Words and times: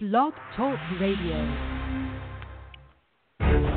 Blog 0.00 0.32
Talk 0.56 0.78
Radio. 1.00 1.34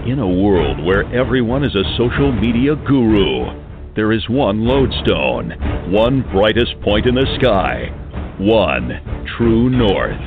In 0.05 0.19
a 0.19 0.27
world 0.27 0.85
where 0.85 1.11
everyone 1.11 1.63
is 1.63 1.73
a 1.73 1.97
social 1.97 2.31
media 2.31 2.75
guru, 2.75 3.49
there 3.95 4.11
is 4.11 4.29
one 4.29 4.63
lodestone, 4.63 5.49
one 5.91 6.21
brightest 6.31 6.79
point 6.83 7.07
in 7.07 7.15
the 7.15 7.25
sky, 7.41 7.89
one 8.37 9.25
true 9.35 9.71
north. 9.71 10.21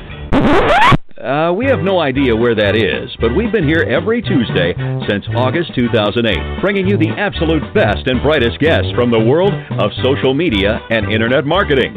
Uh, 1.17 1.53
we 1.53 1.65
have 1.65 1.79
no 1.79 2.01
idea 2.01 2.35
where 2.35 2.55
that 2.55 2.75
is, 2.75 3.09
but 3.21 3.33
we've 3.33 3.53
been 3.53 3.65
here 3.65 3.85
every 3.87 4.21
Tuesday 4.21 4.75
since 5.07 5.23
August 5.37 5.71
2008, 5.75 6.59
bringing 6.59 6.89
you 6.89 6.97
the 6.97 7.15
absolute 7.15 7.73
best 7.73 8.05
and 8.07 8.21
brightest 8.21 8.59
guests 8.59 8.91
from 8.95 9.11
the 9.11 9.23
world 9.23 9.53
of 9.79 9.91
social 10.03 10.33
media 10.33 10.81
and 10.89 11.09
internet 11.09 11.45
marketing. 11.45 11.95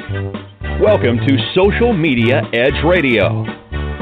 Welcome 0.81 1.19
to 1.19 1.53
Social 1.53 1.93
Media 1.93 2.43
Edge 2.53 2.79
Radio. 2.87 3.58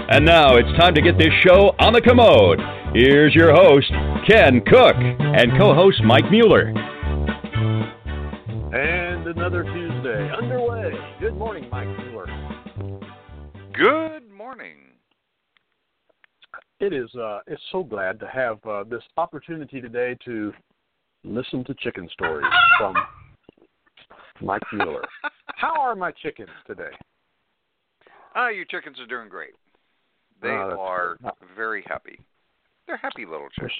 And 0.08 0.24
now 0.24 0.54
it's 0.54 0.68
time 0.78 0.94
to 0.94 1.02
get 1.02 1.18
this 1.18 1.32
show 1.44 1.74
on 1.80 1.92
the 1.92 2.00
commode. 2.00 2.60
Here's 2.94 3.34
your 3.34 3.52
host, 3.52 3.90
Ken 4.24 4.60
Cook, 4.64 4.94
and 4.96 5.50
co 5.58 5.74
host 5.74 6.00
Mike 6.04 6.30
Mueller. 6.30 6.68
And 8.72 9.26
another 9.26 9.64
Tuesday 9.64 10.30
underway. 10.32 10.92
Good 11.18 11.36
morning, 11.36 11.68
Mike 11.72 11.88
Mueller. 11.98 12.26
Good 13.72 14.30
morning. 14.30 14.76
It 16.78 16.92
is. 16.92 17.12
Uh, 17.16 17.40
it's 17.48 17.62
so 17.72 17.82
glad 17.82 18.20
to 18.20 18.28
have 18.28 18.64
uh, 18.64 18.84
this 18.84 19.02
opportunity 19.16 19.80
today 19.80 20.16
to 20.24 20.52
listen 21.24 21.64
to 21.64 21.74
chicken 21.80 22.08
stories 22.12 22.46
from 22.78 22.94
Mike 24.40 24.62
Mueller. 24.72 25.02
How 25.56 25.74
are 25.80 25.96
my 25.96 26.12
chickens 26.12 26.50
today? 26.64 26.94
Ah, 28.36 28.50
your 28.50 28.66
chickens 28.66 29.00
are 29.00 29.06
doing 29.06 29.28
great. 29.28 29.54
They 30.46 30.52
Oh, 30.52 30.78
are 30.80 31.16
good. 31.20 31.32
very 31.56 31.82
happy. 31.86 32.20
They're 32.86 32.96
happy 32.96 33.26
little 33.26 33.48
chicks. 33.58 33.72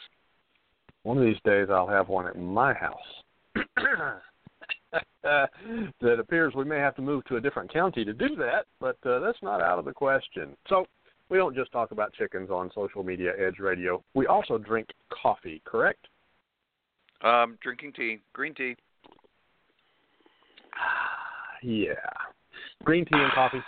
One 1.04 1.16
of 1.16 1.24
these 1.24 1.40
days, 1.44 1.68
I'll 1.70 1.86
have 1.86 2.08
one 2.08 2.26
at 2.26 2.36
my 2.36 2.74
house. 2.74 3.22
that 5.22 6.18
appears 6.18 6.54
we 6.54 6.64
may 6.64 6.78
have 6.78 6.96
to 6.96 7.02
move 7.02 7.24
to 7.26 7.36
a 7.36 7.40
different 7.40 7.72
county 7.72 8.04
to 8.04 8.12
do 8.12 8.34
that, 8.36 8.66
but 8.80 8.96
uh, 9.06 9.20
that's 9.20 9.38
not 9.42 9.60
out 9.60 9.78
of 9.78 9.84
the 9.84 9.92
question. 9.92 10.56
So 10.68 10.86
we 11.28 11.38
don't 11.38 11.54
just 11.54 11.70
talk 11.70 11.92
about 11.92 12.12
chickens 12.14 12.50
on 12.50 12.70
social 12.74 13.04
media, 13.04 13.32
Edge 13.38 13.60
Radio. 13.60 14.02
We 14.14 14.26
also 14.26 14.58
drink 14.58 14.88
coffee, 15.10 15.62
correct? 15.64 16.08
Um, 17.22 17.56
drinking 17.62 17.92
tea, 17.92 18.18
green 18.32 18.54
tea. 18.54 18.74
yeah, 21.62 21.94
green 22.84 23.04
tea 23.04 23.10
and 23.18 23.32
coffee. 23.32 23.62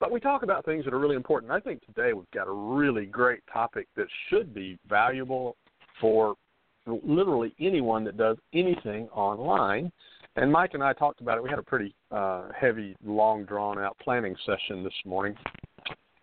But 0.00 0.10
we 0.10 0.18
talk 0.18 0.42
about 0.42 0.64
things 0.64 0.86
that 0.86 0.94
are 0.94 0.98
really 0.98 1.14
important. 1.14 1.52
I 1.52 1.60
think 1.60 1.84
today 1.84 2.14
we've 2.14 2.30
got 2.32 2.48
a 2.48 2.52
really 2.52 3.04
great 3.04 3.42
topic 3.52 3.86
that 3.96 4.06
should 4.28 4.54
be 4.54 4.78
valuable 4.88 5.56
for 6.00 6.34
literally 6.86 7.54
anyone 7.60 8.02
that 8.04 8.16
does 8.16 8.38
anything 8.54 9.08
online. 9.08 9.92
And 10.36 10.50
Mike 10.50 10.70
and 10.72 10.82
I 10.82 10.94
talked 10.94 11.20
about 11.20 11.36
it. 11.36 11.44
We 11.44 11.50
had 11.50 11.58
a 11.58 11.62
pretty 11.62 11.94
uh, 12.10 12.48
heavy, 12.58 12.96
long, 13.04 13.44
drawn 13.44 13.78
out 13.78 13.96
planning 14.02 14.34
session 14.46 14.82
this 14.82 14.94
morning, 15.04 15.36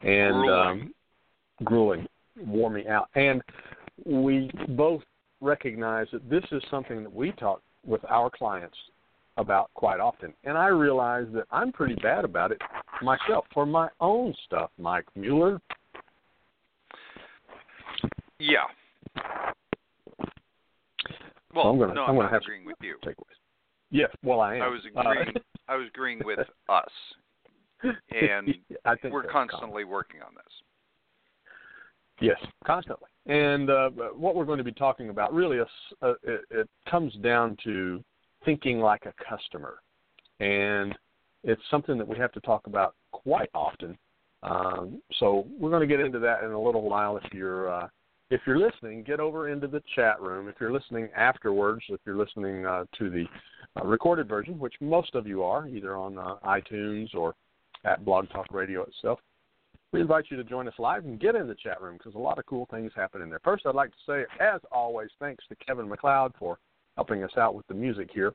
and 0.01 0.33
Grueling. 0.33 0.81
um, 0.81 0.93
grueling, 1.63 2.07
wore 2.47 2.71
me 2.71 2.87
out. 2.87 3.09
And 3.13 3.43
we 4.05 4.49
both 4.69 5.03
recognize 5.39 6.07
that 6.13 6.27
this 6.27 6.43
is 6.51 6.63
something 6.71 7.03
that 7.03 7.13
we 7.13 7.31
talk 7.33 7.61
with 7.85 8.01
our 8.09 8.31
clients 8.31 8.77
about 9.37 9.69
quite 9.73 9.99
often. 9.99 10.33
And 10.43 10.57
I 10.57 10.67
realize 10.67 11.27
that 11.33 11.45
I'm 11.51 11.71
pretty 11.71 11.95
bad 11.95 12.25
about 12.25 12.51
it 12.51 12.61
myself 13.01 13.45
for 13.53 13.65
my 13.65 13.87
own 13.99 14.33
stuff, 14.45 14.71
Mike 14.77 15.05
Mueller. 15.15 15.61
Yeah. 18.39 18.65
Well, 21.53 21.63
So 21.63 21.69
I'm 21.69 21.79
gonna- 21.79 21.93
no, 21.93 22.03
I'm 22.03 22.09
I'm, 22.11 22.15
gonna 22.17 22.29
have- 22.29 22.41
agreeing 22.41 22.65
with 22.65 22.75
you. 22.81 22.97
Takeaways. 23.03 23.35
Yes, 23.89 24.11
well, 24.23 24.41
I 24.41 24.55
am. 24.55 24.61
I 24.63 24.67
was 24.67 24.85
Uh, 24.85 24.99
agreeing. 24.99 25.33
I 25.69 25.75
was 25.75 25.87
agreeing 25.87 26.21
with 26.25 26.39
us, 26.69 26.91
and 28.11 28.53
I 28.85 28.95
think 28.95 29.13
we're 29.13 29.23
constantly 29.23 29.83
working 29.85 30.21
on 30.21 30.35
this. 30.35 30.61
Yes, 32.19 32.37
constantly. 32.65 33.07
And 33.27 33.69
uh, 33.69 33.89
what 34.15 34.35
we're 34.35 34.45
going 34.45 34.57
to 34.57 34.63
be 34.63 34.71
talking 34.71 35.09
about 35.09 35.33
really 35.33 35.57
is 35.57 35.67
uh, 36.01 36.13
it, 36.23 36.41
it 36.49 36.69
comes 36.89 37.13
down 37.15 37.55
to 37.63 38.03
thinking 38.47 38.79
like 38.79 39.05
a 39.05 39.13
customer, 39.29 39.79
and 40.39 40.95
it's 41.43 41.61
something 41.69 41.97
that 41.97 42.07
we 42.07 42.17
have 42.17 42.31
to 42.31 42.39
talk 42.39 42.65
about 42.65 42.95
quite 43.11 43.49
often. 43.53 43.97
Um, 44.41 45.01
so 45.19 45.45
we're 45.59 45.69
going 45.69 45.87
to 45.87 45.87
get 45.87 45.99
into 45.99 46.19
that 46.19 46.43
in 46.43 46.51
a 46.51 46.59
little 46.59 46.89
while. 46.89 47.17
If 47.17 47.33
you're 47.33 47.69
uh, 47.69 47.87
if 48.29 48.39
you're 48.47 48.57
listening, 48.57 49.03
get 49.03 49.19
over 49.19 49.49
into 49.49 49.67
the 49.67 49.83
chat 49.95 50.21
room. 50.21 50.47
If 50.47 50.55
you're 50.61 50.71
listening 50.71 51.09
afterwards, 51.15 51.81
if 51.89 51.99
you're 52.05 52.15
listening 52.15 52.65
uh, 52.65 52.85
to 52.97 53.09
the 53.09 53.25
uh, 53.75 53.85
recorded 53.85 54.29
version, 54.29 54.57
which 54.59 54.75
most 54.79 55.13
of 55.13 55.27
you 55.27 55.43
are, 55.43 55.67
either 55.67 55.97
on 55.97 56.17
uh, 56.17 56.35
iTunes 56.45 57.13
or 57.13 57.35
at 57.83 58.05
Blog 58.05 58.29
Talk 58.29 58.47
Radio 58.51 58.83
itself, 58.83 59.19
we 59.91 59.99
invite 59.99 60.25
you 60.29 60.37
to 60.37 60.43
join 60.45 60.69
us 60.69 60.73
live 60.77 61.03
and 61.03 61.19
get 61.19 61.35
in 61.35 61.47
the 61.47 61.55
chat 61.55 61.81
room 61.81 61.97
because 61.97 62.15
a 62.15 62.19
lot 62.19 62.39
of 62.39 62.45
cool 62.45 62.65
things 62.71 62.91
happen 62.95 63.21
in 63.21 63.29
there. 63.29 63.41
First, 63.43 63.65
I'd 63.65 63.75
like 63.75 63.91
to 63.91 63.97
say, 64.05 64.25
as 64.39 64.61
always, 64.71 65.09
thanks 65.19 65.43
to 65.49 65.55
Kevin 65.65 65.89
MacLeod 65.89 66.33
for 66.39 66.59
helping 66.97 67.23
us 67.23 67.31
out 67.37 67.55
with 67.55 67.65
the 67.67 67.73
music 67.73 68.09
here. 68.13 68.33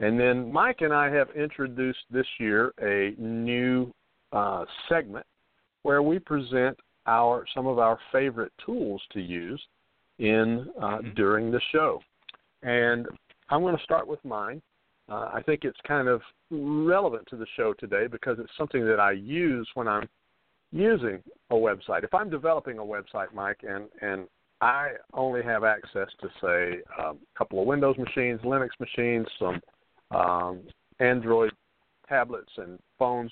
And 0.00 0.18
then 0.18 0.50
Mike 0.50 0.80
and 0.80 0.92
I 0.92 1.10
have 1.10 1.28
introduced 1.36 2.04
this 2.10 2.26
year 2.38 2.72
a 2.80 3.14
new 3.20 3.92
uh, 4.32 4.64
segment 4.88 5.26
where 5.82 6.02
we 6.02 6.18
present 6.18 6.76
our 7.06 7.44
some 7.54 7.66
of 7.66 7.78
our 7.78 7.98
favorite 8.10 8.52
tools 8.64 9.02
to 9.12 9.20
use 9.20 9.62
in 10.18 10.70
uh, 10.80 10.98
Mhm. 10.98 11.14
during 11.14 11.50
the 11.50 11.60
show. 11.72 12.00
And 12.62 13.06
I'm 13.50 13.60
going 13.60 13.76
to 13.76 13.82
start 13.82 14.06
with 14.06 14.24
mine. 14.24 14.62
Uh, 15.08 15.28
I 15.34 15.42
think 15.42 15.64
it's 15.64 15.80
kind 15.86 16.08
of 16.08 16.22
relevant 16.50 17.26
to 17.28 17.36
the 17.36 17.46
show 17.56 17.74
today 17.74 18.06
because 18.06 18.38
it's 18.38 18.56
something 18.56 18.86
that 18.86 18.98
I 18.98 19.12
use 19.12 19.68
when 19.74 19.86
I'm 19.86 20.08
using 20.72 21.22
a 21.50 21.54
website. 21.54 22.04
If 22.04 22.14
I'm 22.14 22.30
developing 22.30 22.78
a 22.78 22.82
website, 22.82 23.32
Mike, 23.34 23.62
and 23.68 23.84
and 24.00 24.26
I 24.60 24.90
only 25.12 25.42
have 25.42 25.64
access 25.64 26.08
to 26.20 26.28
say 26.40 26.78
a 26.98 27.12
couple 27.36 27.60
of 27.60 27.66
Windows 27.66 27.96
machines, 27.98 28.40
Linux 28.42 28.70
machines, 28.80 29.26
some 29.38 29.60
um, 30.10 30.62
Android 31.00 31.52
tablets 32.08 32.50
and 32.56 32.78
phones, 32.98 33.30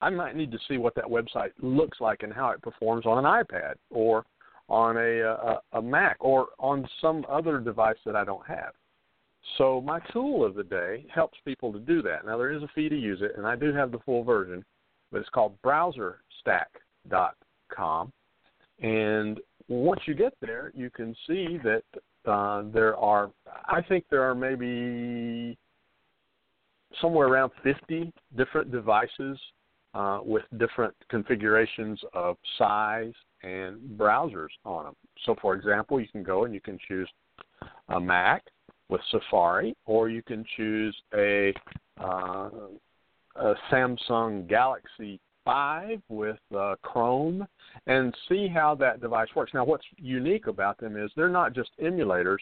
I 0.00 0.10
might 0.10 0.36
need 0.36 0.52
to 0.52 0.58
see 0.68 0.76
what 0.78 0.94
that 0.94 1.06
website 1.06 1.50
looks 1.60 2.00
like 2.00 2.22
and 2.22 2.32
how 2.32 2.50
it 2.50 2.62
performs 2.62 3.04
on 3.04 3.18
an 3.18 3.24
iPad 3.24 3.74
or 3.90 4.24
on 4.68 4.96
a, 4.96 5.22
a, 5.22 5.60
a 5.72 5.82
Mac 5.82 6.18
or 6.20 6.50
on 6.58 6.88
some 7.00 7.26
other 7.28 7.58
device 7.58 7.96
that 8.06 8.14
I 8.14 8.22
don't 8.24 8.46
have. 8.46 8.74
So 9.56 9.80
my 9.80 9.98
tool 10.12 10.44
of 10.44 10.54
the 10.54 10.64
day 10.64 11.06
helps 11.12 11.36
people 11.44 11.72
to 11.72 11.80
do 11.80 12.00
that. 12.02 12.24
Now 12.26 12.36
there 12.36 12.52
is 12.52 12.62
a 12.62 12.68
fee 12.74 12.88
to 12.88 12.96
use 12.96 13.20
it, 13.22 13.32
and 13.36 13.44
I 13.46 13.56
do 13.56 13.72
have 13.72 13.90
the 13.90 13.98
full 14.00 14.22
version, 14.22 14.64
but 15.10 15.20
it's 15.20 15.30
called 15.30 15.60
BrowserStack.com. 15.62 18.12
And 18.80 19.40
once 19.68 20.00
you 20.06 20.14
get 20.14 20.34
there, 20.40 20.72
you 20.74 20.90
can 20.90 21.14
see 21.26 21.58
that 21.62 21.82
uh, 22.26 22.62
there 22.72 22.96
are, 22.96 23.30
I 23.66 23.82
think 23.82 24.04
there 24.10 24.22
are 24.22 24.34
maybe 24.34 25.56
somewhere 27.00 27.28
around 27.28 27.52
50 27.62 28.12
different 28.36 28.72
devices 28.72 29.38
uh, 29.94 30.20
with 30.22 30.44
different 30.58 30.94
configurations 31.10 32.00
of 32.14 32.36
size 32.56 33.12
and 33.42 33.78
browsers 33.98 34.48
on 34.64 34.84
them. 34.84 34.94
So, 35.24 35.36
for 35.40 35.54
example, 35.54 36.00
you 36.00 36.08
can 36.08 36.22
go 36.22 36.44
and 36.44 36.54
you 36.54 36.60
can 36.60 36.78
choose 36.86 37.08
a 37.88 38.00
Mac 38.00 38.44
with 38.88 39.00
Safari, 39.10 39.76
or 39.84 40.08
you 40.08 40.22
can 40.22 40.44
choose 40.56 40.96
a, 41.14 41.52
uh, 42.00 42.48
a 43.36 43.54
Samsung 43.70 44.48
Galaxy 44.48 45.20
5 45.48 46.02
with 46.10 46.36
uh, 46.54 46.74
Chrome 46.82 47.46
and 47.86 48.14
see 48.28 48.48
how 48.48 48.74
that 48.74 49.00
device 49.00 49.28
works. 49.34 49.52
Now, 49.54 49.64
what's 49.64 49.84
unique 49.96 50.46
about 50.46 50.76
them 50.76 50.94
is 51.02 51.10
they're 51.16 51.30
not 51.30 51.54
just 51.54 51.70
emulators, 51.82 52.36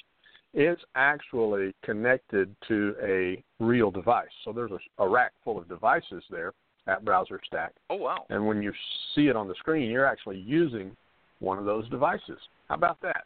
it's 0.54 0.82
actually 0.96 1.72
connected 1.84 2.52
to 2.66 2.96
a 3.00 3.40
real 3.62 3.92
device. 3.92 4.26
So 4.44 4.52
there's 4.52 4.72
a, 4.72 5.04
a 5.04 5.08
rack 5.08 5.30
full 5.44 5.56
of 5.56 5.68
devices 5.68 6.24
there 6.32 6.52
at 6.88 7.04
Browser 7.04 7.40
Stack. 7.46 7.74
Oh 7.90 7.96
wow. 7.96 8.26
And 8.28 8.44
when 8.44 8.60
you 8.60 8.72
see 9.14 9.28
it 9.28 9.36
on 9.36 9.46
the 9.46 9.54
screen, 9.54 9.88
you're 9.88 10.06
actually 10.06 10.38
using 10.38 10.96
one 11.38 11.58
of 11.58 11.64
those 11.64 11.88
devices. 11.90 12.38
How 12.68 12.74
about 12.74 13.00
that? 13.02 13.22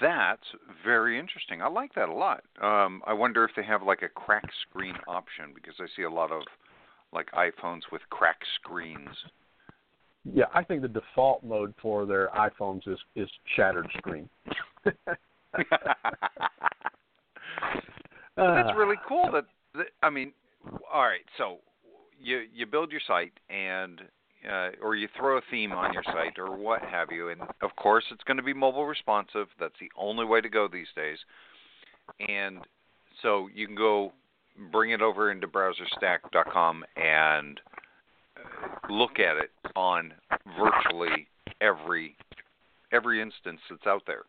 That's 0.00 0.42
very 0.84 1.18
interesting. 1.18 1.62
I 1.62 1.68
like 1.68 1.94
that 1.94 2.10
a 2.10 2.14
lot. 2.14 2.44
Um, 2.62 3.02
I 3.08 3.12
wonder 3.12 3.44
if 3.44 3.50
they 3.56 3.64
have 3.64 3.82
like 3.82 4.02
a 4.02 4.08
crack 4.08 4.44
screen 4.68 4.94
option 5.08 5.46
because 5.52 5.74
I 5.80 5.86
see 5.96 6.02
a 6.02 6.10
lot 6.10 6.30
of 6.30 6.42
like 7.12 7.30
iPhones 7.32 7.82
with 7.90 8.02
cracked 8.10 8.44
screens. 8.62 9.08
Yeah, 10.24 10.44
I 10.54 10.62
think 10.62 10.82
the 10.82 10.88
default 10.88 11.42
mode 11.42 11.74
for 11.80 12.06
their 12.06 12.28
iPhones 12.28 12.86
is 12.86 12.98
is 13.16 13.28
shattered 13.56 13.88
screen. 13.98 14.28
That's 18.36 18.70
Uh, 18.70 18.74
really 18.74 18.96
cool. 19.06 19.30
That, 19.32 19.44
that 19.74 19.88
I 20.02 20.10
mean, 20.10 20.32
all 20.92 21.02
right. 21.02 21.24
So 21.36 21.58
you 22.18 22.44
you 22.54 22.66
build 22.66 22.90
your 22.92 23.00
site 23.06 23.32
and 23.48 24.00
uh, 24.48 24.70
or 24.82 24.94
you 24.94 25.08
throw 25.16 25.38
a 25.38 25.42
theme 25.50 25.72
on 25.72 25.92
your 25.92 26.04
site 26.04 26.38
or 26.38 26.56
what 26.56 26.82
have 26.82 27.10
you, 27.10 27.28
and 27.28 27.42
of 27.62 27.74
course 27.76 28.04
it's 28.10 28.24
going 28.24 28.36
to 28.36 28.42
be 28.42 28.54
mobile 28.54 28.86
responsive. 28.86 29.48
That's 29.58 29.74
the 29.80 29.90
only 29.98 30.24
way 30.24 30.40
to 30.40 30.48
go 30.48 30.68
these 30.68 30.86
days. 30.96 31.18
And 32.28 32.58
so 33.22 33.48
you 33.54 33.66
can 33.66 33.76
go 33.76 34.12
bring 34.72 34.90
it 34.90 35.02
over 35.02 35.30
into 35.30 35.46
browserstack.com 35.46 36.84
and 36.96 37.60
look 38.88 39.18
at 39.18 39.36
it 39.36 39.50
on 39.76 40.12
virtually 40.58 41.26
every 41.60 42.16
every 42.92 43.20
instance 43.20 43.60
that's 43.68 43.86
out 43.86 44.02
there. 44.06 44.22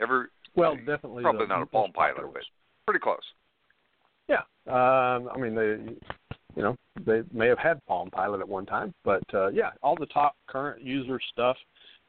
Every 0.00 0.26
well, 0.54 0.76
definitely 0.76 1.22
probably 1.22 1.46
not 1.46 1.62
a 1.62 1.66
Palm 1.66 1.92
Pilot, 1.92 2.32
but 2.32 2.42
pretty 2.86 3.00
close. 3.00 3.18
Yeah, 4.28 4.42
um, 4.66 5.28
I 5.32 5.38
mean 5.38 5.54
they, 5.54 5.94
you 6.56 6.62
know, 6.62 6.76
they 7.04 7.22
may 7.32 7.46
have 7.46 7.58
had 7.58 7.84
Palm 7.86 8.10
Pilot 8.10 8.40
at 8.40 8.48
one 8.48 8.66
time, 8.66 8.94
but 9.04 9.22
uh, 9.34 9.48
yeah, 9.48 9.70
all 9.82 9.96
the 9.96 10.06
top 10.06 10.36
current 10.46 10.82
user 10.82 11.20
stuff. 11.32 11.56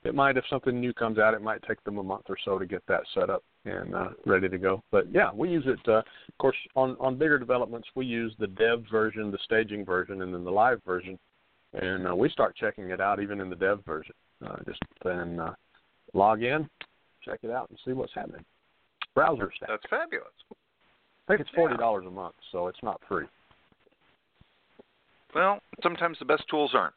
It 0.03 0.15
might, 0.15 0.37
if 0.37 0.45
something 0.49 0.79
new 0.79 0.93
comes 0.93 1.17
out, 1.17 1.33
it 1.33 1.41
might 1.41 1.61
take 1.67 1.83
them 1.83 1.97
a 1.97 2.03
month 2.03 2.25
or 2.29 2.37
so 2.45 2.57
to 2.57 2.65
get 2.65 2.83
that 2.87 3.01
set 3.13 3.29
up 3.29 3.43
and 3.65 3.93
uh, 3.93 4.09
ready 4.25 4.47
to 4.47 4.57
go. 4.57 4.81
But 4.91 5.11
yeah, 5.11 5.31
we 5.33 5.49
use 5.49 5.65
it. 5.65 5.79
Uh, 5.87 5.97
of 5.97 6.37
course, 6.39 6.55
on 6.75 6.95
on 6.99 7.17
bigger 7.17 7.37
developments, 7.39 7.87
we 7.95 8.05
use 8.05 8.33
the 8.39 8.47
dev 8.47 8.85
version, 8.89 9.31
the 9.31 9.39
staging 9.43 9.83
version, 9.83 10.21
and 10.21 10.33
then 10.33 10.43
the 10.43 10.51
live 10.51 10.81
version. 10.85 11.17
And 11.73 12.07
uh, 12.07 12.15
we 12.15 12.29
start 12.29 12.55
checking 12.55 12.91
it 12.91 13.01
out 13.01 13.21
even 13.21 13.41
in 13.41 13.49
the 13.49 13.55
dev 13.55 13.83
version. 13.85 14.13
Uh, 14.45 14.55
just 14.65 14.79
then 15.03 15.39
uh, 15.39 15.53
log 16.13 16.43
in, 16.43 16.69
check 17.25 17.39
it 17.43 17.49
out, 17.49 17.69
and 17.69 17.79
see 17.83 17.91
what's 17.91 18.13
happening. 18.13 18.45
Browser 19.13 19.51
stack. 19.57 19.69
That's 19.69 19.83
fabulous. 19.89 20.27
I 20.51 21.33
think 21.33 21.41
it's 21.41 21.55
forty 21.55 21.75
dollars 21.75 22.03
yeah. 22.05 22.11
a 22.11 22.13
month, 22.13 22.35
so 22.51 22.67
it's 22.67 22.81
not 22.83 23.01
free. 23.09 23.25
Well, 25.35 25.59
sometimes 25.83 26.17
the 26.19 26.25
best 26.25 26.43
tools 26.49 26.71
aren't. 26.73 26.95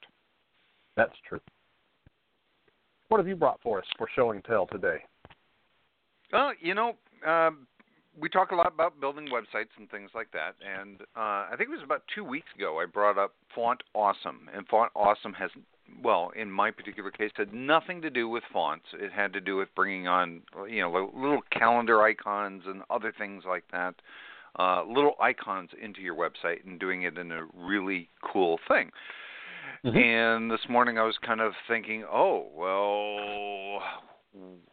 That's 0.97 1.14
true. 1.29 1.41
What 3.11 3.19
have 3.19 3.27
you 3.27 3.35
brought 3.35 3.61
for 3.61 3.79
us 3.79 3.85
for 3.99 4.07
show 4.15 4.31
and 4.31 4.45
tell 4.45 4.69
today? 4.69 4.99
Well, 6.33 6.53
you 6.61 6.75
know, 6.75 6.95
um, 7.27 7.67
we 8.17 8.29
talk 8.29 8.53
a 8.53 8.55
lot 8.55 8.73
about 8.73 9.01
building 9.01 9.27
websites 9.27 9.71
and 9.77 9.91
things 9.91 10.11
like 10.15 10.31
that, 10.31 10.55
and 10.65 11.01
uh, 11.17 11.51
I 11.51 11.55
think 11.59 11.71
it 11.71 11.73
was 11.73 11.83
about 11.83 12.05
two 12.15 12.23
weeks 12.23 12.47
ago 12.57 12.79
I 12.79 12.87
brought 12.87 13.19
up 13.19 13.35
Font 13.53 13.83
Awesome, 13.97 14.49
and 14.55 14.65
Font 14.69 14.93
Awesome 14.95 15.33
has, 15.33 15.51
well, 16.05 16.31
in 16.37 16.49
my 16.49 16.71
particular 16.71 17.11
case, 17.11 17.33
had 17.35 17.53
nothing 17.53 18.01
to 18.03 18.11
do 18.11 18.29
with 18.29 18.45
fonts. 18.53 18.87
It 18.93 19.11
had 19.11 19.33
to 19.33 19.41
do 19.41 19.57
with 19.57 19.75
bringing 19.75 20.07
on, 20.07 20.43
you 20.69 20.81
know, 20.81 21.11
little 21.12 21.43
calendar 21.51 22.03
icons 22.03 22.62
and 22.65 22.83
other 22.91 23.12
things 23.19 23.43
like 23.45 23.65
that, 23.73 23.97
uh, 24.57 24.85
little 24.85 25.15
icons 25.21 25.71
into 25.83 26.01
your 26.01 26.15
website 26.15 26.65
and 26.65 26.79
doing 26.79 27.03
it 27.03 27.19
in 27.19 27.33
a 27.33 27.45
really 27.57 28.09
cool 28.23 28.61
thing. 28.69 28.93
Mm-hmm. 29.85 29.97
And 29.97 30.50
this 30.50 30.61
morning 30.69 30.99
I 30.99 31.05
was 31.05 31.17
kind 31.25 31.41
of 31.41 31.53
thinking, 31.67 32.05
oh, 32.05 32.49
well, 32.55 33.82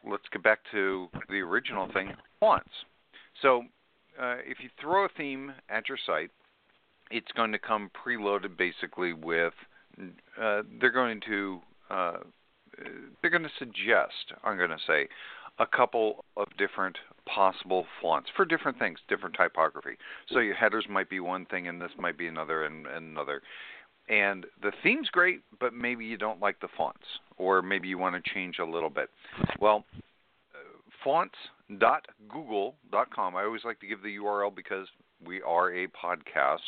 let's 0.10 0.24
get 0.34 0.44
back 0.44 0.60
to 0.72 1.08
the 1.30 1.38
original 1.38 1.88
thing, 1.94 2.14
fonts. 2.40 2.70
So 3.42 3.64
uh, 4.22 4.38
if 4.46 4.58
you 4.62 4.70
throw 4.82 5.06
a 5.06 5.10
theme 5.16 5.54
at 5.70 5.88
your 5.88 5.98
site, 6.06 6.32
it's 7.10 7.32
going 7.38 7.54
to 7.54 7.60
come 7.60 7.90
preloaded 8.06 8.58
basically 8.58 9.14
with. 9.14 9.54
Uh, 10.42 10.64
they're 10.80 10.92
going 10.92 11.22
to 11.28 11.60
uh, 11.90 12.18
they're 13.22 13.32
going 13.32 13.44
to 13.44 13.50
suggest. 13.58 14.34
I'm 14.44 14.58
going 14.58 14.70
to 14.70 14.78
say 14.86 15.08
a 15.60 15.66
couple 15.66 16.26
of 16.36 16.48
different 16.58 16.98
possible 17.26 17.86
fonts 18.02 18.30
for 18.36 18.46
different 18.46 18.78
things, 18.78 19.00
different 19.08 19.36
typography. 19.36 19.98
So 20.32 20.40
your 20.40 20.54
headers 20.56 20.86
might 20.90 21.10
be 21.10 21.20
one 21.20 21.46
thing, 21.46 21.68
and 21.68 21.82
this 21.82 21.92
might 21.98 22.18
be 22.18 22.28
another, 22.28 22.66
and, 22.66 22.86
and 22.86 23.12
another. 23.12 23.42
And 24.10 24.46
the 24.62 24.72
theme's 24.84 25.10
great, 25.10 25.42
but 25.60 25.74
maybe 25.74 26.06
you 26.06 26.18
don't 26.18 26.40
like 26.40 26.62
the 26.62 26.70
fonts, 26.78 27.04
or 27.38 27.62
maybe 27.62 27.90
you 27.90 27.98
want 27.98 28.16
to 28.16 28.22
change 28.34 28.60
a 28.60 28.66
little 28.66 28.90
bit. 28.90 29.10
Well, 29.60 29.84
fonts.google.com. 31.04 33.36
I 33.36 33.44
always 33.44 33.66
like 33.66 33.82
to 33.82 33.88
give 33.88 34.02
the 34.02 34.16
URL 34.18 34.56
because 34.56 34.88
we 35.26 35.42
are 35.42 35.74
a 35.74 35.88
podcast. 35.88 36.60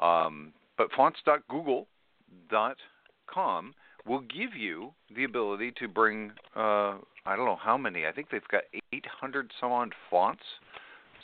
Um, 0.00 0.52
but 0.76 0.88
fonts.google.com 0.96 3.74
will 4.06 4.20
give 4.20 4.54
you 4.56 4.92
the 5.14 5.24
ability 5.24 5.72
to 5.78 5.88
bring, 5.88 6.32
uh, 6.56 6.94
I 7.26 7.36
don't 7.36 7.44
know 7.44 7.58
how 7.60 7.76
many, 7.76 8.06
I 8.06 8.12
think 8.12 8.30
they've 8.30 8.40
got 8.50 8.62
800 8.92 9.50
some 9.60 9.72
odd 9.72 9.92
fonts, 10.10 10.40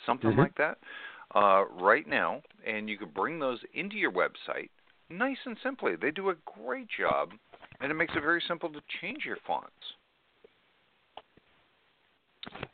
something 0.05 0.29
mm-hmm. 0.31 0.41
like 0.41 0.55
that, 0.57 0.77
uh, 1.35 1.63
right 1.81 2.07
now. 2.07 2.41
And 2.65 2.89
you 2.89 2.97
can 2.97 3.09
bring 3.09 3.39
those 3.39 3.59
into 3.73 3.95
your 3.95 4.11
website 4.11 4.69
nice 5.09 5.37
and 5.45 5.57
simply. 5.63 5.95
They 5.95 6.11
do 6.11 6.29
a 6.29 6.35
great 6.63 6.87
job, 6.99 7.29
and 7.79 7.91
it 7.91 7.95
makes 7.95 8.13
it 8.15 8.21
very 8.21 8.43
simple 8.47 8.69
to 8.69 8.79
change 9.01 9.25
your 9.25 9.37
fonts. 9.45 9.71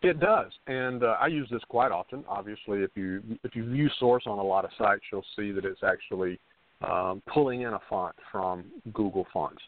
It 0.01 0.19
does, 0.19 0.51
and 0.67 1.03
uh, 1.03 1.17
I 1.19 1.27
use 1.27 1.47
this 1.49 1.61
quite 1.67 1.91
often. 1.91 2.23
Obviously, 2.27 2.79
if 2.79 2.91
you 2.95 3.21
if 3.43 3.55
you 3.55 3.69
view 3.69 3.89
source 3.99 4.23
on 4.27 4.37
a 4.37 4.43
lot 4.43 4.65
of 4.65 4.71
sites, 4.77 5.01
you'll 5.11 5.25
see 5.35 5.51
that 5.51 5.65
it's 5.65 5.81
actually 5.83 6.39
um, 6.87 7.23
pulling 7.33 7.61
in 7.61 7.73
a 7.73 7.79
font 7.89 8.15
from 8.31 8.65
Google 8.93 9.25
Fonts. 9.33 9.61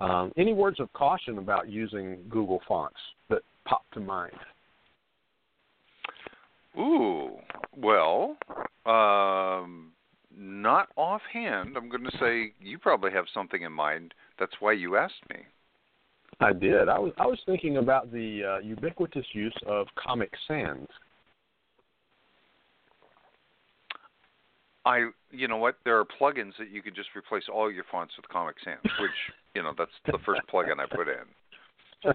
Um, 0.00 0.32
any 0.36 0.52
words 0.52 0.80
of 0.80 0.92
caution 0.92 1.38
about 1.38 1.68
using 1.68 2.18
Google 2.28 2.60
Fonts 2.68 2.98
that 3.30 3.42
pop 3.64 3.84
to 3.94 4.00
mind? 4.00 4.34
Ooh, 6.76 7.36
well, 7.76 8.36
um, 8.86 9.92
not 10.38 10.88
offhand. 10.96 11.76
I'm 11.76 11.88
going 11.88 12.04
to 12.04 12.18
say 12.18 12.52
you 12.60 12.78
probably 12.78 13.10
have 13.10 13.24
something 13.34 13.62
in 13.62 13.72
mind. 13.72 14.14
That's 14.38 14.52
why 14.60 14.72
you 14.72 14.96
asked 14.96 15.28
me. 15.28 15.40
I 16.40 16.52
did. 16.52 16.88
I 16.88 16.98
was 16.98 17.12
I 17.18 17.26
was 17.26 17.38
thinking 17.46 17.78
about 17.78 18.12
the 18.12 18.42
uh, 18.44 18.58
ubiquitous 18.60 19.26
use 19.32 19.56
of 19.66 19.88
Comic 19.96 20.30
Sans. 20.46 20.86
I, 24.86 25.08
you 25.32 25.48
know 25.48 25.56
what? 25.56 25.76
There 25.84 25.98
are 25.98 26.04
plugins 26.04 26.52
that 26.58 26.70
you 26.70 26.80
can 26.80 26.94
just 26.94 27.08
replace 27.16 27.42
all 27.52 27.70
your 27.70 27.84
fonts 27.90 28.14
with 28.16 28.28
Comic 28.28 28.54
Sans, 28.64 28.78
which 28.82 29.10
you 29.56 29.62
know 29.62 29.72
that's 29.76 29.90
the 30.06 30.18
first 30.24 30.42
plugin 30.52 30.78
I 30.78 30.86
put 30.86 31.08
in. 31.08 31.26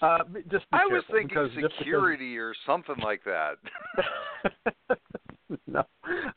uh, 0.00 0.18
just 0.50 0.64
I 0.72 0.86
was 0.86 1.02
thinking 1.10 1.50
security 1.60 2.38
or 2.38 2.54
something 2.64 2.96
like 3.02 3.22
that. 3.24 3.56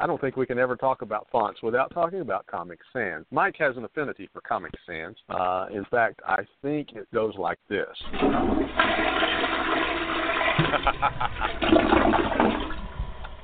I 0.07 0.09
don't 0.09 0.21
think 0.21 0.37
we 0.37 0.45
can 0.45 0.57
ever 0.57 0.77
talk 0.77 1.01
about 1.01 1.27
fonts 1.33 1.61
without 1.61 1.93
talking 1.93 2.21
about 2.21 2.47
Comic 2.47 2.79
Sans. 2.93 3.25
Mike 3.29 3.57
has 3.59 3.75
an 3.75 3.83
affinity 3.83 4.29
for 4.31 4.39
Comic 4.39 4.71
Sans. 4.85 5.17
Uh, 5.27 5.65
in 5.69 5.83
fact, 5.91 6.21
I 6.25 6.43
think 6.61 6.93
it 6.93 7.11
goes 7.13 7.33
like 7.37 7.59
this. 7.67 7.89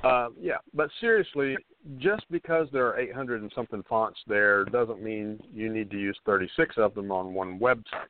uh, 0.06 0.30
yeah, 0.40 0.56
but 0.74 0.90
seriously, 1.02 1.58
just 1.98 2.24
because 2.32 2.70
there 2.72 2.88
are 2.88 2.98
800 2.98 3.42
and 3.42 3.52
something 3.54 3.84
fonts 3.90 4.22
there 4.26 4.64
doesn't 4.64 5.04
mean 5.04 5.42
you 5.54 5.68
need 5.70 5.92
to 5.92 6.00
use 6.00 6.18
36 6.26 6.76
of 6.78 6.96
them 6.96 7.12
on 7.12 7.34
one 7.34 7.60
website. 7.60 8.08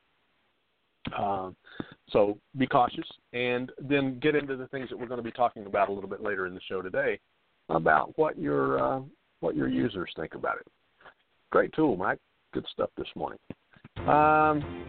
Um, 1.18 1.56
so 2.12 2.38
be 2.56 2.68
cautious, 2.68 3.10
and 3.34 3.72
then 3.80 4.20
get 4.20 4.36
into 4.36 4.56
the 4.56 4.68
things 4.68 4.90
that 4.92 5.00
we're 5.00 5.08
going 5.08 5.18
to 5.18 5.24
be 5.24 5.32
talking 5.32 5.66
about 5.66 5.90
a 5.90 5.92
little 5.92 6.08
bit 6.08 6.22
later 6.22 6.46
in 6.46 6.54
the 6.54 6.62
show 6.70 6.84
today 6.84 7.20
about 7.70 8.18
what 8.18 8.38
your 8.38 8.80
uh, 8.80 9.02
what 9.40 9.56
your 9.56 9.68
users 9.68 10.12
think 10.16 10.36
about 10.36 10.58
it. 10.58 10.68
Great 11.52 11.74
tool, 11.74 11.96
Mike. 11.96 12.20
Good 12.54 12.66
stuff 12.72 12.90
this 12.98 13.08
morning. 13.16 13.40
Um, 14.00 14.86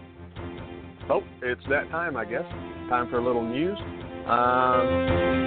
oh, 1.11 1.23
it's 1.43 1.61
that 1.69 1.91
time, 1.91 2.17
I 2.17 2.25
guess. 2.25 2.45
Time 2.89 3.09
for 3.11 3.19
a 3.19 3.25
little 3.25 3.45
news. 3.45 3.79
Um, 4.27 4.89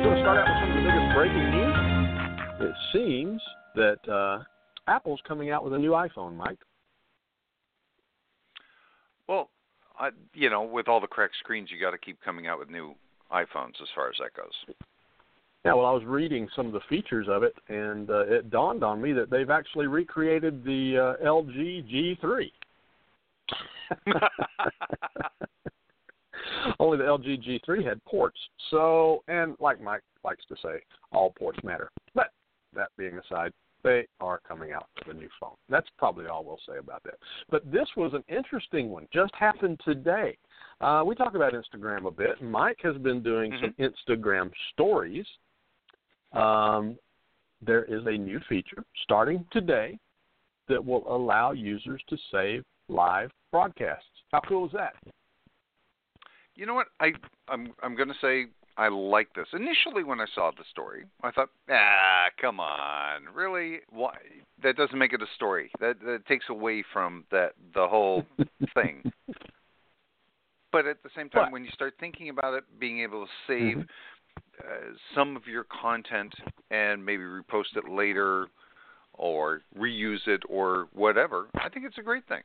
going 0.03 0.15
to 0.15 0.21
start 0.21 0.37
out 0.37 0.45
with 0.45 0.61
some 0.61 0.69
of 0.69 0.75
the 0.75 0.89
biggest 0.89 1.15
breaking 1.15 1.51
news. 1.51 2.69
It 2.69 2.75
seems 2.93 3.41
that 3.75 4.11
uh, 4.11 4.43
Apple's 4.87 5.19
coming 5.27 5.51
out 5.51 5.63
with 5.63 5.73
a 5.73 5.77
new 5.77 5.91
iPhone, 5.91 6.35
Mike. 6.35 6.59
Well, 9.27 9.49
I, 9.99 10.09
you 10.33 10.49
know, 10.49 10.63
with 10.63 10.87
all 10.87 11.01
the 11.01 11.07
cracked 11.07 11.35
screens, 11.39 11.69
you 11.71 11.79
got 11.79 11.91
to 11.91 11.97
keep 11.97 12.21
coming 12.21 12.47
out 12.47 12.59
with 12.59 12.69
new 12.69 12.93
iPhones 13.31 13.81
as 13.81 13.87
far 13.95 14.09
as 14.09 14.15
that 14.19 14.33
goes. 14.35 14.75
Yeah, 15.67 15.73
well, 15.73 15.85
I 15.85 15.91
was 15.91 16.05
reading 16.05 16.47
some 16.55 16.67
of 16.67 16.71
the 16.71 16.79
features 16.87 17.27
of 17.29 17.43
it, 17.43 17.53
and 17.67 18.09
uh, 18.09 18.25
it 18.25 18.49
dawned 18.49 18.85
on 18.85 19.01
me 19.01 19.11
that 19.11 19.29
they've 19.29 19.49
actually 19.49 19.87
recreated 19.87 20.63
the 20.63 21.17
uh, 21.21 21.27
LG 21.27 22.17
G3. 22.23 22.49
Only 26.79 26.97
the 26.97 27.03
LG 27.03 27.45
G3 27.45 27.85
had 27.85 28.01
ports. 28.05 28.39
So, 28.71 29.25
and 29.27 29.57
like 29.59 29.81
Mike 29.81 30.03
likes 30.23 30.45
to 30.47 30.55
say, 30.63 30.79
all 31.11 31.33
ports 31.37 31.59
matter. 31.65 31.91
But 32.15 32.27
that 32.73 32.91
being 32.97 33.17
aside, 33.17 33.51
they 33.83 34.07
are 34.21 34.39
coming 34.47 34.71
out 34.71 34.87
with 35.05 35.17
a 35.17 35.19
new 35.19 35.27
phone. 35.37 35.55
That's 35.67 35.89
probably 35.97 36.27
all 36.27 36.45
we'll 36.45 36.61
say 36.65 36.77
about 36.77 37.03
that. 37.03 37.15
But 37.49 37.69
this 37.69 37.89
was 37.97 38.13
an 38.13 38.23
interesting 38.33 38.89
one. 38.89 39.09
Just 39.13 39.35
happened 39.35 39.81
today. 39.83 40.37
Uh, 40.79 41.03
we 41.05 41.13
talk 41.13 41.35
about 41.35 41.51
Instagram 41.51 42.07
a 42.07 42.11
bit. 42.11 42.41
Mike 42.41 42.79
has 42.83 42.95
been 42.95 43.21
doing 43.21 43.51
mm-hmm. 43.51 43.65
some 43.77 43.91
Instagram 44.17 44.49
stories 44.71 45.25
um, 46.33 46.97
there 47.65 47.83
is 47.85 48.05
a 48.05 48.11
new 48.17 48.39
feature 48.47 48.83
starting 49.03 49.45
today 49.51 49.97
that 50.67 50.83
will 50.83 51.03
allow 51.13 51.51
users 51.51 52.01
to 52.09 52.17
save 52.31 52.63
live 52.89 53.31
broadcasts. 53.51 54.05
How 54.31 54.41
cool 54.41 54.65
is 54.67 54.71
that? 54.73 54.93
You 56.55 56.65
know 56.65 56.73
what? 56.73 56.87
I 56.99 57.13
I'm 57.47 57.73
I'm 57.83 57.95
going 57.95 58.09
to 58.09 58.15
say 58.21 58.47
I 58.77 58.89
like 58.89 59.29
this. 59.35 59.47
Initially, 59.53 60.03
when 60.03 60.19
I 60.19 60.25
saw 60.35 60.51
the 60.51 60.63
story, 60.69 61.05
I 61.23 61.31
thought, 61.31 61.49
ah, 61.69 62.25
come 62.39 62.59
on, 62.59 63.23
really? 63.33 63.79
Why? 63.89 64.15
That 64.61 64.75
doesn't 64.75 64.97
make 64.97 65.13
it 65.13 65.21
a 65.21 65.27
story. 65.35 65.71
That 65.79 65.99
that 66.01 66.25
takes 66.27 66.45
away 66.49 66.83
from 66.93 67.23
that 67.31 67.53
the 67.73 67.87
whole 67.87 68.23
thing. 68.73 69.03
But 70.71 70.85
at 70.85 71.01
the 71.03 71.09
same 71.15 71.29
time, 71.29 71.45
But- 71.45 71.51
when 71.53 71.63
you 71.63 71.71
start 71.71 71.93
thinking 71.99 72.29
about 72.29 72.53
it, 72.55 72.63
being 72.79 72.99
able 72.99 73.25
to 73.25 73.31
save 73.47 73.77
Mhm. 73.77 73.87
Uh, 74.59 74.93
some 75.15 75.35
of 75.35 75.47
your 75.47 75.65
content 75.65 76.33
and 76.71 77.03
maybe 77.03 77.23
repost 77.23 77.75
it 77.75 77.89
later, 77.89 78.47
or 79.13 79.61
reuse 79.77 80.25
it, 80.27 80.41
or 80.47 80.87
whatever, 80.93 81.47
I 81.55 81.69
think 81.69 81.85
it's 81.85 81.97
a 81.97 82.03
great 82.03 82.27
thing. 82.27 82.43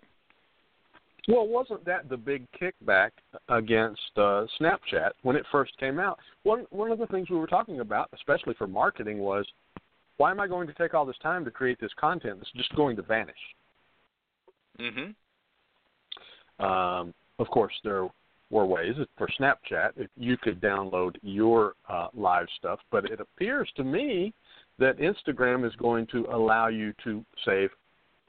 Well, 1.29 1.47
wasn't 1.47 1.85
that 1.85 2.09
the 2.09 2.17
big 2.17 2.47
kickback 2.61 3.11
against 3.49 4.01
uh, 4.17 4.47
Snapchat 4.61 5.11
when 5.23 5.37
it 5.37 5.47
first 5.53 5.77
came 5.79 6.01
out? 6.01 6.19
One 6.43 6.67
one 6.71 6.91
of 6.91 6.99
the 6.99 7.07
things 7.07 7.31
we 7.31 7.37
were 7.37 7.47
talking 7.47 7.81
about, 7.81 8.09
especially 8.13 8.55
for 8.55 8.67
marketing, 8.67 9.19
was 9.19 9.47
why 10.17 10.31
am 10.31 10.41
I 10.41 10.49
going 10.49 10.67
to 10.67 10.75
take 10.75 10.95
all 10.95 11.07
this 11.07 11.19
time 11.23 11.45
to 11.45 11.51
create 11.51 11.81
this 11.81 11.93
content 11.99 12.39
that's 12.39 12.51
just 12.53 12.75
going 12.75 12.97
to 12.97 13.03
vanish? 13.03 13.37
Mhm. 14.81 15.15
Um, 16.59 17.15
of 17.39 17.49
course, 17.49 17.75
there 17.85 18.09
ways 18.53 18.95
for 19.17 19.29
Snapchat 19.41 19.91
if 19.97 20.09
you 20.17 20.37
could 20.37 20.61
download 20.61 21.17
your 21.23 21.75
uh, 21.89 22.09
live 22.15 22.47
stuff, 22.59 22.79
but 22.91 23.07
it 23.07 23.21
appears 23.21 23.69
to 23.77 23.85
me 23.85 24.33
that 24.79 24.99
Instagram 24.99 25.67
is 25.67 25.75
going 25.77 26.07
to 26.09 26.27
allow 26.33 26.69
you 26.69 26.93
to 27.05 27.25
save 27.45 27.71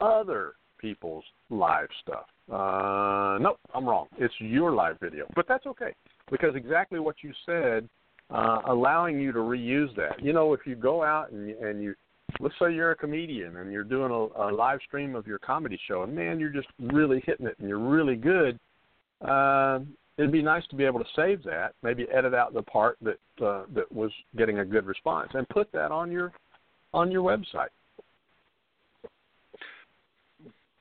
other 0.00 0.54
people's 0.78 1.24
live 1.50 1.88
stuff. 2.02 2.26
Uh, 2.50 3.38
nope, 3.40 3.58
I'm 3.74 3.86
wrong. 3.86 4.06
It's 4.18 4.34
your 4.38 4.72
live 4.72 4.98
video, 5.00 5.26
but 5.34 5.46
that's 5.48 5.66
okay 5.66 5.94
because 6.30 6.54
exactly 6.54 6.98
what 6.98 7.16
you 7.22 7.32
said, 7.46 7.88
uh, 8.30 8.60
allowing 8.66 9.20
you 9.20 9.32
to 9.32 9.38
reuse 9.38 9.94
that. 9.96 10.22
You 10.22 10.32
know, 10.32 10.52
if 10.52 10.60
you 10.66 10.74
go 10.74 11.02
out 11.02 11.30
and 11.32 11.50
and 11.50 11.82
you 11.82 11.94
let's 12.40 12.54
say 12.60 12.72
you're 12.72 12.90
a 12.90 12.96
comedian 12.96 13.56
and 13.56 13.72
you're 13.72 13.84
doing 13.84 14.10
a, 14.10 14.42
a 14.42 14.52
live 14.52 14.80
stream 14.86 15.14
of 15.14 15.26
your 15.26 15.38
comedy 15.38 15.78
show, 15.88 16.02
and 16.02 16.14
man, 16.14 16.38
you're 16.38 16.50
just 16.50 16.68
really 16.78 17.22
hitting 17.26 17.46
it 17.46 17.56
and 17.58 17.68
you're 17.68 17.78
really 17.78 18.16
good. 18.16 18.58
Uh, 19.26 19.80
it'd 20.16 20.32
be 20.32 20.42
nice 20.42 20.66
to 20.68 20.76
be 20.76 20.84
able 20.84 21.00
to 21.00 21.10
save 21.16 21.42
that, 21.44 21.74
maybe 21.82 22.06
edit 22.12 22.34
out 22.34 22.54
the 22.54 22.62
part 22.62 22.98
that 23.02 23.18
uh, 23.44 23.64
that 23.74 23.90
was 23.90 24.10
getting 24.36 24.60
a 24.60 24.64
good 24.64 24.86
response, 24.86 25.30
and 25.34 25.48
put 25.48 25.70
that 25.72 25.90
on 25.90 26.10
your 26.10 26.32
on 26.92 27.10
your 27.10 27.22
website. 27.22 27.68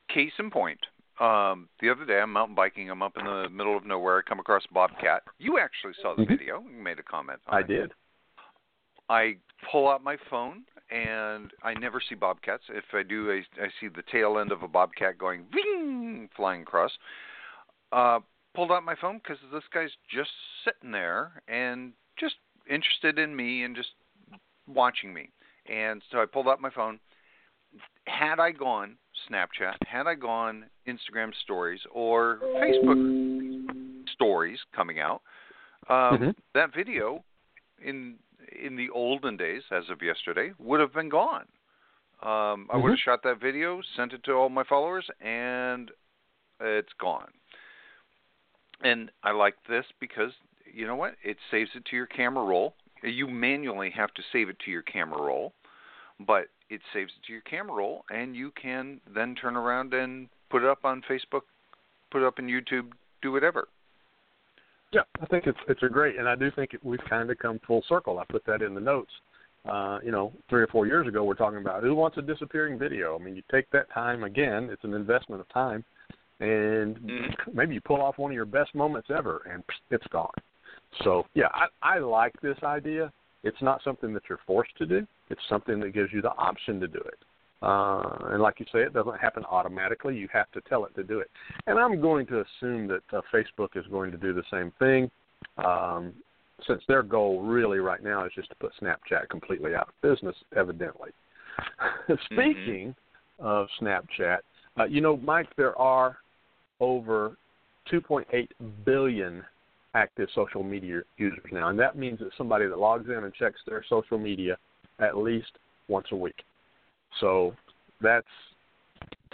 Case 0.09 0.31
in 0.37 0.51
point, 0.51 0.79
um, 1.19 1.67
the 1.81 1.89
other 1.89 2.05
day 2.05 2.19
I'm 2.19 2.31
mountain 2.31 2.55
biking. 2.55 2.89
I'm 2.89 3.01
up 3.01 3.17
in 3.17 3.25
the 3.25 3.49
middle 3.49 3.75
of 3.75 3.85
nowhere. 3.85 4.19
I 4.19 4.21
come 4.27 4.39
across 4.39 4.63
a 4.69 4.73
bobcat. 4.73 5.23
You 5.39 5.57
actually 5.57 5.93
saw 6.01 6.15
the 6.15 6.23
Mhm. 6.23 6.27
video. 6.27 6.61
You 6.61 6.81
made 6.81 6.99
a 6.99 7.03
comment. 7.03 7.39
On 7.47 7.57
it 7.57 7.57
I 7.57 7.59
it. 7.61 7.67
did. 7.67 7.93
I 9.09 9.37
pull 9.71 9.89
out 9.89 10.03
my 10.03 10.17
phone 10.29 10.63
and 10.91 11.51
I 11.63 11.73
never 11.73 11.99
see 11.99 12.15
bobcats. 12.15 12.63
If 12.69 12.85
I 12.93 13.03
do, 13.03 13.31
I, 13.31 13.63
I 13.63 13.69
see 13.79 13.87
the 13.87 14.03
tail 14.03 14.37
end 14.37 14.51
of 14.51 14.61
a 14.63 14.67
bobcat 14.67 15.17
going 15.17 15.45
ving, 15.51 16.29
flying 16.35 16.61
across. 16.61 16.91
Uh, 17.91 18.19
pulled 18.53 18.72
out 18.72 18.83
my 18.83 18.95
phone 18.95 19.19
because 19.19 19.38
this 19.51 19.63
guy's 19.74 19.91
just 20.10 20.31
sitting 20.63 20.91
there 20.91 21.41
and 21.48 21.93
just 22.17 22.36
interested 22.69 23.19
in 23.19 23.36
me 23.36 23.63
and 23.63 23.75
just 23.75 23.91
watching 24.67 25.13
me. 25.13 25.29
And 25.65 26.01
so 26.12 26.22
I 26.22 26.25
pulled 26.25 26.48
out 26.48 26.62
my 26.62 26.69
phone. 26.69 27.00
Had 28.05 28.39
I 28.39 28.51
gone 28.51 28.98
Snapchat, 29.29 29.75
had 29.88 30.07
I 30.07 30.15
gone 30.15 30.65
Instagram 30.88 31.33
stories 31.41 31.81
or 31.91 32.39
Facebook 32.55 34.07
stories 34.12 34.60
coming 34.75 35.00
out, 35.00 35.22
um, 35.89 36.19
Mhm. 36.19 36.36
that 36.53 36.74
video 36.74 37.24
in 37.79 38.19
in 38.51 38.75
the 38.75 38.89
olden 38.89 39.38
days, 39.38 39.63
as 39.72 39.89
of 39.89 40.01
yesterday, 40.01 40.53
would 40.60 40.79
have 40.79 40.93
been 40.93 41.10
gone. 41.10 41.48
Um, 42.22 42.69
I 42.72 42.77
would 42.77 42.91
have 42.91 43.00
shot 43.00 43.24
that 43.24 43.39
video, 43.39 43.81
sent 43.81 44.13
it 44.13 44.24
to 44.24 44.33
all 44.33 44.50
my 44.50 44.63
followers, 44.63 45.10
and 45.22 45.91
it's 46.60 46.93
gone. 46.93 47.31
And 48.83 49.09
I 49.23 49.31
like 49.31 49.55
this 49.67 49.85
because 49.99 50.31
you 50.73 50.87
know 50.87 50.95
what? 50.95 51.15
It 51.23 51.37
saves 51.51 51.69
it 51.75 51.85
to 51.85 51.95
your 51.95 52.07
camera 52.07 52.43
roll. 52.43 52.75
You 53.01 53.27
manually 53.27 53.91
have 53.91 54.13
to 54.15 54.21
save 54.31 54.49
it 54.49 54.57
to 54.65 54.71
your 54.71 54.81
camera 54.81 55.21
roll, 55.21 55.53
but 56.25 56.47
it 56.69 56.81
saves 56.93 57.11
it 57.11 57.25
to 57.27 57.33
your 57.33 57.41
camera 57.41 57.75
roll, 57.75 58.05
and 58.09 58.35
you 58.35 58.51
can 58.59 58.99
then 59.13 59.35
turn 59.35 59.55
around 59.55 59.93
and 59.93 60.27
put 60.49 60.63
it 60.63 60.69
up 60.69 60.85
on 60.85 61.01
Facebook, 61.09 61.41
put 62.11 62.21
it 62.21 62.25
up 62.25 62.39
on 62.39 62.47
YouTube, 62.47 62.91
do 63.21 63.31
whatever. 63.31 63.67
Yeah, 64.91 65.01
I 65.21 65.25
think 65.25 65.47
it's 65.47 65.57
it's 65.67 65.81
a 65.83 65.89
great, 65.89 66.17
and 66.17 66.29
I 66.29 66.35
do 66.35 66.51
think 66.51 66.71
we've 66.83 67.03
kind 67.09 67.29
of 67.31 67.37
come 67.39 67.59
full 67.65 67.83
circle. 67.89 68.19
I 68.19 68.25
put 68.29 68.45
that 68.45 68.61
in 68.61 68.73
the 68.73 68.81
notes. 68.81 69.11
Uh, 69.67 69.99
you 70.03 70.11
know, 70.11 70.33
three 70.49 70.61
or 70.61 70.67
four 70.67 70.85
years 70.85 71.07
ago, 71.07 71.23
we're 71.23 71.35
talking 71.35 71.59
about 71.59 71.83
who 71.83 71.95
wants 71.95 72.17
a 72.17 72.21
disappearing 72.21 72.77
video. 72.77 73.17
I 73.17 73.23
mean, 73.23 73.35
you 73.35 73.43
take 73.51 73.69
that 73.71 73.91
time 73.91 74.23
again; 74.23 74.69
it's 74.71 74.83
an 74.83 74.93
investment 74.93 75.41
of 75.41 75.49
time, 75.49 75.83
and 76.43 76.97
Mhm. 76.97 77.53
maybe 77.53 77.73
you 77.73 77.81
pull 77.81 78.01
off 78.01 78.17
one 78.17 78.31
of 78.31 78.35
your 78.35 78.45
best 78.45 78.75
moments 78.75 79.09
ever, 79.09 79.41
and 79.50 79.63
it's 79.89 80.07
gone. 80.07 80.33
So, 81.03 81.25
yeah, 81.33 81.47
I, 81.53 81.67
I 81.81 82.00
like 82.00 82.39
this 82.41 82.62
idea. 82.63 83.12
It's 83.43 83.62
not 83.62 83.81
something 83.81 84.13
that 84.13 84.23
you're 84.29 84.39
forced 84.45 84.75
to 84.77 84.85
do. 84.85 85.07
It's 85.29 85.41
something 85.47 85.79
that 85.79 85.91
gives 85.91 86.12
you 86.13 86.21
the 86.21 86.35
option 86.35 86.79
to 86.81 86.88
do 86.88 87.00
it. 87.00 87.19
Uh, 87.62 88.31
and 88.31 88.41
like 88.41 88.59
you 88.59 88.65
say, 88.73 88.79
it 88.79 88.93
doesn't 88.93 89.17
happen 89.19 89.45
automatically. 89.45 90.17
You 90.17 90.27
have 90.33 90.51
to 90.51 90.62
tell 90.62 90.85
it 90.85 90.93
to 90.95 91.03
do 91.03 91.19
it. 91.19 91.31
And 91.65 91.79
I'm 91.79 92.01
going 92.01 92.25
to 92.27 92.41
assume 92.41 92.88
that 92.88 93.03
uh, 93.13 93.21
Facebook 93.33 93.75
is 93.75 93.85
going 93.88 94.12
to 94.12 94.17
do 94.17 94.33
the 94.33 94.43
same 94.51 94.71
thing, 94.79 95.09
um, 95.57 96.13
since 96.67 96.81
their 96.88 97.03
goal 97.03 97.41
really 97.41 97.79
right 97.79 98.03
now 98.03 98.25
is 98.25 98.33
just 98.35 98.50
to 98.50 98.55
put 98.55 98.73
Snapchat 98.81 99.29
completely 99.29 99.75
out 99.75 99.88
of 99.88 100.01
business, 100.01 100.35
evidently. 100.55 101.12
Speaking 102.25 102.93
of 103.39 103.67
Snapchat, 103.79 104.39
uh, 104.77 104.85
you 104.85 105.01
know, 105.01 105.17
Mike, 105.17 105.50
there 105.55 105.77
are 105.79 106.17
over 106.83 107.37
2.8 107.91 108.47
billion 108.85 109.43
active 109.95 110.27
social 110.35 110.63
media 110.63 111.01
users 111.17 111.39
now, 111.51 111.69
and 111.69 111.79
that 111.79 111.97
means 111.97 112.19
that 112.19 112.29
somebody 112.37 112.67
that 112.67 112.77
logs 112.77 113.07
in 113.09 113.23
and 113.23 113.33
checks 113.33 113.59
their 113.65 113.83
social 113.87 114.17
media 114.17 114.57
at 114.99 115.17
least 115.17 115.51
once 115.87 116.07
a 116.11 116.15
week. 116.15 116.43
So 117.19 117.53
that's 118.01 118.27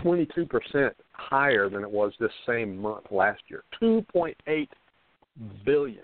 22% 0.04 0.92
higher 1.12 1.70
than 1.70 1.84
it 1.84 1.90
was 1.90 2.14
this 2.20 2.32
same 2.46 2.78
month 2.78 3.06
last 3.12 3.42
year. 3.48 3.64
2.8 3.82 4.68
billion. 5.66 6.04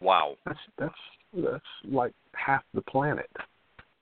Wow. 0.00 0.36
That's 0.44 0.58
that's 0.78 0.94
that's 1.34 1.64
like 1.88 2.12
half 2.32 2.62
the 2.74 2.82
planet. 2.82 3.30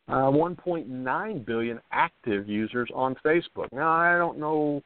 Uh, 0.08 0.30
1.9 0.30 1.46
billion 1.46 1.80
active 1.92 2.48
users 2.48 2.88
on 2.94 3.14
Facebook. 3.24 3.72
Now 3.72 3.90
I 3.90 4.18
don't 4.18 4.38
know 4.38 4.82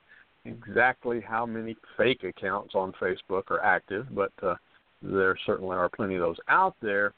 exactly 0.47 1.21
how 1.21 1.45
many 1.47 1.77
fake 1.97 2.25
accounts 2.25 2.75
on 2.75 2.93
Facebook 3.01 3.51
are 3.51 3.61
active, 3.63 4.07
but 4.13 4.33
uh, 4.43 4.55
there 5.03 5.37
certainly 5.47 5.77
are 5.77 5.89
plenty 5.89 6.15
of 6.15 6.21
those 6.21 6.37
out 6.49 6.75
there. 6.81 7.13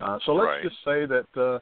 Uh, 0.00 0.18
so 0.26 0.34
let's 0.34 0.46
Right. 0.46 0.62
just 0.62 0.76
say 0.84 1.06
that 1.06 1.26
uh, 1.36 1.58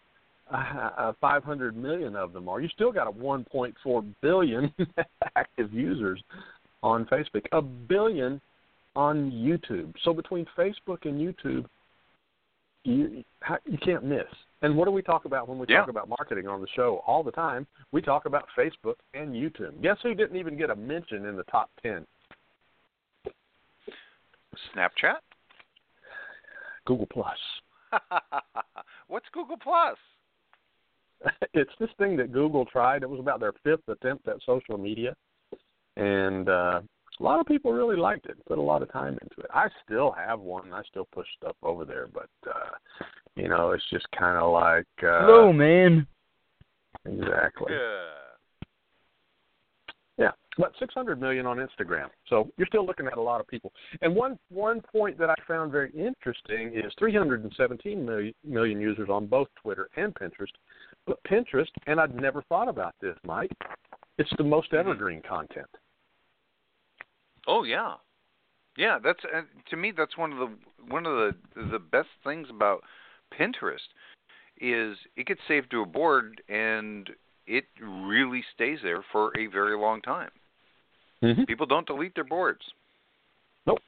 uh, 0.55 1.13
500 1.21 1.77
million 1.77 2.17
of 2.17 2.33
them 2.33 2.49
are. 2.49 2.61
You 2.61 2.69
still 2.69 2.93
got 2.93 3.07
a 3.07 3.13
1.4 3.13 4.15
billion 4.21 4.73
active 5.37 5.73
users 5.73 6.23
on 6.83 7.05
Facebook, 7.07 7.45
a 7.53 7.63
billion 7.63 8.41
on 8.97 9.31
YouTube. 9.31 9.95
So 10.05 10.13
between 10.13 10.47
Facebook 10.57 11.05
and 11.05 11.21
YouTube, 11.21 11.67
you 12.85 13.25
you 13.65 13.79
can't 13.79 14.05
miss. 14.05 14.27
And 14.63 14.77
what 14.77 14.85
do 14.85 14.93
we 14.93 15.03
talk 15.03 15.25
about 15.25 15.49
when 15.49 15.59
we 15.59 15.67
Yeah. 15.67 15.81
talk 15.81 15.89
about 15.89 16.09
marketing 16.09 16.47
on 16.47 16.61
the 16.61 16.69
show 16.69 16.99
all 17.07 17.23
the 17.23 17.33
time? 17.33 17.67
We 17.91 18.01
talk 18.01 18.27
about 18.27 18.49
Facebook 18.51 18.97
and 19.13 19.35
YouTube. 19.35 19.81
Guess 19.83 20.01
who 20.03 20.15
didn't 20.15 20.37
even 20.37 20.57
get 20.57 20.71
a 20.71 20.77
mention 20.77 21.27
in 21.27 21.37
the 21.37 21.45
top 21.45 21.71
10? 21.83 22.07
Snapchat? 24.73 25.21
Google 26.85 27.07
Plus. 27.07 27.39
What's 29.09 29.29
Google 29.31 29.57
Plus? 29.57 29.99
it's 31.55 31.73
this 31.79 31.91
thing 31.99 32.17
that 32.17 32.33
Google 32.33 32.65
tried. 32.65 33.03
It 33.03 33.11
was 33.11 33.21
about 33.21 33.41
their 33.41 33.53
fifth 33.65 33.89
attempt 33.89 34.29
at 34.29 34.43
social 34.43 34.79
media, 34.79 35.15
and 35.97 36.49
uh, 36.49 36.81
a 37.21 37.23
lot 37.23 37.39
of 37.39 37.47
people 37.47 37.73
really 37.73 37.97
liked 37.97 38.27
it. 38.27 38.37
Put 38.47 38.59
a 38.59 38.63
lot 38.63 38.83
of 38.83 38.91
time 38.91 39.19
into 39.23 39.41
it. 39.41 39.51
I 39.53 39.69
still 39.85 40.11
have 40.13 40.41
one. 40.41 40.73
I 40.73 40.83
still 40.83 41.07
push 41.13 41.27
stuff 41.37 41.57
over 41.63 41.85
there, 41.85 42.09
but 42.13 42.29
uh, 42.49 43.05
you 43.37 43.49
know, 43.49 43.71
it's 43.71 43.85
just 43.91 44.07
kind 44.19 44.37
of 44.39 44.53
like 44.53 44.87
uh, 45.03 45.21
Hello, 45.27 45.53
man. 45.53 46.07
exactly. 47.07 47.73
Yeah. 47.73 48.09
Yeah, 50.19 50.31
about 50.59 50.75
600 50.79 51.19
million 51.21 51.47
on 51.47 51.57
Instagram. 51.57 52.09
So 52.29 52.51
you're 52.59 52.67
still 52.67 52.85
looking 52.85 53.07
at 53.07 53.17
a 53.17 53.21
lot 53.21 53.41
of 53.41 53.49
people. 53.49 53.73
And 54.03 54.15
one 54.15 54.39
one 54.51 54.83
point 54.83 55.19
that 55.19 55.31
I 55.31 55.35
found 55.49 55.73
very 55.73 55.91
interesting 55.93 56.73
is 56.75 56.93
317 56.99 58.05
million, 58.05 58.35
million 58.45 58.79
users 58.81 59.09
on 59.09 59.27
both 59.27 59.49
Twitter 59.61 59.89
and 59.97 60.15
Pinterest. 60.15 60.53
But 61.07 61.19
Pinterest, 61.25 61.71
and 61.87 61.99
I'd 61.99 62.15
never 62.15 62.43
thought 62.43 62.69
about 62.69 62.95
this, 63.01 63.17
Mike. 63.25 63.51
it's 64.19 64.31
the 64.37 64.45
most 64.45 64.75
evergreen 64.75 65.23
content. 65.27 65.67
Oh 67.49 67.65
yeah, 67.65 67.95
yeah. 68.77 68.99
That's 69.03 69.19
uh, 69.35 69.41
to 69.71 69.77
me 69.77 69.93
that's 69.97 70.17
one 70.19 70.33
of 70.33 70.39
the 70.39 70.51
one 70.93 71.07
of 71.07 71.13
the 71.15 71.35
the 71.73 71.79
best 71.79 72.09
things 72.23 72.47
about 72.51 72.83
Pinterest 73.39 73.79
is 74.61 74.97
it 75.17 75.27
gets 75.27 75.41
saved 75.49 75.71
to 75.71 75.83
a 75.83 75.87
board 75.87 76.41
and 76.49 77.09
it 77.47 77.65
really 77.83 78.45
stays 78.55 78.79
there 78.83 79.05
for 79.11 79.37
a 79.39 79.47
very 79.47 79.77
long 79.77 80.01
time. 80.03 80.31
Mm-hmm. 81.23 81.45
People 81.45 81.67
don't 81.67 81.87
delete 81.87 82.15
their 82.15 82.25
boards. 82.25 82.61
Nope. 83.67 83.79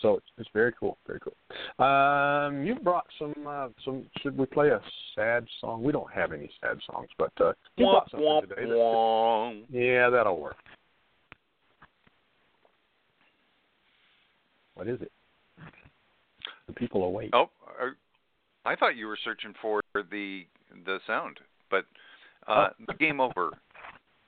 So 0.00 0.16
it's, 0.16 0.26
it's 0.36 0.48
very 0.52 0.72
cool, 0.78 0.98
very 1.06 1.20
cool. 1.20 1.84
Um, 1.84 2.64
you 2.64 2.74
brought 2.74 3.06
some 3.20 3.34
uh, 3.46 3.68
some. 3.84 4.04
Should 4.20 4.36
we 4.36 4.46
play 4.46 4.70
a 4.70 4.80
sad 5.14 5.46
song? 5.60 5.84
We 5.84 5.92
don't 5.92 6.12
have 6.12 6.32
any 6.32 6.50
sad 6.60 6.78
songs, 6.90 7.08
but 7.18 7.30
uh, 7.40 7.52
you 7.76 7.86
brought 7.86 8.10
something 8.10 8.40
today. 8.48 8.62
womp. 8.62 9.62
yeah, 9.70 10.10
that'll 10.10 10.40
work. 10.40 10.56
What 14.74 14.88
is 14.88 15.00
it? 15.00 15.12
The 16.66 16.72
people 16.72 17.04
awake. 17.04 17.30
Oh, 17.32 17.50
uh, 17.80 17.90
I 18.64 18.76
thought 18.76 18.96
you 18.96 19.06
were 19.06 19.18
searching 19.22 19.54
for 19.60 19.80
the 19.94 20.46
the 20.86 20.98
sound, 21.06 21.38
but 21.70 21.84
uh, 22.46 22.68
Oh. 22.88 22.94
game 22.98 23.20
over, 23.20 23.50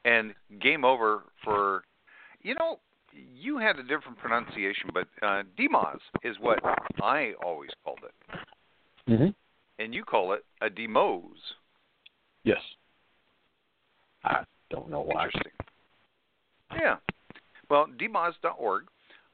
and 0.05 0.35
game 0.61 0.85
over 0.85 1.23
for, 1.43 1.85
you 2.43 2.55
know, 2.55 2.79
you 3.13 3.59
had 3.59 3.79
a 3.79 3.83
different 3.83 4.19
pronunciation, 4.19 4.91
but 4.93 5.09
uh, 5.23 5.43
Demos 5.57 6.01
is 6.23 6.37
what 6.39 6.59
I 7.03 7.33
always 7.43 7.71
called 7.83 8.01
it, 8.05 8.39
Mm-hmm. 9.11 9.29
and 9.79 9.95
you 9.95 10.05
call 10.05 10.33
it 10.33 10.45
a 10.61 10.69
demos. 10.69 11.55
Yes. 12.45 12.61
I 14.25 14.45
don't 14.71 14.91
know 14.91 15.01
why. 15.03 15.25
Interesting. 15.27 15.53
Yeah. 16.73 16.97
Well, 17.71 17.87
dmoz.org 17.99 18.85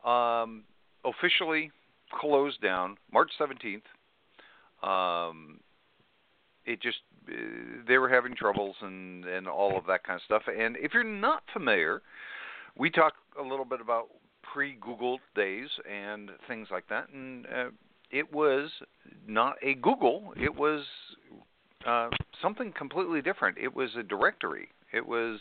um, 0.04 0.64
officially 1.04 1.70
closed 2.12 2.60
down 2.60 2.96
March 3.12 3.30
17th. 3.38 3.82
Um, 4.82 5.60
it 6.64 6.80
just 6.80 6.98
uh, 7.28 7.32
they 7.86 7.98
were 7.98 8.08
having 8.08 8.34
troubles 8.34 8.76
and 8.80 9.24
and 9.24 9.46
all 9.46 9.76
of 9.76 9.86
that 9.86 10.04
kind 10.04 10.16
of 10.16 10.22
stuff. 10.22 10.42
And 10.46 10.76
if 10.76 10.94
you're 10.94 11.04
not 11.04 11.42
familiar, 11.52 12.02
we 12.76 12.90
talk 12.90 13.14
a 13.38 13.42
little 13.42 13.64
bit 13.64 13.80
about 13.80 14.08
pre-Google 14.52 15.18
days 15.34 15.68
and 15.90 16.30
things 16.48 16.68
like 16.70 16.88
that. 16.88 17.08
And 17.12 17.46
uh, 17.46 17.70
it 18.10 18.32
was 18.32 18.70
not 19.26 19.56
a 19.62 19.74
Google. 19.74 20.32
It 20.36 20.54
was 20.54 20.84
uh, 21.86 22.10
something 22.42 22.72
completely 22.76 23.22
different. 23.22 23.58
It 23.58 23.74
was 23.74 23.90
a 23.98 24.02
directory. 24.02 24.68
It 24.92 25.06
was 25.06 25.38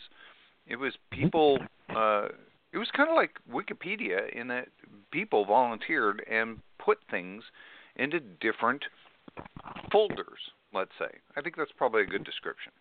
it 0.66 0.76
was 0.76 0.92
people. 1.10 1.58
Uh, 1.88 2.28
it 2.72 2.78
was 2.78 2.88
kind 2.96 3.08
of 3.10 3.16
like 3.16 3.32
Wikipedia 3.52 4.32
in 4.32 4.46
that 4.48 4.68
people 5.10 5.44
volunteered 5.44 6.24
and 6.30 6.58
put 6.78 6.98
things 7.10 7.42
into 7.96 8.20
different 8.20 8.84
folders. 9.90 10.38
Let's 10.72 10.90
say. 10.98 11.10
I 11.36 11.40
think 11.40 11.56
that's 11.56 11.72
probably 11.76 12.02
a 12.02 12.06
good 12.06 12.24
description. 12.24 12.72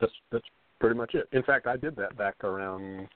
That's 0.00 0.12
that's 0.30 0.44
pretty 0.80 0.96
much 0.96 1.14
it. 1.14 1.28
In 1.32 1.42
fact, 1.42 1.66
I 1.66 1.76
did 1.76 1.96
that 1.96 2.16
back 2.16 2.42
around 2.44 3.08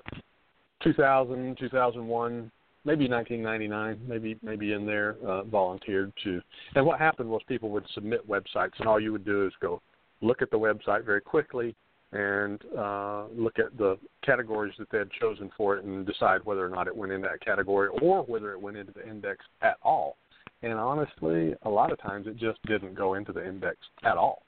2000, 0.82 1.56
2001, 1.58 2.50
maybe 2.84 3.08
1999, 3.08 4.00
maybe 4.08 4.36
maybe 4.42 4.72
in 4.72 4.84
there. 4.84 5.16
Uh, 5.26 5.44
volunteered 5.44 6.12
to, 6.24 6.40
and 6.74 6.84
what 6.84 6.98
happened 6.98 7.28
was 7.28 7.40
people 7.46 7.70
would 7.70 7.86
submit 7.94 8.28
websites, 8.28 8.72
and 8.78 8.88
all 8.88 9.00
you 9.00 9.12
would 9.12 9.24
do 9.24 9.46
is 9.46 9.52
go 9.60 9.80
look 10.20 10.42
at 10.42 10.50
the 10.50 10.58
website 10.58 11.04
very 11.04 11.20
quickly 11.20 11.74
and 12.12 12.60
uh, 12.78 13.24
look 13.34 13.58
at 13.58 13.76
the 13.78 13.98
categories 14.24 14.74
that 14.78 14.86
they 14.90 14.98
had 14.98 15.10
chosen 15.18 15.50
for 15.56 15.76
it, 15.76 15.84
and 15.84 16.06
decide 16.06 16.44
whether 16.44 16.64
or 16.64 16.68
not 16.68 16.86
it 16.86 16.94
went 16.94 17.10
in 17.10 17.22
that 17.22 17.40
category 17.44 17.88
or 18.02 18.22
whether 18.24 18.52
it 18.52 18.60
went 18.60 18.76
into 18.76 18.92
the 18.92 19.08
index 19.08 19.44
at 19.62 19.76
all. 19.82 20.16
And 20.62 20.74
honestly, 20.74 21.54
a 21.62 21.68
lot 21.68 21.92
of 21.92 22.00
times 22.00 22.26
it 22.26 22.36
just 22.36 22.58
didn't 22.66 22.94
go 22.94 23.14
into 23.14 23.32
the 23.32 23.46
index 23.46 23.78
at 24.04 24.16
all. 24.16 24.42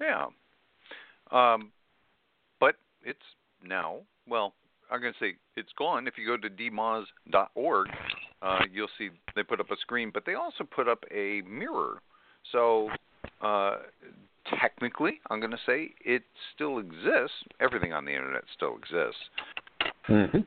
Yeah. 0.00 0.26
Um, 1.30 1.72
but 2.58 2.76
it's 3.04 3.18
now, 3.62 3.98
well, 4.26 4.54
I'm 4.90 5.00
going 5.00 5.12
to 5.12 5.18
say 5.18 5.36
it's 5.56 5.72
gone. 5.78 6.06
If 6.06 6.14
you 6.16 6.26
go 6.26 6.36
to 6.36 6.48
dmoz.org, 6.48 7.88
uh, 8.42 8.58
you'll 8.72 8.88
see 8.98 9.10
they 9.36 9.42
put 9.42 9.60
up 9.60 9.70
a 9.70 9.76
screen, 9.76 10.10
but 10.12 10.24
they 10.24 10.34
also 10.34 10.64
put 10.64 10.88
up 10.88 11.04
a 11.14 11.42
mirror. 11.42 12.00
So 12.50 12.88
uh, 13.42 13.76
technically, 14.58 15.20
I'm 15.28 15.38
going 15.38 15.52
to 15.52 15.58
say 15.66 15.90
it 16.04 16.22
still 16.54 16.78
exists. 16.78 17.36
Everything 17.60 17.92
on 17.92 18.04
the 18.04 18.12
internet 18.12 18.44
still 18.56 18.76
exists. 18.76 19.20
Mm-hmm. 20.08 20.38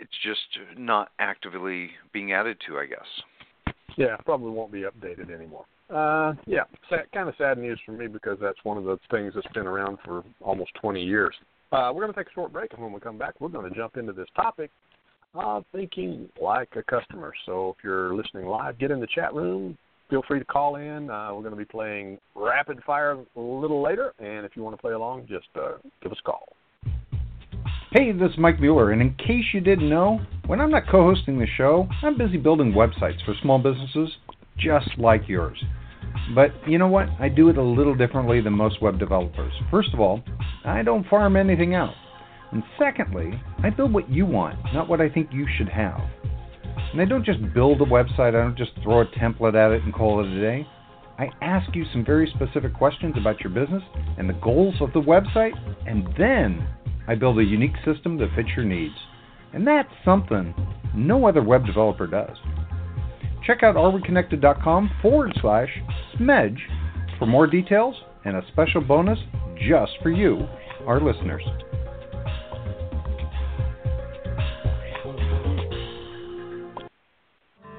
It's 0.00 0.10
just 0.24 0.78
not 0.78 1.10
actively 1.18 1.90
being 2.12 2.32
added 2.32 2.56
to, 2.66 2.78
I 2.78 2.86
guess. 2.86 3.74
Yeah, 3.96 4.16
probably 4.24 4.50
won't 4.50 4.72
be 4.72 4.82
updated 4.82 5.34
anymore. 5.34 5.66
Uh, 5.90 6.34
yeah, 6.46 6.62
sad, 6.88 7.10
kind 7.12 7.28
of 7.28 7.34
sad 7.36 7.58
news 7.58 7.78
for 7.84 7.92
me 7.92 8.06
because 8.06 8.38
that's 8.40 8.58
one 8.62 8.78
of 8.78 8.84
the 8.84 8.98
things 9.10 9.32
that's 9.34 9.52
been 9.52 9.66
around 9.66 9.98
for 10.04 10.22
almost 10.40 10.70
20 10.80 11.02
years. 11.02 11.34
Uh, 11.72 11.90
we're 11.92 12.02
going 12.02 12.12
to 12.12 12.18
take 12.18 12.28
a 12.28 12.34
short 12.34 12.52
break, 12.52 12.72
and 12.72 12.82
when 12.82 12.92
we 12.92 13.00
come 13.00 13.18
back, 13.18 13.34
we're 13.40 13.48
going 13.48 13.68
to 13.68 13.76
jump 13.76 13.96
into 13.96 14.12
this 14.12 14.28
topic 14.36 14.70
of 15.34 15.64
thinking 15.72 16.28
like 16.40 16.68
a 16.76 16.82
customer. 16.82 17.32
So 17.46 17.74
if 17.76 17.84
you're 17.84 18.14
listening 18.14 18.46
live, 18.46 18.78
get 18.78 18.90
in 18.90 19.00
the 19.00 19.06
chat 19.14 19.34
room. 19.34 19.76
Feel 20.08 20.22
free 20.26 20.40
to 20.40 20.44
call 20.44 20.76
in. 20.76 21.08
Uh, 21.08 21.32
we're 21.32 21.42
going 21.42 21.52
to 21.52 21.56
be 21.56 21.64
playing 21.64 22.18
rapid 22.34 22.80
fire 22.84 23.12
a 23.12 23.40
little 23.40 23.80
later, 23.80 24.12
and 24.18 24.44
if 24.44 24.56
you 24.56 24.62
want 24.62 24.76
to 24.76 24.80
play 24.80 24.92
along, 24.92 25.26
just 25.28 25.46
uh, 25.56 25.74
give 26.02 26.10
us 26.10 26.18
a 26.20 26.24
call. 26.24 26.48
Hey, 27.92 28.12
this 28.12 28.30
is 28.30 28.38
Mike 28.38 28.60
Mueller, 28.60 28.92
and 28.92 29.02
in 29.02 29.14
case 29.14 29.46
you 29.52 29.60
didn't 29.60 29.88
know, 29.88 30.20
when 30.46 30.60
I'm 30.60 30.70
not 30.70 30.86
co 30.88 31.02
hosting 31.02 31.40
the 31.40 31.46
show, 31.56 31.88
I'm 32.04 32.16
busy 32.16 32.36
building 32.36 32.72
websites 32.72 33.24
for 33.24 33.34
small 33.42 33.58
businesses 33.58 34.16
just 34.56 34.88
like 34.96 35.28
yours. 35.28 35.60
But 36.32 36.52
you 36.68 36.78
know 36.78 36.86
what? 36.86 37.08
I 37.18 37.28
do 37.28 37.48
it 37.48 37.58
a 37.58 37.62
little 37.62 37.96
differently 37.96 38.40
than 38.40 38.52
most 38.52 38.80
web 38.80 39.00
developers. 39.00 39.52
First 39.72 39.92
of 39.92 39.98
all, 39.98 40.22
I 40.64 40.84
don't 40.84 41.04
farm 41.08 41.34
anything 41.34 41.74
out. 41.74 41.92
And 42.52 42.62
secondly, 42.78 43.32
I 43.64 43.70
build 43.70 43.92
what 43.92 44.08
you 44.08 44.24
want, 44.24 44.56
not 44.72 44.88
what 44.88 45.00
I 45.00 45.08
think 45.08 45.30
you 45.32 45.48
should 45.58 45.68
have. 45.68 46.00
And 46.92 47.00
I 47.00 47.06
don't 47.06 47.26
just 47.26 47.40
build 47.52 47.80
a 47.80 47.86
website, 47.86 48.36
I 48.36 48.42
don't 48.42 48.56
just 48.56 48.70
throw 48.84 49.00
a 49.00 49.06
template 49.06 49.56
at 49.56 49.72
it 49.72 49.82
and 49.82 49.92
call 49.92 50.20
it 50.20 50.28
a 50.28 50.40
day. 50.40 50.64
I 51.18 51.28
ask 51.42 51.74
you 51.74 51.84
some 51.92 52.04
very 52.04 52.32
specific 52.36 52.72
questions 52.72 53.16
about 53.18 53.40
your 53.40 53.52
business 53.52 53.82
and 54.16 54.28
the 54.28 54.34
goals 54.34 54.76
of 54.80 54.92
the 54.92 55.02
website, 55.02 55.54
and 55.88 56.08
then 56.16 56.64
I 57.10 57.16
build 57.16 57.40
a 57.40 57.44
unique 57.44 57.74
system 57.84 58.18
that 58.18 58.28
fits 58.36 58.50
your 58.54 58.64
needs. 58.64 58.94
And 59.52 59.66
that's 59.66 59.88
something 60.04 60.54
no 60.94 61.26
other 61.26 61.42
web 61.42 61.66
developer 61.66 62.06
does. 62.06 62.36
Check 63.44 63.64
out 63.64 63.74
areweconnected.com 63.74 64.90
forward 65.02 65.36
slash 65.40 65.68
smedge 66.14 66.58
for 67.18 67.26
more 67.26 67.48
details 67.48 67.96
and 68.24 68.36
a 68.36 68.42
special 68.52 68.80
bonus 68.80 69.18
just 69.56 69.90
for 70.04 70.10
you, 70.10 70.46
our 70.86 71.00
listeners. 71.00 71.42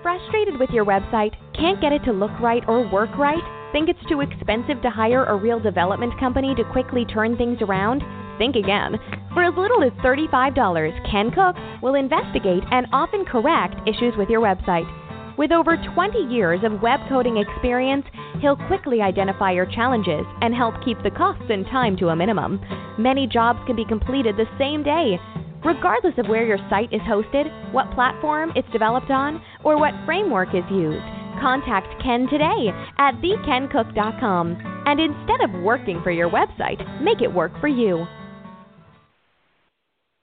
Frustrated 0.03 0.59
with 0.59 0.71
your 0.71 0.83
website? 0.83 1.31
Can't 1.57 1.79
get 1.79 1.93
it 1.93 2.03
to 2.03 2.11
look 2.11 2.37
right 2.41 2.63
or 2.67 2.85
work 2.91 3.17
right? 3.17 3.71
Think 3.71 3.87
it's 3.87 4.09
too 4.09 4.19
expensive 4.19 4.81
to 4.81 4.89
hire 4.89 5.23
a 5.23 5.35
real 5.37 5.61
development 5.61 6.19
company 6.19 6.53
to 6.55 6.65
quickly 6.73 7.05
turn 7.05 7.37
things 7.37 7.59
around? 7.61 8.03
Think 8.41 8.55
again. 8.55 8.97
For 9.35 9.43
as 9.43 9.53
little 9.55 9.83
as 9.83 9.91
$35, 10.01 11.11
Ken 11.11 11.29
Cook 11.29 11.55
will 11.83 11.93
investigate 11.93 12.63
and 12.71 12.87
often 12.91 13.23
correct 13.23 13.75
issues 13.87 14.15
with 14.17 14.29
your 14.29 14.41
website. 14.41 14.89
With 15.37 15.51
over 15.51 15.77
20 15.93 16.17
years 16.17 16.59
of 16.63 16.81
web 16.81 17.01
coding 17.07 17.37
experience, 17.37 18.03
he'll 18.41 18.57
quickly 18.65 18.99
identify 18.99 19.51
your 19.51 19.67
challenges 19.67 20.25
and 20.41 20.55
help 20.55 20.73
keep 20.83 20.97
the 21.03 21.11
costs 21.11 21.45
and 21.51 21.67
time 21.67 21.95
to 21.97 22.09
a 22.09 22.15
minimum. 22.15 22.59
Many 22.97 23.27
jobs 23.27 23.59
can 23.67 23.75
be 23.75 23.85
completed 23.85 24.37
the 24.37 24.49
same 24.57 24.81
day. 24.81 25.19
Regardless 25.63 26.17
of 26.17 26.27
where 26.27 26.43
your 26.43 26.57
site 26.67 26.91
is 26.91 27.01
hosted, 27.01 27.45
what 27.71 27.93
platform 27.93 28.53
it's 28.55 28.73
developed 28.73 29.11
on, 29.11 29.39
or 29.63 29.77
what 29.77 29.93
framework 30.03 30.49
is 30.55 30.65
used, 30.71 31.05
contact 31.39 31.93
Ken 32.01 32.25
today 32.27 32.73
at 32.97 33.13
thekencook.com. 33.21 34.83
And 34.87 34.99
instead 34.99 35.41
of 35.41 35.61
working 35.61 36.01
for 36.01 36.09
your 36.09 36.31
website, 36.31 36.81
make 37.03 37.21
it 37.21 37.31
work 37.31 37.51
for 37.61 37.67
you. 37.67 38.07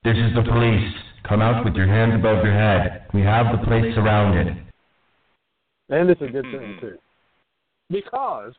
This 0.05 0.17
is 0.17 0.35
the 0.35 0.43
police. 0.43 0.95
Come 1.29 1.43
out 1.43 1.65
with 1.65 1.75
your 1.75 1.89
hands 1.89 2.15
above 2.15 2.45
your 2.45 2.55
head. 2.55 3.07
We 3.13 3.23
have 3.23 3.47
the 3.51 3.65
place 3.67 3.95
surrounded. 3.95 4.57
And 5.89 6.09
it's 6.09 6.23
a 6.23 6.29
good 6.29 6.45
thing, 6.45 6.79
too. 6.81 6.99
Because 7.91 8.53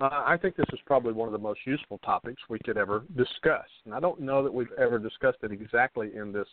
uh, 0.00 0.22
I 0.24 0.36
think 0.40 0.56
this 0.56 0.66
is 0.72 0.78
probably 0.86 1.12
one 1.12 1.26
of 1.26 1.32
the 1.32 1.38
most 1.38 1.60
useful 1.66 1.98
topics 1.98 2.40
we 2.48 2.58
could 2.60 2.76
ever 2.76 3.04
discuss. 3.16 3.66
And 3.84 3.92
I 3.94 4.00
don't 4.00 4.20
know 4.20 4.42
that 4.44 4.54
we've 4.54 4.72
ever 4.78 4.98
discussed 4.98 5.38
it 5.42 5.50
exactly 5.50 6.10
in 6.14 6.32
this 6.32 6.46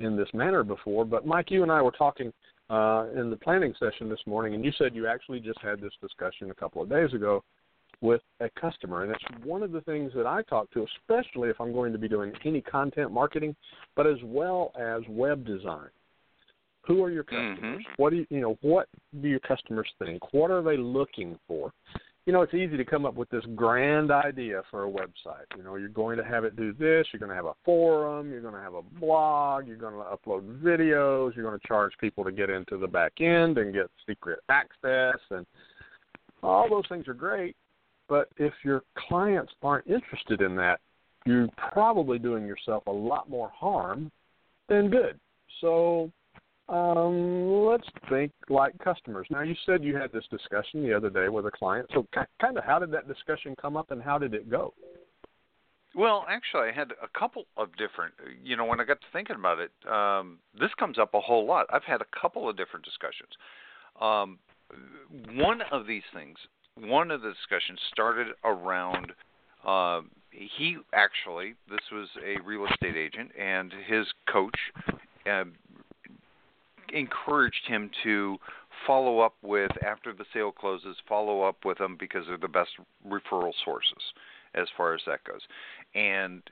in 0.00 0.16
this 0.16 0.28
manner 0.34 0.64
before. 0.64 1.04
But 1.04 1.26
Mike, 1.26 1.50
you 1.50 1.62
and 1.62 1.70
I 1.70 1.80
were 1.80 1.92
talking 1.92 2.32
uh, 2.70 3.06
in 3.14 3.30
the 3.30 3.36
planning 3.36 3.72
session 3.78 4.08
this 4.08 4.20
morning, 4.26 4.54
and 4.54 4.64
you 4.64 4.72
said 4.76 4.94
you 4.94 5.06
actually 5.06 5.40
just 5.40 5.60
had 5.62 5.80
this 5.80 5.92
discussion 6.00 6.50
a 6.50 6.54
couple 6.54 6.82
of 6.82 6.88
days 6.88 7.12
ago 7.14 7.44
with 8.02 8.20
a 8.40 8.50
customer. 8.60 9.04
And 9.04 9.12
it's 9.12 9.44
one 9.46 9.62
of 9.62 9.72
the 9.72 9.80
things 9.80 10.12
that 10.14 10.26
I 10.26 10.42
talk 10.42 10.70
to, 10.72 10.86
especially 11.00 11.48
if 11.48 11.58
I'm 11.60 11.72
going 11.72 11.92
to 11.92 11.98
be 11.98 12.08
doing 12.08 12.32
any 12.44 12.60
content 12.60 13.12
marketing, 13.12 13.56
but 13.96 14.06
as 14.06 14.18
well 14.22 14.72
as 14.78 15.00
web 15.08 15.46
design. 15.46 15.88
Who 16.82 17.02
are 17.04 17.10
your 17.10 17.22
customers? 17.22 17.80
Mhm. 17.80 17.84
What 17.96 18.10
do 18.10 18.16
you, 18.16 18.26
you 18.28 18.40
know? 18.40 18.58
What 18.60 18.88
do 19.20 19.28
your 19.28 19.40
customers 19.40 19.88
think? 20.00 20.34
What 20.34 20.50
are 20.50 20.62
they 20.62 20.76
looking 20.76 21.38
for? 21.46 21.72
You 22.26 22.32
know, 22.32 22.42
it's 22.42 22.54
easy 22.54 22.76
to 22.76 22.84
come 22.84 23.06
up 23.06 23.14
with 23.14 23.28
this 23.30 23.44
grand 23.56 24.10
idea 24.10 24.62
for 24.70 24.84
a 24.84 24.90
website. 24.90 25.46
You 25.56 25.62
know, 25.62 25.76
you're 25.76 25.88
going 25.88 26.16
to 26.18 26.24
have 26.24 26.44
it 26.44 26.54
do 26.56 26.72
this. 26.72 27.06
You're 27.12 27.20
going 27.20 27.30
to 27.30 27.36
have 27.36 27.46
a 27.46 27.54
forum. 27.64 28.30
You're 28.30 28.40
going 28.40 28.54
to 28.54 28.60
have 28.60 28.74
a 28.74 28.82
blog. 28.82 29.66
You're 29.66 29.76
going 29.76 29.94
to 29.94 30.00
upload 30.00 30.60
videos. 30.60 31.34
You're 31.34 31.44
going 31.44 31.58
to 31.58 31.68
charge 31.68 31.92
people 32.00 32.24
to 32.24 32.32
get 32.32 32.50
into 32.50 32.78
the 32.78 32.86
back 32.86 33.20
end 33.20 33.58
and 33.58 33.72
get 33.72 33.88
secret 34.06 34.40
access, 34.48 35.18
and 35.30 35.46
all 36.42 36.68
those 36.68 36.86
things 36.88 37.06
are 37.06 37.14
great. 37.14 37.56
But 38.08 38.28
if 38.36 38.52
your 38.64 38.82
clients 39.08 39.52
aren't 39.62 39.86
interested 39.86 40.40
in 40.40 40.56
that, 40.56 40.80
you're 41.24 41.48
probably 41.72 42.18
doing 42.18 42.46
yourself 42.46 42.82
a 42.86 42.92
lot 42.92 43.30
more 43.30 43.50
harm 43.50 44.10
than 44.68 44.90
good. 44.90 45.18
So 45.60 46.10
um, 46.68 47.66
let's 47.66 47.86
think 48.08 48.32
like 48.48 48.72
customers. 48.78 49.26
Now, 49.30 49.42
you 49.42 49.54
said 49.66 49.84
you 49.84 49.96
had 49.96 50.12
this 50.12 50.24
discussion 50.30 50.82
the 50.82 50.94
other 50.94 51.10
day 51.10 51.28
with 51.28 51.46
a 51.46 51.50
client. 51.50 51.88
So, 51.92 52.06
kind 52.40 52.56
of, 52.56 52.64
how 52.64 52.78
did 52.78 52.90
that 52.92 53.06
discussion 53.08 53.54
come 53.60 53.76
up, 53.76 53.90
and 53.90 54.02
how 54.02 54.18
did 54.18 54.32
it 54.32 54.50
go? 54.50 54.72
Well, 55.94 56.24
actually, 56.28 56.70
I 56.70 56.72
had 56.72 56.92
a 57.02 57.18
couple 57.18 57.44
of 57.56 57.68
different. 57.76 58.14
You 58.42 58.56
know, 58.56 58.64
when 58.64 58.80
I 58.80 58.84
got 58.84 59.00
to 59.00 59.06
thinking 59.12 59.36
about 59.36 59.58
it, 59.58 59.70
um, 59.90 60.38
this 60.58 60.70
comes 60.78 60.98
up 60.98 61.12
a 61.14 61.20
whole 61.20 61.46
lot. 61.46 61.66
I've 61.70 61.84
had 61.84 62.00
a 62.00 62.06
couple 62.18 62.48
of 62.48 62.56
different 62.56 62.84
discussions. 62.84 63.30
Um, 64.00 64.38
one 65.34 65.60
of 65.70 65.86
these 65.86 66.02
things, 66.14 66.38
one 66.82 67.10
of 67.10 67.22
the 67.22 67.32
discussions 67.32 67.78
started 67.92 68.28
around. 68.44 69.12
Uh, 69.66 70.02
he 70.30 70.76
actually, 70.92 71.54
this 71.68 71.80
was 71.92 72.08
a 72.24 72.40
real 72.42 72.66
estate 72.66 72.96
agent, 72.96 73.30
and 73.38 73.72
his 73.86 74.06
coach 74.30 74.58
uh, 75.30 75.44
encouraged 76.92 77.66
him 77.66 77.90
to 78.02 78.36
follow 78.86 79.20
up 79.20 79.34
with 79.42 79.70
after 79.84 80.12
the 80.12 80.24
sale 80.32 80.50
closes. 80.50 80.96
Follow 81.08 81.42
up 81.42 81.64
with 81.64 81.78
them 81.78 81.96
because 81.98 82.24
they're 82.26 82.36
the 82.38 82.48
best 82.48 82.70
referral 83.06 83.52
sources 83.64 84.02
as 84.54 84.66
far 84.76 84.94
as 84.94 85.00
that 85.06 85.22
goes. 85.24 85.40
And 85.94 86.42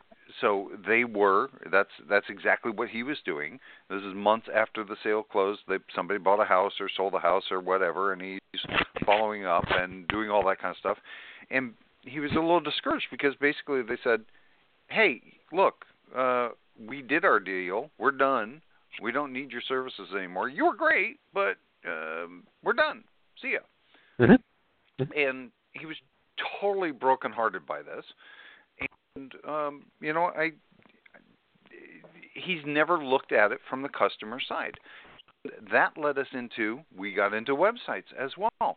so 0.41 0.71
they 0.87 1.05
were. 1.05 1.49
That's 1.71 1.91
that's 2.09 2.27
exactly 2.29 2.73
what 2.73 2.89
he 2.89 3.03
was 3.03 3.19
doing. 3.25 3.59
This 3.89 4.03
is 4.03 4.15
months 4.15 4.47
after 4.55 4.85
the 4.85 4.97
sale 5.03 5.23
closed. 5.23 5.61
They 5.69 5.77
somebody 5.95 6.19
bought 6.19 6.41
a 6.41 6.45
house 6.45 6.73
or 6.81 6.89
sold 6.95 7.15
a 7.15 7.19
house 7.19 7.45
or 7.51 7.61
whatever, 7.61 8.13
and 8.13 8.23
he's 8.23 8.61
following 9.05 9.47
up 9.47 9.65
and 9.69 10.07
doing 10.09 10.31
all 10.31 10.47
that 10.47 10.61
kind 10.61 10.71
of 10.71 10.77
stuff. 10.79 10.99
And 11.51 11.75
he 12.03 12.21
was 12.21 12.31
a 12.33 12.41
little 12.41 12.61
discouraged 12.61 13.07
because 13.11 13.35
basically 13.41 13.83
they 13.83 13.99
said, 14.03 14.21
"Hey, 14.89 15.23
look, 15.53 15.85
uh, 16.17 16.51
we 16.79 17.03
did 17.03 17.25
our 17.25 17.41
deal. 17.41 17.91
We're 17.99 18.13
done. 18.13 18.63
We 19.03 19.13
don't 19.13 19.33
need 19.33 19.53
your 19.53 19.63
services 19.63 20.09
anymore. 20.17 20.49
You 20.49 20.67
were 20.67 20.75
great, 20.75 21.19
but 21.33 21.57
um, 21.87 22.45
we're 22.63 22.73
done. 22.73 23.05
See 23.41 23.53
ya." 23.53 23.61
Mm-hmm. 24.21 25.03
And 25.17 25.51
he 25.73 25.87
was 25.87 25.97
totally 26.61 26.91
brokenhearted 26.91 27.67
by 27.67 27.83
this. 27.83 28.05
And 29.17 29.35
um, 29.47 29.85
you 30.01 30.13
know, 30.13 30.31
I 30.37 30.53
he's 32.35 32.63
never 32.67 32.99
looked 32.99 33.33
at 33.33 33.53
it 33.53 33.59
from 33.69 33.83
the 33.83 33.89
customer 33.89 34.41
side. 34.47 34.75
That 35.73 35.97
led 35.97 36.19
us 36.19 36.27
into 36.33 36.81
we 36.97 37.15
got 37.15 37.35
into 37.35 37.55
websites 37.55 38.13
as 38.19 38.31
well. 38.37 38.77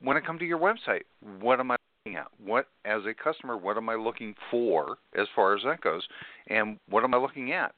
When 0.00 0.16
I 0.16 0.20
come 0.20 0.38
to 0.38 0.44
your 0.44 0.58
website, 0.58 1.02
what 1.40 1.60
am 1.60 1.70
I 1.70 1.76
looking 2.04 2.18
at? 2.18 2.26
What 2.44 2.66
as 2.84 3.02
a 3.06 3.14
customer, 3.14 3.56
what 3.56 3.76
am 3.76 3.88
I 3.88 3.94
looking 3.94 4.34
for 4.50 4.96
as 5.16 5.26
far 5.34 5.54
as 5.56 5.62
that 5.64 5.80
goes? 5.80 6.02
And 6.48 6.78
what 6.88 7.04
am 7.04 7.14
I 7.14 7.18
looking 7.18 7.52
at? 7.52 7.72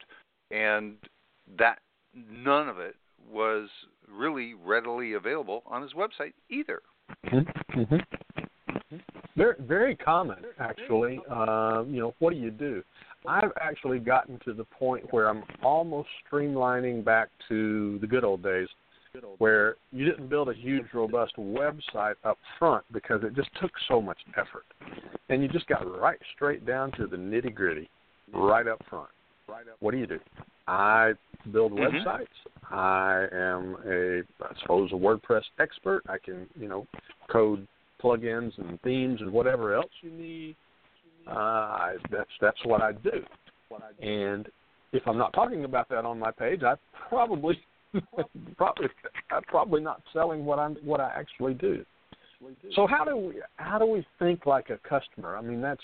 And 0.51 0.95
that 1.59 1.79
none 2.13 2.67
of 2.67 2.79
it 2.79 2.95
was 3.31 3.69
really 4.11 4.53
readily 4.53 5.13
available 5.13 5.63
on 5.65 5.81
his 5.81 5.93
website 5.93 6.33
either. 6.49 6.81
Mm-hmm. 7.27 7.79
Mm-hmm. 7.79 7.95
Very, 9.35 9.55
very 9.59 9.95
common, 9.95 10.37
actually. 10.59 11.19
Uh, 11.29 11.83
you 11.87 11.99
know, 11.99 12.13
what 12.19 12.31
do 12.31 12.39
you 12.39 12.51
do? 12.51 12.81
I've 13.27 13.51
actually 13.59 13.99
gotten 13.99 14.39
to 14.45 14.53
the 14.53 14.63
point 14.63 15.11
where 15.11 15.27
I'm 15.27 15.43
almost 15.63 16.09
streamlining 16.31 17.03
back 17.03 17.29
to 17.49 17.97
the 17.99 18.07
good 18.07 18.23
old 18.23 18.43
days, 18.43 18.67
where 19.39 19.75
you 19.91 20.05
didn't 20.05 20.29
build 20.29 20.49
a 20.49 20.53
huge, 20.53 20.85
robust 20.93 21.35
website 21.37 22.15
up 22.23 22.37
front 22.59 22.85
because 22.91 23.23
it 23.23 23.35
just 23.35 23.49
took 23.59 23.71
so 23.87 24.01
much 24.01 24.19
effort, 24.37 24.65
and 25.29 25.41
you 25.41 25.47
just 25.47 25.67
got 25.67 25.83
right 25.99 26.19
straight 26.35 26.65
down 26.65 26.91
to 26.93 27.07
the 27.07 27.17
nitty 27.17 27.53
gritty, 27.53 27.89
right 28.33 28.67
up 28.67 28.81
front. 28.89 29.09
What 29.79 29.91
do 29.91 29.97
you 29.97 30.07
do? 30.07 30.19
I 30.67 31.13
build 31.51 31.73
Mhm. 31.73 32.03
websites. 32.03 32.27
I 32.71 33.27
am 33.31 33.77
a, 33.85 34.19
I 34.43 34.53
suppose, 34.61 34.91
a 34.91 34.95
WordPress 34.95 35.43
expert. 35.59 36.03
I 36.07 36.17
can, 36.17 36.49
you 36.55 36.67
know, 36.67 36.87
code 37.27 37.67
plugins 38.05 38.51
and 38.57 38.79
themes 38.81 39.21
and 39.21 39.31
whatever 39.31 39.73
else 39.73 39.91
you 40.01 40.11
need. 40.11 40.55
Uh, 41.27 41.93
that's 42.11 42.29
that's 42.39 42.63
what 42.65 42.81
I 42.81 42.91
do. 42.91 43.23
And 43.99 44.47
if 44.93 45.03
I'm 45.07 45.17
not 45.17 45.33
talking 45.33 45.65
about 45.65 45.89
that 45.89 46.05
on 46.05 46.19
my 46.19 46.31
page, 46.31 46.61
I 46.63 46.75
probably 47.09 47.59
probably 48.57 48.87
I'm 49.31 49.43
probably 49.43 49.81
not 49.81 50.01
selling 50.13 50.45
what 50.45 50.59
I'm 50.59 50.75
what 50.83 51.01
I 51.01 51.11
actually 51.15 51.55
do. 51.55 51.83
So 52.75 52.85
how 52.85 53.03
do 53.05 53.17
we 53.17 53.41
how 53.55 53.79
do 53.79 53.85
we 53.85 54.05
think 54.19 54.45
like 54.45 54.69
a 54.69 54.77
customer? 54.87 55.35
I 55.35 55.41
mean, 55.41 55.61
that's 55.61 55.81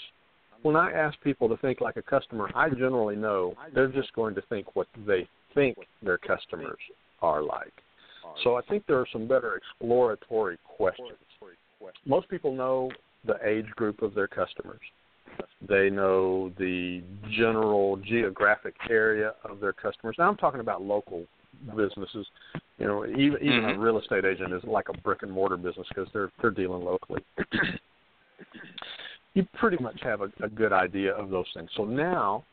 when 0.62 0.76
I 0.76 0.92
ask 0.92 1.20
people 1.24 1.50
to 1.50 1.58
think 1.58 1.82
like 1.82 1.98
a 1.98 2.04
customer, 2.04 2.52
I 2.54 2.70
generally 2.70 3.16
know 3.16 3.56
they're 3.74 3.88
just 3.88 4.14
going 4.14 4.36
to 4.36 4.42
think 4.44 4.76
what 4.76 4.88
they 5.08 5.28
think 5.56 5.78
their 6.04 6.20
customers 6.20 6.78
are 7.22 7.42
like. 7.42 7.74
So 8.44 8.56
I 8.56 8.62
think 8.62 8.86
there 8.88 9.00
are 9.00 9.08
some 9.12 9.28
better 9.28 9.56
exploratory 9.56 10.58
questions. 10.78 11.18
Most 12.06 12.30
people 12.30 12.54
know 12.54 12.90
the 13.26 13.38
age 13.46 13.70
group 13.76 14.02
of 14.02 14.14
their 14.14 14.28
customers. 14.28 14.80
They 15.68 15.90
know 15.90 16.52
the 16.58 17.04
general 17.32 17.98
geographic 17.98 18.76
area 18.90 19.34
of 19.44 19.60
their 19.60 19.74
customers. 19.74 20.16
Now 20.18 20.28
I'm 20.28 20.38
talking 20.38 20.60
about 20.60 20.82
local 20.82 21.26
businesses. 21.76 22.26
You 22.78 22.88
know, 22.88 23.06
even 23.06 23.38
even 23.42 23.66
a 23.66 23.74
Mhm. 23.74 23.82
real 23.82 24.00
estate 24.00 24.26
agent 24.26 24.54
is 24.54 24.64
like 24.64 24.90
a 24.90 24.94
brick 24.94 25.22
and 25.24 25.32
mortar 25.32 25.58
business 25.58 25.88
because 25.90 26.12
they're 26.12 26.32
they're 26.42 26.52
dealing 26.52 26.84
locally. 26.84 27.24
you 29.34 29.48
pretty 29.54 29.78
much 29.82 30.02
have 30.02 30.22
a, 30.22 30.32
a 30.42 30.50
good 30.50 30.74
idea 30.74 31.14
of 31.14 31.30
those 31.30 31.46
things. 31.54 31.70
So 31.76 31.86
now 31.86 32.44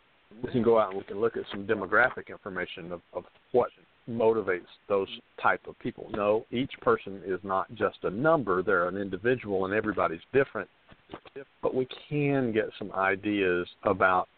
we 0.42 0.52
can 0.52 0.62
go 0.62 0.78
out 0.78 0.90
and 0.90 0.98
we 0.98 1.04
can 1.04 1.20
look 1.20 1.36
at 1.36 1.44
some 1.50 1.66
demographic 1.66 2.28
information 2.28 2.92
of, 2.92 3.00
of 3.12 3.24
what 3.52 3.70
motivates 4.08 4.66
those 4.88 5.08
type 5.42 5.60
of 5.66 5.78
people. 5.78 6.10
No, 6.12 6.46
each 6.50 6.72
person 6.80 7.22
is 7.26 7.40
not 7.42 7.72
just 7.74 7.98
a 8.02 8.10
number; 8.10 8.62
they're 8.62 8.88
an 8.88 8.96
individual, 8.96 9.64
and 9.64 9.74
everybody's 9.74 10.20
different. 10.32 10.68
But 11.62 11.74
we 11.74 11.86
can 12.08 12.52
get 12.52 12.66
some 12.78 12.92
ideas 12.92 13.66
about. 13.84 14.28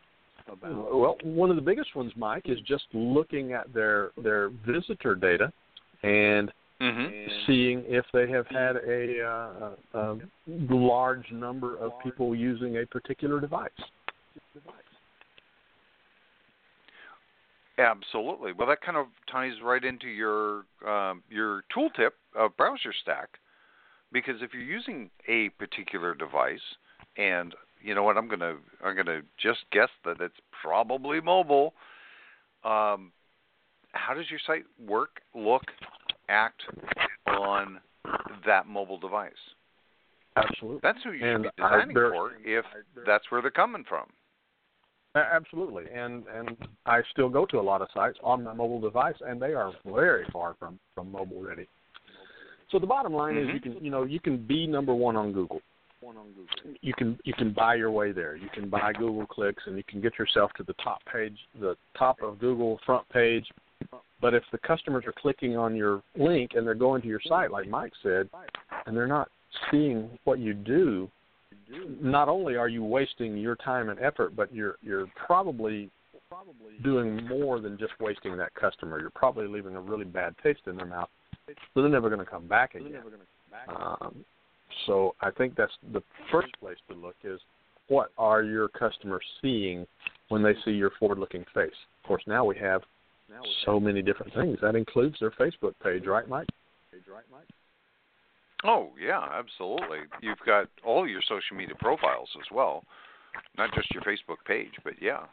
About 0.51 0.95
well, 0.95 1.17
one 1.23 1.51
of 1.51 1.57
the 1.57 1.63
biggest 1.63 1.95
ones, 1.95 2.13
Mike, 2.17 2.45
is 2.47 2.59
just 2.67 2.85
looking 2.93 3.53
at 3.53 3.73
their 3.73 4.11
their 4.23 4.51
visitor 4.67 5.15
data 5.15 5.53
and 6.03 6.51
Mm-hmm. 6.81 7.29
seeing 7.47 7.85
if 7.87 8.07
they 8.15 8.27
have 8.31 8.47
had 8.47 8.77
a, 8.77 9.23
uh, 9.23 9.71
a, 9.93 9.99
a 9.99 10.19
large 10.71 11.31
number 11.31 11.77
of 11.77 11.93
people 12.03 12.35
using 12.35 12.79
a 12.79 12.87
particular 12.87 13.39
device. 13.39 13.69
Absolutely. 17.81 18.53
Well, 18.53 18.69
that 18.69 18.83
kind 18.83 18.99
of 18.99 19.07
ties 19.31 19.55
right 19.65 19.83
into 19.83 20.07
your 20.07 20.65
um, 20.87 21.23
your 21.31 21.65
tooltip 21.75 22.11
of 22.37 22.55
Browser 22.57 22.93
Stack, 23.03 23.39
because 24.13 24.43
if 24.43 24.53
you're 24.53 24.63
using 24.63 25.09
a 25.29 25.49
particular 25.51 26.15
device, 26.15 26.61
and 27.17 27.55
you 27.83 27.95
know 27.95 28.03
what, 28.03 28.19
I'm 28.19 28.29
gonna 28.29 28.57
I'm 28.85 28.95
gonna 28.97 29.23
just 29.43 29.61
guess 29.73 29.89
that 30.05 30.21
it's 30.21 30.37
probably 30.63 31.23
mobile. 31.23 31.73
Um, 32.65 33.13
how 33.93 34.13
does 34.15 34.27
your 34.31 34.41
site 34.47 34.65
work, 34.87 35.23
look, 35.35 35.63
act 36.29 36.61
on 37.29 37.81
that 38.45 38.67
mobile 38.67 38.99
device? 38.99 39.33
Absolutely. 40.37 40.81
That's 40.83 40.99
who 41.03 41.13
you 41.13 41.25
And 41.25 41.45
should 41.45 41.57
be 41.57 41.63
designing 41.63 41.97
for, 41.97 42.33
if 42.45 42.65
that's 43.07 43.25
where 43.31 43.41
they're 43.41 43.51
coming 43.51 43.85
from. 43.89 44.07
Absolutely, 45.15 45.85
and 45.93 46.25
and 46.33 46.57
I 46.87 47.01
still 47.11 47.29
go 47.29 47.45
to 47.47 47.59
a 47.59 47.61
lot 47.61 47.83
of 47.83 47.89
sites 47.93 48.19
on 48.23 48.45
my 48.45 48.53
mobile 48.55 48.81
device, 48.81 49.17
and 49.27 49.43
they 49.43 49.55
are 49.55 49.73
very 49.85 50.25
far 50.33 50.55
from 50.59 50.79
from 50.95 51.11
mobile 51.11 51.43
ready. 51.43 51.67
So 52.71 52.79
the 52.79 52.87
bottom 52.87 53.13
line 53.13 53.37
is, 53.37 53.49
Mhm. 53.49 53.55
you 53.55 53.61
can 53.61 53.85
you 53.85 53.91
know 53.91 54.05
you 54.05 54.21
can 54.21 54.37
be 54.37 54.67
number 54.67 54.95
one 54.95 55.17
on 55.17 55.33
Google. 55.33 55.63
one 56.01 56.17
on 56.17 56.33
Google. 56.33 56.77
You 56.81 56.95
can 56.95 57.19
you 57.25 57.35
can 57.35 57.53
buy 57.53 57.75
your 57.75 57.91
way 57.91 58.13
there. 58.13 58.35
You 58.37 58.49
can 58.51 58.71
buy 58.71 58.93
Google 58.93 59.27
clicks, 59.27 59.67
and 59.67 59.77
you 59.77 59.83
can 59.85 60.01
get 60.01 60.19
yourself 60.19 60.53
to 60.55 60.63
the 60.63 60.73
top 60.75 61.05
page, 61.05 61.37
the 61.59 61.77
top 61.95 62.23
of 62.23 62.39
Google 62.39 62.79
front 62.87 63.07
page. 63.11 63.51
But 64.21 64.33
if 64.33 64.43
the 64.53 64.59
customers 64.59 65.05
are 65.07 65.13
clicking 65.13 65.57
on 65.57 65.75
your 65.75 66.03
link 66.15 66.53
and 66.55 66.67
they're 66.67 66.75
going 66.75 67.03
to 67.03 67.09
your 67.09 67.21
site, 67.21 67.51
like 67.51 67.69
Mike 67.69 67.93
said, 68.03 68.31
and 68.87 68.97
they're 68.97 69.07
not 69.07 69.29
seeing 69.71 70.19
what 70.25 70.39
you 70.39 70.55
do, 70.55 71.11
not 72.01 72.29
only 72.29 72.57
are 72.57 72.69
you 72.69 72.85
wasting 72.85 73.37
your 73.37 73.57
time 73.57 73.89
and 73.89 73.99
effort, 74.01 74.35
but 74.35 74.53
you're 74.55 74.77
you're 74.83 75.07
probably 75.27 75.91
doing 76.83 77.27
more 77.27 77.61
than 77.61 77.77
just 77.79 77.93
wasting 78.01 78.37
that 78.37 78.55
customer. 78.55 79.01
You're 79.01 79.11
probably 79.11 79.47
leaving 79.47 79.77
a 79.77 79.81
really 79.81 80.05
bad 80.05 80.35
taste 80.43 80.61
in 80.67 80.77
their 80.77 80.87
mouth, 80.87 81.09
so 81.47 81.55
they're 81.83 81.89
never 81.89 82.09
going 82.09 82.25
to 82.25 82.31
come 82.31 82.47
back 82.47 82.75
again. 82.75 83.03
Um, 83.69 84.25
so 84.87 85.15
I 85.21 85.31
think 85.31 85.57
that's 85.57 85.73
the 85.93 86.03
first 86.31 86.53
place 86.61 86.77
to 86.89 86.95
look 86.95 87.17
is 87.25 87.41
what 87.89 88.13
are 88.17 88.43
your 88.43 88.69
customers 88.69 89.25
seeing 89.43 89.87
when 90.29 90.43
they 90.43 90.55
see 90.65 90.71
your 90.71 90.93
forward-looking 90.99 91.45
face. 91.53 91.73
Of 92.03 92.09
course, 92.09 92.23
now 92.27 92.45
we 92.45 92.57
have 92.59 92.83
so 93.65 93.81
many 93.81 94.01
different 94.01 94.33
things. 94.35 94.59
That 94.63 94.77
includes 94.77 95.17
their 95.21 95.33
Facebook 95.33 95.75
page, 95.83 96.07
right, 96.07 96.29
Mike? 96.29 96.49
page, 96.93 97.03
right, 97.13 97.25
Mike? 97.31 97.47
Oh 98.65 98.91
yeah, 99.01 99.27
absolutely. 99.33 100.01
You've 100.21 100.39
got 100.45 100.67
all 100.85 101.09
your 101.09 101.23
social 101.23 101.57
media 101.57 101.75
profiles 101.79 102.29
as 102.39 102.47
well, 102.53 102.85
not 103.57 103.73
just 103.75 103.91
your 103.93 104.03
Facebook 104.03 104.45
page, 104.47 104.73
but 104.85 104.95
yeah. 105.01 105.25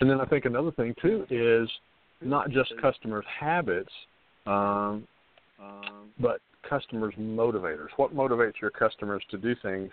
And 0.00 0.08
then 0.08 0.20
I 0.20 0.24
think 0.24 0.44
another 0.44 0.72
thing 0.72 0.94
too 1.00 1.26
is 1.30 1.68
not 2.20 2.50
just 2.50 2.72
customers' 2.80 3.24
habits, 3.38 3.92
um, 4.46 5.06
but 6.18 6.40
customers' 6.68 7.14
motivators. 7.18 7.88
What 7.96 8.14
motivates 8.14 8.54
your 8.60 8.70
customers 8.70 9.22
to 9.30 9.38
do 9.38 9.54
things, 9.62 9.90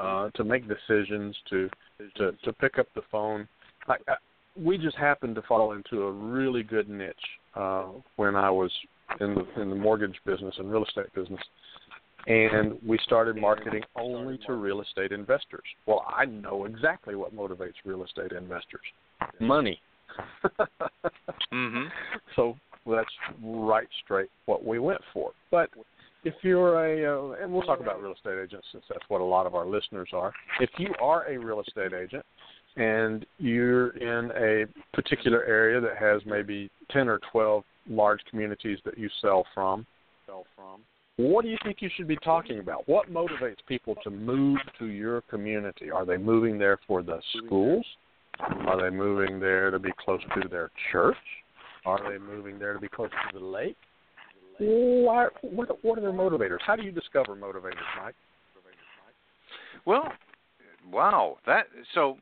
uh, 0.00 0.30
to 0.34 0.44
make 0.44 0.64
decisions, 0.68 1.36
to 1.50 1.70
to 2.16 2.32
to 2.44 2.52
pick 2.52 2.78
up 2.78 2.86
the 2.94 3.02
phone? 3.10 3.48
Like 3.88 4.02
uh, 4.08 4.14
we 4.56 4.76
just 4.76 4.96
happened 4.96 5.36
to 5.36 5.42
fall 5.42 5.72
into 5.72 6.02
a 6.02 6.12
really 6.12 6.62
good 6.62 6.88
niche 6.88 7.14
uh, 7.54 7.86
when 8.16 8.34
I 8.34 8.50
was 8.50 8.72
in 9.20 9.34
the 9.34 9.60
in 9.60 9.70
the 9.70 9.76
mortgage 9.76 10.16
business 10.24 10.54
and 10.58 10.70
real 10.70 10.84
estate 10.84 11.12
business, 11.14 11.40
and 12.26 12.78
we 12.86 12.98
started 13.04 13.36
marketing 13.36 13.82
only 13.96 14.38
to 14.46 14.54
real 14.54 14.80
estate 14.80 15.12
investors. 15.12 15.64
Well, 15.86 16.04
I 16.08 16.24
know 16.26 16.64
exactly 16.64 17.14
what 17.14 17.34
motivates 17.34 17.74
real 17.84 18.04
estate 18.04 18.32
investors: 18.32 18.80
money. 19.40 19.80
mm-hmm. 21.52 21.84
So 22.34 22.56
that's 22.86 23.10
right 23.42 23.88
straight 24.04 24.30
what 24.46 24.64
we 24.64 24.78
went 24.78 25.00
for. 25.12 25.32
But 25.50 25.70
if 26.24 26.34
you're 26.42 26.84
a, 26.84 27.32
uh, 27.32 27.42
and 27.42 27.52
we'll 27.52 27.62
talk 27.62 27.80
about 27.80 28.02
real 28.02 28.12
estate 28.12 28.38
agents 28.42 28.66
since 28.72 28.84
that's 28.88 29.04
what 29.08 29.20
a 29.20 29.24
lot 29.24 29.46
of 29.46 29.54
our 29.54 29.66
listeners 29.66 30.08
are. 30.12 30.32
If 30.60 30.70
you 30.78 30.94
are 31.00 31.28
a 31.28 31.38
real 31.38 31.60
estate 31.60 31.92
agent 31.92 32.24
and 32.76 33.24
you're 33.38 33.90
in 33.90 34.30
a 34.36 34.64
particular 34.94 35.44
area 35.44 35.80
that 35.80 35.96
has 35.96 36.22
maybe 36.26 36.70
10 36.90 37.08
or 37.08 37.20
12 37.32 37.64
large 37.88 38.20
communities 38.30 38.78
that 38.84 38.98
you 38.98 39.08
sell 39.20 39.44
from, 39.54 39.86
sell 40.26 40.44
from, 40.54 40.80
what 41.16 41.42
do 41.42 41.50
you 41.50 41.58
think 41.64 41.78
you 41.80 41.90
should 41.96 42.06
be 42.06 42.16
talking 42.16 42.60
about? 42.60 42.88
What 42.88 43.12
motivates 43.12 43.56
people 43.66 43.96
to 44.04 44.10
move 44.10 44.58
to 44.78 44.86
your 44.86 45.22
community? 45.22 45.90
Are 45.90 46.06
they 46.06 46.16
moving 46.16 46.58
there 46.58 46.78
for 46.86 47.02
the 47.02 47.20
schools? 47.36 47.84
Are 48.38 48.80
they 48.80 48.94
moving 48.94 49.40
there 49.40 49.72
to 49.72 49.80
be 49.80 49.90
close 49.98 50.20
to 50.40 50.48
their 50.48 50.70
church? 50.92 51.16
Are 51.84 51.98
they 52.08 52.18
moving 52.18 52.58
there 52.58 52.72
to 52.72 52.78
be 52.78 52.88
close 52.88 53.10
to 53.10 53.38
the 53.38 53.44
lake? 53.44 53.76
What, 54.60 55.32
what 55.84 55.98
are 55.98 56.00
their 56.00 56.12
motivators? 56.12 56.58
How 56.64 56.76
do 56.76 56.82
you 56.82 56.92
discover 56.92 57.34
motivators, 57.34 57.82
Mike? 58.00 58.14
Well, 59.84 60.12
wow, 60.92 61.38
that 61.46 61.66
so 61.94 62.18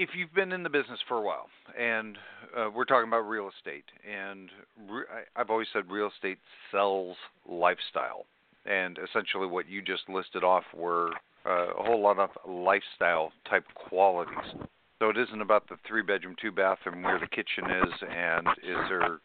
if 0.00 0.10
you've 0.16 0.32
been 0.34 0.50
in 0.50 0.62
the 0.62 0.70
business 0.70 0.98
for 1.06 1.18
a 1.18 1.20
while, 1.20 1.46
and 1.78 2.16
uh, 2.56 2.70
we're 2.74 2.86
talking 2.86 3.06
about 3.06 3.28
real 3.28 3.50
estate, 3.54 3.84
and 4.10 4.48
re- 4.88 5.04
I've 5.36 5.50
always 5.50 5.66
said 5.74 5.90
real 5.90 6.08
estate 6.08 6.38
sells 6.70 7.18
lifestyle, 7.46 8.24
and 8.64 8.98
essentially 8.98 9.46
what 9.46 9.68
you 9.68 9.82
just 9.82 10.08
listed 10.08 10.42
off 10.42 10.64
were 10.74 11.10
uh, 11.44 11.74
a 11.78 11.82
whole 11.82 12.00
lot 12.00 12.18
of 12.18 12.30
lifestyle 12.48 13.30
type 13.48 13.64
qualities. 13.74 14.54
So 15.00 15.10
it 15.10 15.18
isn't 15.18 15.42
about 15.42 15.68
the 15.68 15.76
three 15.86 16.02
bedroom, 16.02 16.34
two 16.40 16.50
bathroom 16.50 17.02
where 17.02 17.18
the 17.18 17.26
kitchen 17.26 17.64
is, 17.70 17.92
and 18.10 18.48
is 18.62 18.88
there, 18.88 19.18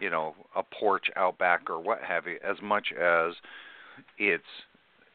you 0.00 0.10
know, 0.10 0.34
a 0.56 0.64
porch 0.64 1.06
out 1.14 1.38
back 1.38 1.70
or 1.70 1.80
what 1.80 2.00
have 2.02 2.26
you, 2.26 2.38
as 2.44 2.56
much 2.60 2.88
as 2.92 3.34
it's 4.18 4.42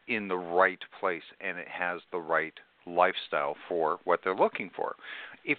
in 0.08 0.28
the 0.28 0.36
right 0.36 0.80
place 0.98 1.22
and 1.42 1.58
it 1.58 1.68
has 1.68 2.00
the 2.10 2.18
right 2.18 2.54
lifestyle 2.86 3.56
for 3.68 3.98
what 4.04 4.20
they're 4.24 4.36
looking 4.36 4.70
for. 4.74 4.96
If. 5.44 5.58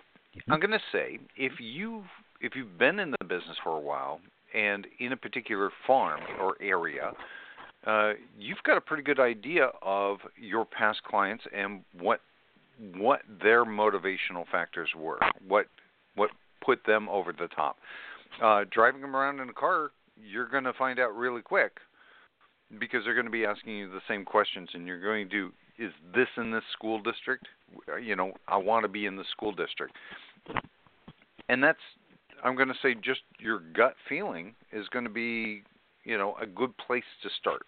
I'm 0.49 0.59
going 0.59 0.71
to 0.71 0.79
say 0.91 1.17
if 1.37 1.53
you 1.59 2.03
if 2.41 2.55
you've 2.55 2.77
been 2.77 2.99
in 2.99 3.11
the 3.11 3.25
business 3.25 3.57
for 3.63 3.77
a 3.77 3.79
while 3.79 4.19
and 4.53 4.85
in 4.99 5.13
a 5.13 5.17
particular 5.17 5.71
farm 5.87 6.19
or 6.41 6.55
area, 6.61 7.13
uh, 7.87 8.13
you've 8.37 8.61
got 8.65 8.77
a 8.77 8.81
pretty 8.81 9.03
good 9.03 9.19
idea 9.19 9.69
of 9.81 10.17
your 10.39 10.65
past 10.65 11.03
clients 11.03 11.43
and 11.55 11.81
what 11.99 12.19
what 12.97 13.21
their 13.41 13.63
motivational 13.63 14.45
factors 14.51 14.89
were, 14.97 15.19
what 15.47 15.67
what 16.15 16.31
put 16.63 16.79
them 16.85 17.07
over 17.09 17.31
the 17.31 17.47
top. 17.55 17.77
Uh, 18.43 18.65
driving 18.71 19.01
them 19.01 19.15
around 19.15 19.39
in 19.39 19.47
a 19.47 19.53
car, 19.53 19.91
you're 20.21 20.47
going 20.49 20.63
to 20.63 20.73
find 20.73 20.99
out 20.99 21.15
really 21.15 21.41
quick 21.41 21.71
because 22.79 23.03
they're 23.05 23.13
going 23.13 23.25
to 23.25 23.31
be 23.31 23.45
asking 23.45 23.77
you 23.77 23.89
the 23.89 24.01
same 24.07 24.25
questions, 24.25 24.69
and 24.73 24.87
you're 24.87 25.01
going 25.01 25.29
to 25.29 25.51
is 25.77 25.91
this 26.13 26.27
in 26.37 26.51
this 26.51 26.63
school 26.73 27.01
district? 27.01 27.47
Uh, 27.91 27.97
you 27.97 28.15
know, 28.15 28.31
I 28.47 28.57
want 28.57 28.83
to 28.83 28.87
be 28.87 29.05
in 29.05 29.15
the 29.17 29.25
school 29.31 29.51
district. 29.51 29.93
And 31.49 31.63
that's 31.63 31.79
I'm 32.43 32.55
going 32.55 32.67
to 32.67 32.75
say 32.81 32.95
just 32.95 33.21
your 33.39 33.59
gut 33.75 33.95
feeling 34.07 34.53
is 34.71 34.87
going 34.89 35.05
to 35.05 35.11
be, 35.11 35.63
you 36.03 36.17
know, 36.17 36.35
a 36.41 36.45
good 36.45 36.75
place 36.77 37.03
to 37.23 37.29
start. 37.39 37.65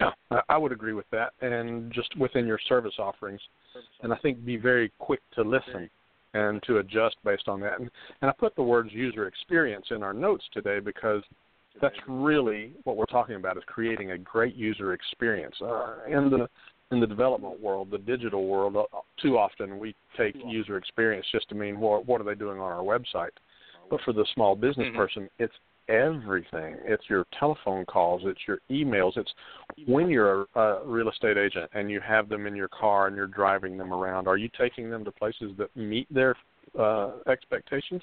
Yeah, 0.00 0.10
I 0.48 0.56
would 0.56 0.72
agree 0.72 0.92
with 0.92 1.06
that, 1.12 1.32
and 1.40 1.92
just 1.92 2.16
within 2.16 2.46
your 2.46 2.58
service 2.68 2.94
offerings, 2.98 3.40
and 4.02 4.12
I 4.12 4.16
think 4.16 4.44
be 4.44 4.56
very 4.56 4.90
quick 4.98 5.20
to 5.36 5.42
listen 5.42 5.88
and 6.34 6.62
to 6.64 6.78
adjust 6.78 7.16
based 7.24 7.48
on 7.48 7.60
that. 7.60 7.80
And, 7.80 7.90
and 8.20 8.30
I 8.30 8.34
put 8.34 8.54
the 8.56 8.62
words 8.62 8.90
user 8.92 9.26
experience 9.26 9.86
in 9.90 10.02
our 10.02 10.12
notes 10.12 10.44
today 10.52 10.80
because 10.80 11.22
that's 11.80 11.96
really 12.06 12.72
what 12.84 12.96
we're 12.96 13.06
talking 13.06 13.36
about 13.36 13.56
is 13.56 13.62
creating 13.66 14.12
a 14.12 14.18
great 14.18 14.54
user 14.54 14.92
experience 14.92 15.54
uh, 15.62 15.96
in 16.06 16.30
the 16.30 16.46
in 16.92 17.00
the 17.00 17.06
development 17.06 17.58
world, 17.58 17.90
the 17.90 17.98
digital 17.98 18.46
world. 18.46 18.76
Uh, 18.76 18.82
too 19.20 19.38
often 19.38 19.78
we 19.78 19.94
take 20.16 20.36
user 20.46 20.76
experience 20.76 21.26
just 21.32 21.48
to 21.48 21.54
mean 21.54 21.80
what 21.80 22.06
what 22.06 22.20
are 22.20 22.24
they 22.24 22.34
doing 22.34 22.60
on 22.60 22.70
our 22.70 22.82
website, 22.82 23.30
but 23.90 24.00
for 24.04 24.12
the 24.12 24.26
small 24.34 24.54
business 24.54 24.88
mm-hmm. 24.88 24.96
person, 24.96 25.28
it's 25.38 25.54
everything. 25.88 26.76
It's 26.84 27.04
your 27.08 27.26
telephone 27.38 27.84
calls, 27.84 28.22
it's 28.24 28.40
your 28.46 28.58
emails, 28.70 29.16
it's 29.16 29.32
when 29.86 30.08
you're 30.08 30.46
a, 30.54 30.60
a 30.60 30.86
real 30.86 31.08
estate 31.08 31.36
agent 31.36 31.70
and 31.74 31.90
you 31.90 32.00
have 32.00 32.28
them 32.28 32.46
in 32.46 32.56
your 32.56 32.68
car 32.68 33.06
and 33.06 33.16
you're 33.16 33.26
driving 33.26 33.76
them 33.76 33.92
around. 33.92 34.28
Are 34.28 34.36
you 34.36 34.48
taking 34.58 34.90
them 34.90 35.04
to 35.04 35.12
places 35.12 35.52
that 35.58 35.74
meet 35.76 36.12
their 36.12 36.36
uh, 36.78 37.12
expectations? 37.28 38.02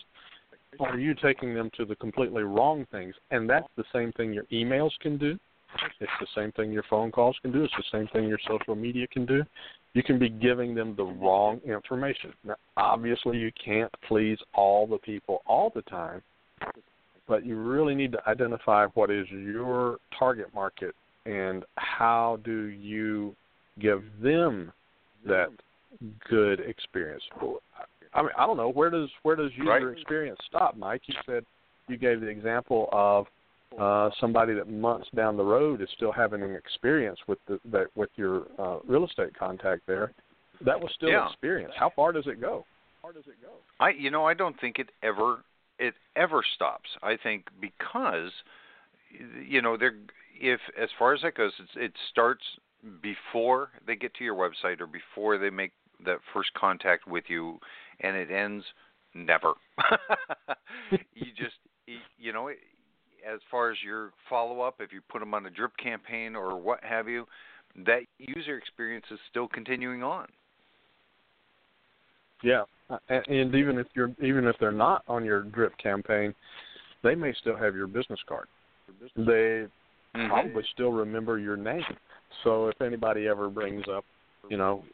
are 0.79 0.97
you 0.97 1.13
taking 1.15 1.53
them 1.53 1.69
to 1.77 1.85
the 1.85 1.95
completely 1.95 2.43
wrong 2.43 2.85
things? 2.91 3.13
And 3.31 3.49
that's 3.49 3.67
the 3.75 3.83
same 3.93 4.11
thing 4.13 4.33
your 4.33 4.45
emails 4.45 4.91
can 5.01 5.17
do. 5.17 5.37
It's 5.99 6.11
the 6.19 6.27
same 6.35 6.51
thing 6.51 6.71
your 6.71 6.83
phone 6.89 7.11
calls 7.11 7.37
can 7.41 7.51
do. 7.51 7.63
It's 7.63 7.73
the 7.77 7.97
same 7.97 8.07
thing 8.07 8.27
your 8.27 8.39
social 8.47 8.75
media 8.75 9.07
can 9.07 9.25
do. 9.25 9.43
You 9.93 10.03
can 10.03 10.19
be 10.19 10.29
giving 10.29 10.75
them 10.75 10.95
the 10.95 11.03
wrong 11.03 11.59
information. 11.65 12.33
Now, 12.43 12.55
obviously, 12.77 13.37
you 13.37 13.51
can't 13.63 13.91
please 14.07 14.37
all 14.53 14.87
the 14.87 14.97
people 14.97 15.41
all 15.45 15.71
the 15.73 15.81
time, 15.83 16.21
but 17.31 17.45
you 17.45 17.55
really 17.55 17.95
need 17.95 18.11
to 18.11 18.19
identify 18.27 18.85
what 18.87 19.09
is 19.09 19.25
your 19.29 19.99
target 20.19 20.53
market 20.53 20.93
and 21.25 21.63
how 21.75 22.39
do 22.43 22.63
you 22.65 23.33
give 23.79 24.03
them 24.21 24.69
that 25.25 25.47
good 26.29 26.59
experience. 26.59 27.23
I 28.13 28.21
mean, 28.21 28.31
I 28.37 28.45
don't 28.45 28.57
know 28.57 28.69
where 28.69 28.89
does 28.89 29.07
where 29.23 29.37
does 29.37 29.49
user 29.55 29.69
right. 29.69 29.97
experience 29.97 30.39
stop, 30.45 30.75
Mike? 30.75 31.03
You 31.05 31.15
said 31.25 31.45
you 31.87 31.95
gave 31.95 32.19
the 32.19 32.27
example 32.27 32.89
of 32.91 33.27
uh, 33.79 34.09
somebody 34.19 34.53
that 34.53 34.69
months 34.69 35.07
down 35.15 35.37
the 35.37 35.43
road 35.43 35.81
is 35.81 35.87
still 35.95 36.11
having 36.11 36.41
an 36.41 36.53
experience 36.53 37.17
with 37.29 37.39
the 37.47 37.61
that 37.71 37.87
with 37.95 38.09
your 38.17 38.43
uh, 38.59 38.79
real 38.85 39.05
estate 39.05 39.33
contact 39.39 39.83
there. 39.87 40.11
That 40.65 40.77
was 40.77 40.91
still 40.97 41.11
yeah. 41.11 41.29
experience. 41.29 41.71
How 41.79 41.93
far 41.95 42.11
does 42.11 42.27
it 42.27 42.41
go? 42.41 42.65
How 43.01 43.07
far 43.07 43.13
does 43.13 43.23
it 43.27 43.41
go? 43.41 43.53
I 43.79 43.91
you 43.91 44.11
know 44.11 44.25
I 44.25 44.33
don't 44.33 44.59
think 44.59 44.79
it 44.79 44.89
ever 45.01 45.37
it 45.81 45.95
ever 46.15 46.43
stops. 46.55 46.89
I 47.01 47.17
think 47.21 47.47
because 47.59 48.31
you 49.45 49.61
know 49.61 49.75
they're 49.75 49.95
if 50.39 50.59
as 50.81 50.89
far 50.97 51.13
as 51.13 51.21
that 51.23 51.35
goes, 51.35 51.51
it 51.75 51.91
starts 52.09 52.43
before 53.01 53.69
they 53.85 53.95
get 53.95 54.13
to 54.15 54.23
your 54.23 54.35
website 54.35 54.79
or 54.79 54.87
before 54.87 55.37
they 55.37 55.49
make 55.49 55.71
that 56.05 56.19
first 56.33 56.53
contact 56.53 57.07
with 57.07 57.25
you 57.27 57.59
and 57.99 58.15
it 58.15 58.31
ends 58.31 58.63
never. 59.13 59.53
you 61.13 61.27
just 61.37 61.55
you 62.17 62.31
know 62.31 62.47
as 62.47 63.39
far 63.49 63.71
as 63.71 63.77
your 63.83 64.11
follow 64.29 64.61
up 64.61 64.75
if 64.79 64.93
you 64.93 65.01
put 65.09 65.19
them 65.19 65.33
on 65.33 65.45
a 65.45 65.49
drip 65.49 65.75
campaign 65.77 66.35
or 66.35 66.59
what 66.59 66.83
have 66.83 67.07
you 67.07 67.25
that 67.85 68.01
user 68.17 68.57
experience 68.57 69.05
is 69.11 69.19
still 69.29 69.47
continuing 69.47 70.01
on 70.01 70.25
yeah 72.43 72.63
and 73.09 73.55
even 73.55 73.77
if 73.77 73.87
you're 73.95 74.11
even 74.21 74.45
if 74.45 74.55
they're 74.59 74.71
not 74.71 75.03
on 75.07 75.23
your 75.23 75.43
drip 75.43 75.77
campaign 75.77 76.33
they 77.03 77.15
may 77.15 77.33
still 77.33 77.55
have 77.55 77.75
your 77.75 77.87
business 77.87 78.19
card. 78.27 78.47
They 79.15 79.67
Mhm. 80.15 80.27
probably 80.27 80.63
still 80.65 80.91
remember 80.91 81.37
your 81.39 81.57
name. 81.57 81.85
So 82.43 82.67
if 82.67 82.81
anybody 82.81 83.27
ever 83.27 83.49
brings 83.49 83.87
up, 83.87 84.05
you 84.49 84.57
know, 84.57 84.85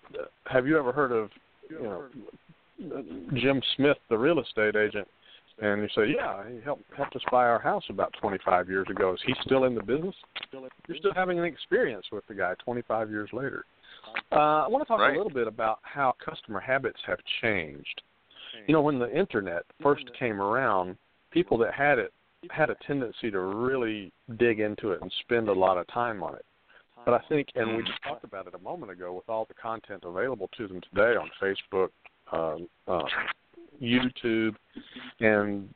have 0.46 0.68
you 0.68 0.78
ever 0.78 0.92
heard 0.92 1.12
of, 1.12 1.32
you 1.70 1.80
know, 1.80 2.10
Jim 3.34 3.62
Smith, 3.76 3.98
the 4.10 4.18
real 4.18 4.40
estate 4.40 4.76
agent? 4.76 5.08
And 5.60 5.82
you 5.82 5.90
say, 5.90 6.06
yeah, 6.06 6.48
he 6.48 6.62
helped 6.62 6.84
helped 6.94 7.16
us 7.16 7.24
buy 7.32 7.48
our 7.48 7.58
house 7.58 7.84
about 7.90 8.14
25 8.14 8.70
years 8.70 8.88
ago. 8.90 9.14
Is 9.14 9.22
he 9.24 9.34
still 9.42 9.64
in 9.64 9.74
the 9.74 9.82
business? 9.82 10.16
You're 10.52 10.98
still 10.98 11.14
having 11.16 11.40
an 11.40 11.46
experience 11.46 12.06
with 12.12 12.26
the 12.28 12.36
guy 12.36 12.54
25 12.64 13.10
years 13.10 13.34
later. 13.34 13.66
Uh, 14.32 14.66
I 14.66 14.68
want 14.68 14.84
to 14.84 14.88
talk 14.88 15.00
Right. 15.00 15.14
a 15.14 15.18
little 15.18 15.32
bit 15.32 15.48
about 15.48 15.80
how 15.84 16.14
customer 16.24 16.60
habits 16.60 17.00
have 17.06 17.20
changed. 17.42 18.02
You 18.66 18.74
know, 18.74 18.82
when 18.82 19.00
the 19.00 19.12
internet 19.16 19.64
first 19.82 20.12
came 20.14 20.42
around, 20.42 20.98
people 21.32 21.58
that 21.60 21.74
had 21.74 22.00
it 22.00 22.12
had 22.52 22.70
a 22.70 22.76
tendency 22.86 23.32
to 23.32 23.40
really 23.40 24.12
dig 24.38 24.60
into 24.60 24.92
it 24.92 25.02
and 25.02 25.12
spend 25.22 25.50
a 25.50 25.54
lot 25.54 25.78
of 25.78 25.88
time 25.88 26.22
on 26.24 26.36
it. 26.36 26.46
But 27.06 27.14
I 27.14 27.20
think, 27.30 27.48
and 27.56 27.78
we 27.78 27.84
just 27.84 28.02
talked 28.04 28.24
about 28.24 28.48
it 28.48 28.54
a 28.54 28.60
moment 28.60 28.92
ago, 28.92 29.14
with 29.14 29.30
all 29.30 29.46
the 29.46 29.54
content 29.54 30.04
available 30.06 30.50
to 30.58 30.68
them 30.68 30.82
today 30.82 31.16
on 31.18 31.30
Facebook, 31.42 31.90
um, 32.32 32.68
uh, 32.88 33.04
YouTube, 33.82 34.56
and 35.20 35.74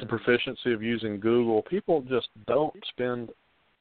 the 0.00 0.06
proficiency 0.06 0.72
of 0.72 0.82
using 0.82 1.20
Google, 1.20 1.62
people 1.62 2.02
just 2.02 2.28
don't 2.46 2.74
spend 2.88 3.30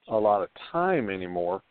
a 0.10 0.16
lot 0.16 0.42
of 0.42 0.50
time 0.72 1.10
anymore. 1.10 1.62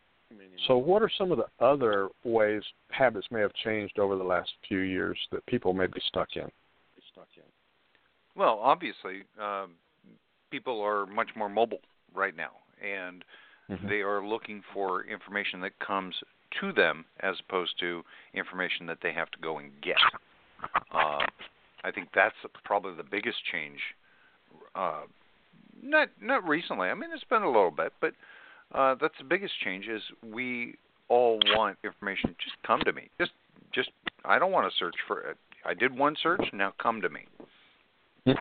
So, 0.67 0.77
what 0.77 1.01
are 1.01 1.09
some 1.17 1.31
of 1.31 1.39
the 1.39 1.65
other 1.65 2.09
ways 2.23 2.61
habits 2.89 3.27
may 3.31 3.39
have 3.41 3.53
changed 3.63 3.99
over 3.99 4.15
the 4.15 4.23
last 4.23 4.51
few 4.67 4.79
years 4.79 5.17
that 5.31 5.45
people 5.47 5.73
may 5.73 5.87
be 5.87 6.01
stuck 6.07 6.29
in? 6.35 6.49
Well, 8.35 8.59
obviously, 8.61 9.23
um, 9.39 9.71
people 10.51 10.81
are 10.81 11.05
much 11.05 11.29
more 11.35 11.49
mobile 11.49 11.81
right 12.13 12.35
now, 12.35 12.51
and 12.81 13.23
Mhm. 13.69 13.87
they 13.87 14.01
are 14.01 14.25
looking 14.25 14.61
for 14.73 15.03
information 15.03 15.59
that 15.61 15.77
comes 15.79 16.23
to 16.51 16.71
them 16.71 17.05
as 17.19 17.39
opposed 17.39 17.77
to 17.79 18.05
information 18.33 18.85
that 18.85 19.01
they 19.01 19.13
have 19.13 19.31
to 19.31 19.39
go 19.39 19.59
and 19.59 19.81
get. 19.81 20.01
Uh, 20.91 21.25
I 21.83 21.91
think 21.91 22.11
that's 22.11 22.35
probably 22.63 22.93
the 22.93 23.03
biggest 23.03 23.43
change. 23.45 23.95
Uh, 24.75 25.05
not 25.81 26.09
not 26.21 26.47
recently. 26.47 26.89
I 26.89 26.93
mean, 26.93 27.11
it's 27.11 27.23
been 27.25 27.43
a 27.43 27.47
little 27.47 27.71
bit, 27.71 27.93
but 27.99 28.13
uh, 28.73 28.95
that's 28.99 29.13
the 29.17 29.23
biggest 29.23 29.53
change. 29.63 29.87
Is 29.87 30.01
we 30.23 30.75
all 31.09 31.39
want 31.55 31.77
information. 31.83 32.35
Just 32.43 32.55
come 32.65 32.81
to 32.85 32.93
me. 32.93 33.09
Just 33.19 33.31
just 33.73 33.89
I 34.25 34.39
don't 34.39 34.51
want 34.51 34.71
to 34.71 34.77
search 34.77 34.95
for 35.07 35.21
it. 35.21 35.37
I 35.65 35.73
did 35.73 35.95
one 35.95 36.15
search. 36.21 36.43
Now 36.53 36.73
come 36.81 37.01
to 37.01 37.09
me. 37.09 37.25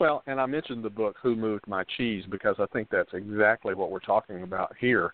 well, 0.00 0.22
and 0.26 0.40
I 0.40 0.46
mentioned 0.46 0.84
the 0.84 0.90
book 0.90 1.16
"Who 1.22 1.34
Moved 1.36 1.66
My 1.66 1.84
Cheese" 1.96 2.24
because 2.30 2.56
I 2.58 2.66
think 2.72 2.88
that's 2.90 3.12
exactly 3.12 3.74
what 3.74 3.90
we're 3.90 4.00
talking 4.00 4.42
about 4.42 4.74
here. 4.80 5.12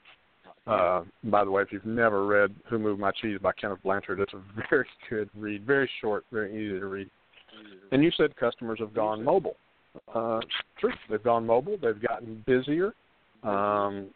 Uh, 0.67 1.03
by 1.25 1.45
the 1.45 1.51
way, 1.51 1.63
if 1.63 1.73
you've 1.73 1.87
never 1.87 2.27
read 2.27 2.55
"Who 2.69 2.79
Moved 2.79 3.01
My 3.01 3.11
Cheese" 3.21 3.39
by 3.43 3.53
Kenneth 3.53 3.83
Blanchard, 3.83 4.21
it's 4.21 4.35
a 4.35 4.43
very 4.71 4.87
good 5.09 5.31
read, 5.37 5.67
very 5.67 5.91
short, 6.01 6.25
very 6.31 6.51
easy 6.53 6.79
to 6.79 6.87
read. 6.87 7.11
And 7.91 8.03
you 8.03 8.11
said 8.17 8.35
customers 8.37 8.79
have 8.81 8.95
gone 8.95 9.23
mobile. 9.23 9.57
Uh, 10.15 10.41
true, 10.79 10.93
they've 11.11 11.23
gone 11.23 11.45
mobile. 11.45 11.77
They've 11.81 12.01
gotten 12.01 12.43
busier, 12.47 12.95
um, 13.43 14.09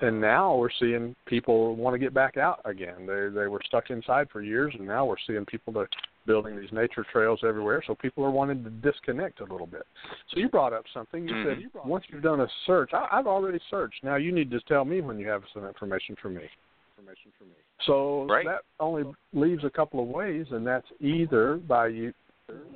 and 0.00 0.20
now 0.20 0.56
we're 0.56 0.70
seeing 0.80 1.14
people 1.26 1.76
want 1.76 1.94
to 1.94 1.98
get 1.98 2.14
back 2.14 2.36
out 2.36 2.60
again. 2.64 3.06
They 3.06 3.28
they 3.28 3.46
were 3.46 3.60
stuck 3.66 3.90
inside 3.90 4.28
for 4.30 4.42
years, 4.42 4.74
and 4.76 4.86
now 4.86 5.04
we're 5.04 5.16
seeing 5.26 5.44
people 5.44 5.72
that 5.74 5.88
building 6.26 6.58
these 6.58 6.72
nature 6.72 7.04
trails 7.12 7.40
everywhere. 7.44 7.82
So 7.86 7.94
people 7.94 8.24
are 8.24 8.30
wanting 8.30 8.62
to 8.64 8.70
disconnect 8.70 9.40
a 9.40 9.44
little 9.44 9.66
bit. 9.66 9.82
So 10.30 10.40
you 10.40 10.48
brought 10.48 10.72
up 10.72 10.84
something. 10.94 11.26
You 11.28 11.34
said 11.42 11.58
Mhm. 11.58 11.84
once 11.84 12.04
you've 12.08 12.22
done 12.22 12.40
a 12.40 12.48
search, 12.64 12.94
I, 12.94 13.08
I've 13.10 13.26
already 13.26 13.58
searched. 13.70 14.02
Now 14.04 14.16
you 14.16 14.32
need 14.32 14.50
to 14.52 14.60
tell 14.62 14.84
me 14.84 15.00
when 15.00 15.18
you 15.18 15.28
have 15.28 15.42
some 15.52 15.66
information 15.66 16.16
for 16.16 16.28
me. 16.28 16.48
Information 16.96 17.32
for 17.38 17.44
me. 17.44 17.56
So 17.80 18.26
Right. 18.26 18.46
that 18.46 18.62
only 18.78 19.04
leaves 19.32 19.64
a 19.64 19.70
couple 19.70 20.00
of 20.00 20.08
ways, 20.08 20.46
and 20.52 20.66
that's 20.66 20.86
either 21.00 21.56
by 21.56 21.88
you 21.88 22.14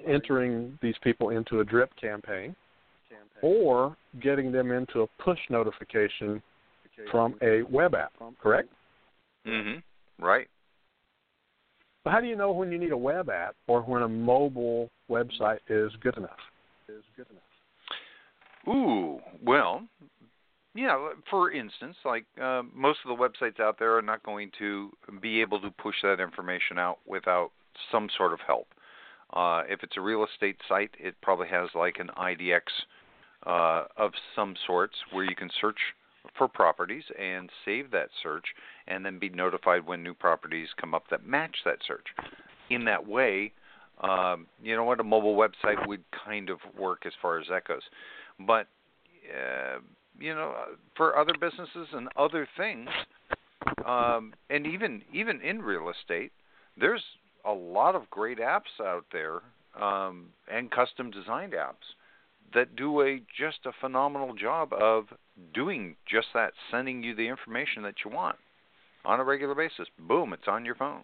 entering 0.04 0.78
these 0.80 0.96
people 0.98 1.30
into 1.30 1.60
a 1.60 1.64
drip 1.64 1.94
campaign, 1.96 2.54
or 3.42 3.96
getting 4.20 4.50
them 4.52 4.70
into 4.70 5.02
a 5.02 5.06
push 5.22 5.38
notification 5.50 6.42
from 7.10 7.34
a 7.42 7.62
web 7.62 7.94
app. 7.94 8.12
Correct? 8.40 8.68
Mhm. 9.46 9.82
Right. 10.18 10.48
But 12.04 12.12
how 12.12 12.20
do 12.20 12.26
you 12.26 12.36
know 12.36 12.52
when 12.52 12.70
you 12.70 12.78
need 12.78 12.92
a 12.92 12.96
web 12.96 13.28
app 13.28 13.56
or 13.66 13.82
when 13.82 14.02
a 14.02 14.08
mobile 14.08 14.90
website 15.10 15.58
is 15.68 15.94
good 15.96 16.16
enough? 16.16 16.38
Is 16.88 17.02
good 17.16 17.26
enough. 17.30 17.42
Ooh, 18.68 19.20
well, 19.42 19.86
yeah. 20.74 21.10
For 21.30 21.50
instance, 21.50 21.96
like 22.04 22.24
uh, 22.40 22.62
most 22.74 23.00
of 23.04 23.16
the 23.16 23.22
websites 23.22 23.60
out 23.60 23.78
there 23.78 23.96
are 23.96 24.02
not 24.02 24.22
going 24.22 24.50
to 24.58 24.90
be 25.20 25.40
able 25.40 25.60
to 25.60 25.70
push 25.70 25.96
that 26.02 26.20
information 26.20 26.78
out 26.78 26.98
without 27.06 27.50
some 27.90 28.08
sort 28.16 28.32
of 28.32 28.40
help. 28.40 28.68
Uh, 29.32 29.62
if 29.68 29.82
it's 29.82 29.96
a 29.96 30.00
real 30.00 30.24
estate 30.24 30.56
site, 30.68 30.90
it 30.98 31.14
probably 31.22 31.48
has 31.48 31.68
like 31.74 31.96
an 31.98 32.10
IDX 32.16 32.62
uh, 33.44 33.84
of 33.96 34.12
some 34.34 34.54
sorts 34.66 34.94
where 35.12 35.24
you 35.24 35.36
can 35.36 35.50
search 35.60 35.78
for 36.36 36.48
properties 36.48 37.04
and 37.18 37.50
save 37.64 37.90
that 37.92 38.08
search, 38.22 38.44
and 38.88 39.04
then 39.04 39.18
be 39.18 39.28
notified 39.28 39.86
when 39.86 40.02
new 40.02 40.14
properties 40.14 40.68
come 40.80 40.94
up 40.94 41.04
that 41.10 41.26
match 41.26 41.56
that 41.64 41.78
search. 41.86 42.06
In 42.70 42.84
that 42.86 43.06
way, 43.06 43.52
um, 44.02 44.46
you 44.62 44.76
know 44.76 44.84
what, 44.84 45.00
a 45.00 45.04
mobile 45.04 45.36
website 45.36 45.86
would 45.86 46.02
kind 46.24 46.50
of 46.50 46.58
work 46.78 47.06
as 47.06 47.12
far 47.22 47.38
as 47.38 47.46
that 47.48 47.66
goes. 47.66 47.82
But 48.40 48.66
uh, 49.32 49.78
you 50.18 50.34
know, 50.34 50.54
for 50.96 51.16
other 51.16 51.32
businesses 51.40 51.88
and 51.92 52.08
other 52.16 52.48
things, 52.56 52.88
um, 53.86 54.34
and 54.50 54.66
even 54.66 55.02
even 55.12 55.40
in 55.40 55.62
real 55.62 55.90
estate, 55.90 56.32
there's 56.78 57.02
a 57.44 57.52
lot 57.52 57.94
of 57.94 58.10
great 58.10 58.38
apps 58.38 58.80
out 58.80 59.04
there 59.12 59.40
um, 59.80 60.26
and 60.52 60.70
custom 60.70 61.10
designed 61.10 61.52
apps 61.52 61.94
that 62.54 62.76
do 62.76 63.02
a 63.02 63.20
just 63.38 63.58
a 63.66 63.72
phenomenal 63.80 64.34
job 64.34 64.72
of 64.72 65.04
doing 65.54 65.96
just 66.10 66.28
that, 66.34 66.52
sending 66.70 67.02
you 67.02 67.14
the 67.14 67.28
information 67.28 67.82
that 67.82 67.94
you 68.04 68.10
want 68.10 68.36
on 69.04 69.20
a 69.20 69.24
regular 69.24 69.54
basis. 69.54 69.86
Boom, 69.98 70.32
it's 70.32 70.48
on 70.48 70.64
your 70.64 70.74
phone. 70.74 71.02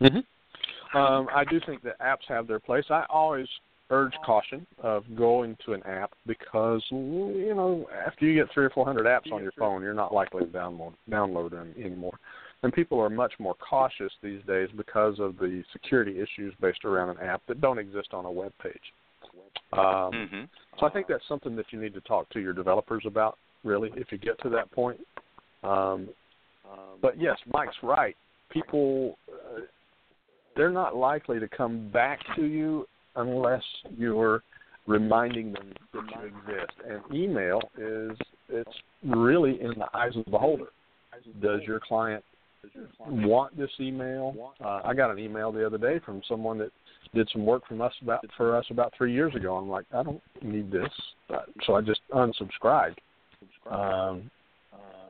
Mm-hmm. 0.00 0.96
Um, 0.96 1.28
I 1.34 1.44
do 1.44 1.60
think 1.66 1.82
that 1.82 1.98
apps 2.00 2.28
have 2.28 2.46
their 2.46 2.60
place. 2.60 2.84
I 2.90 3.04
always 3.10 3.48
urge 3.90 4.14
caution 4.24 4.66
of 4.82 5.04
going 5.14 5.56
to 5.64 5.74
an 5.74 5.82
app 5.84 6.12
because 6.26 6.82
you 6.90 7.52
know 7.54 7.86
after 8.06 8.24
you 8.26 8.42
get 8.42 8.52
three 8.52 8.64
or 8.64 8.70
four 8.70 8.86
hundred 8.86 9.06
apps 9.06 9.30
on 9.32 9.42
your 9.42 9.52
phone, 9.58 9.82
you're 9.82 9.94
not 9.94 10.14
likely 10.14 10.40
to 10.44 10.50
download 10.50 10.94
download 11.10 11.50
them 11.50 11.74
anymore. 11.78 12.18
And 12.62 12.72
people 12.72 12.98
are 12.98 13.10
much 13.10 13.34
more 13.38 13.54
cautious 13.54 14.10
these 14.22 14.40
days 14.46 14.70
because 14.74 15.18
of 15.18 15.36
the 15.36 15.62
security 15.72 16.12
issues 16.18 16.54
based 16.62 16.84
around 16.86 17.10
an 17.10 17.18
app 17.18 17.42
that 17.46 17.60
don't 17.60 17.78
exist 17.78 18.08
on 18.14 18.24
a 18.24 18.30
web 18.32 18.52
page. 18.62 18.92
Um, 19.78 20.28
hmm 20.30 20.44
so 20.80 20.86
I 20.86 20.90
think 20.90 21.06
that's 21.06 21.22
something 21.28 21.54
that 21.54 21.66
you 21.70 21.80
need 21.80 21.94
to 21.94 22.00
talk 22.00 22.28
to 22.30 22.40
your 22.40 22.52
developers 22.52 23.04
about, 23.06 23.38
really, 23.62 23.90
if 23.94 24.10
you 24.10 24.18
get 24.18 24.40
to 24.42 24.48
that 24.50 24.72
point. 24.72 24.98
Um, 25.62 26.08
but 27.00 27.20
yes, 27.20 27.36
Mike's 27.46 27.76
right. 27.82 28.16
People, 28.50 29.16
uh, 29.32 29.60
they're 30.56 30.70
not 30.70 30.96
likely 30.96 31.38
to 31.38 31.46
come 31.46 31.90
back 31.92 32.18
to 32.34 32.44
you 32.44 32.86
unless 33.14 33.62
you're 33.96 34.42
reminding 34.86 35.52
them 35.52 35.72
that 35.92 36.02
you 36.02 36.26
exist. 36.26 36.72
And 36.88 37.14
email 37.14 37.60
is 37.78 38.16
it's 38.48 38.76
really 39.04 39.60
in 39.60 39.70
the 39.78 39.86
eyes 39.96 40.16
of 40.16 40.24
the 40.24 40.30
beholder. 40.30 40.66
Does 41.40 41.60
your 41.66 41.80
client 41.80 42.24
want 43.06 43.56
this 43.56 43.70
email? 43.80 44.52
Uh, 44.62 44.80
I 44.84 44.94
got 44.94 45.10
an 45.10 45.18
email 45.18 45.52
the 45.52 45.64
other 45.64 45.78
day 45.78 46.00
from 46.04 46.20
someone 46.28 46.58
that 46.58 46.72
did 47.14 47.28
some 47.32 47.44
work 47.44 47.66
from 47.66 47.80
us 47.80 47.92
about 48.02 48.24
for 48.36 48.56
us 48.56 48.64
about 48.70 48.92
three 48.96 49.12
years 49.12 49.34
ago. 49.34 49.56
I'm 49.56 49.68
like, 49.68 49.86
I 49.92 50.02
don't 50.02 50.22
need 50.42 50.70
this, 50.70 50.90
but, 51.28 51.48
so 51.64 51.74
I 51.74 51.80
just 51.80 52.00
unsubscribed. 52.12 52.96
Um, 53.70 54.30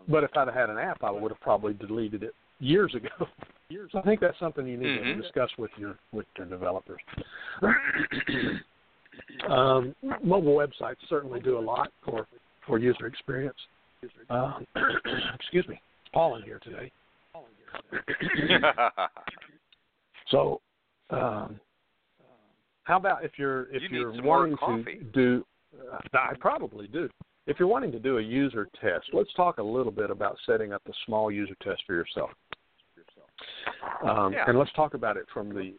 but 0.09 0.25
if 0.25 0.31
I'd 0.37 0.49
have 0.49 0.55
had 0.55 0.71
an 0.71 0.79
app, 0.79 1.03
I 1.03 1.11
would 1.11 1.31
have 1.31 1.41
probably 1.41 1.73
deleted 1.75 2.23
it 2.23 2.35
years 2.61 2.95
ago. 2.95 3.09
So 3.91 3.99
I 3.99 4.03
think 4.03 4.21
that's 4.21 4.39
something 4.39 4.69
you 4.69 4.77
need 4.77 5.01
Mhm. 5.01 5.17
to 5.17 5.23
discuss 5.23 5.51
with 5.59 5.71
your 5.77 5.99
with 6.13 6.27
your 6.37 6.47
developers. 6.47 7.01
um, 9.49 9.97
mobile 10.23 10.55
websites 10.55 10.99
certainly 11.09 11.41
do 11.41 11.59
a 11.59 11.61
lot 11.61 11.91
for 12.05 12.27
for 12.67 12.79
user 12.79 13.07
experience. 13.07 13.57
Uh, 14.29 14.61
excuse 15.35 15.67
me, 15.67 15.81
it's 16.03 16.11
Paul 16.13 16.37
in 16.37 16.43
here 16.43 16.61
today. 16.61 16.93
So, 20.31 20.61
um, 21.11 21.61
how 22.85 22.97
about 22.97 23.25
if 23.25 23.33
you're 23.37 23.65
if 23.75 23.83
you 23.91 24.13
more 24.23 24.41
wanting 24.41 24.57
coffee. 24.57 24.99
to 24.99 25.05
do? 25.05 25.47
Uh, 25.93 25.99
I 26.15 26.35
probably 26.39 26.87
do. 26.87 27.09
If 27.47 27.59
you're 27.59 27.69
wanting 27.69 27.93
to 27.93 27.99
do 27.99 28.19
a 28.19 28.23
user 28.23 28.69
test, 28.81 29.07
let's 29.13 29.33
talk 29.35 29.59
a 29.59 29.63
little 29.63 29.93
bit 29.93 30.11
about 30.11 30.39
setting 30.47 30.73
up 30.73 30.83
a 30.89 30.93
small 31.05 31.31
user 31.31 31.55
test 31.63 31.83
for 31.87 31.95
yourself. 31.95 32.31
Um, 34.07 34.33
Yeah. 34.33 34.45
And 34.49 34.59
let's 34.59 34.73
talk 34.75 34.95
about 34.95 35.17
it 35.17 35.27
from 35.33 35.51
the 35.51 35.75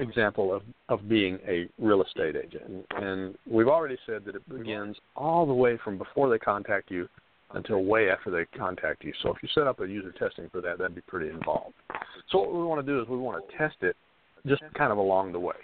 example 0.00 0.52
of 0.52 0.62
of 0.88 1.08
being 1.08 1.38
a 1.46 1.68
real 1.78 2.02
estate 2.02 2.36
agent, 2.36 2.64
and, 2.66 3.04
and 3.04 3.38
we've 3.48 3.68
already 3.68 3.96
said 4.04 4.24
that 4.24 4.34
it 4.34 4.48
begins 4.48 4.96
all 5.14 5.46
the 5.46 5.54
way 5.54 5.78
from 5.84 5.96
before 5.96 6.28
they 6.28 6.38
contact 6.38 6.90
you 6.90 7.08
until 7.54 7.84
way 7.84 8.10
after 8.10 8.30
they 8.30 8.44
contact 8.58 9.04
you. 9.04 9.12
So 9.22 9.30
if 9.30 9.42
you 9.42 9.48
set 9.54 9.66
up 9.66 9.80
a 9.80 9.86
user 9.86 10.12
testing 10.12 10.48
for 10.50 10.60
that, 10.60 10.78
that'd 10.78 10.94
be 10.94 11.00
pretty 11.02 11.28
involved. 11.28 11.74
So 12.30 12.38
what 12.38 12.52
we 12.52 12.64
want 12.64 12.84
to 12.84 12.92
do 12.92 13.00
is 13.00 13.08
we 13.08 13.16
want 13.16 13.48
to 13.48 13.56
test 13.56 13.76
it 13.82 13.96
just 14.46 14.62
kind 14.76 14.92
of 14.92 14.98
along 14.98 15.32
the 15.32 15.40
way. 15.40 15.54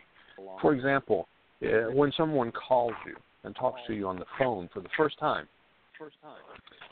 For 0.61 0.75
example, 0.75 1.29
uh, 1.65 1.91
when 1.93 2.13
someone 2.17 2.53
calls 2.53 2.95
you 3.07 3.17
and 3.45 3.55
talks 3.55 3.81
to 3.87 3.95
you 3.95 4.09
on 4.09 4.19
the 4.19 4.27
phone 4.39 4.69
for 4.73 4.81
the 4.81 4.89
first 4.97 5.19
time, 5.19 5.47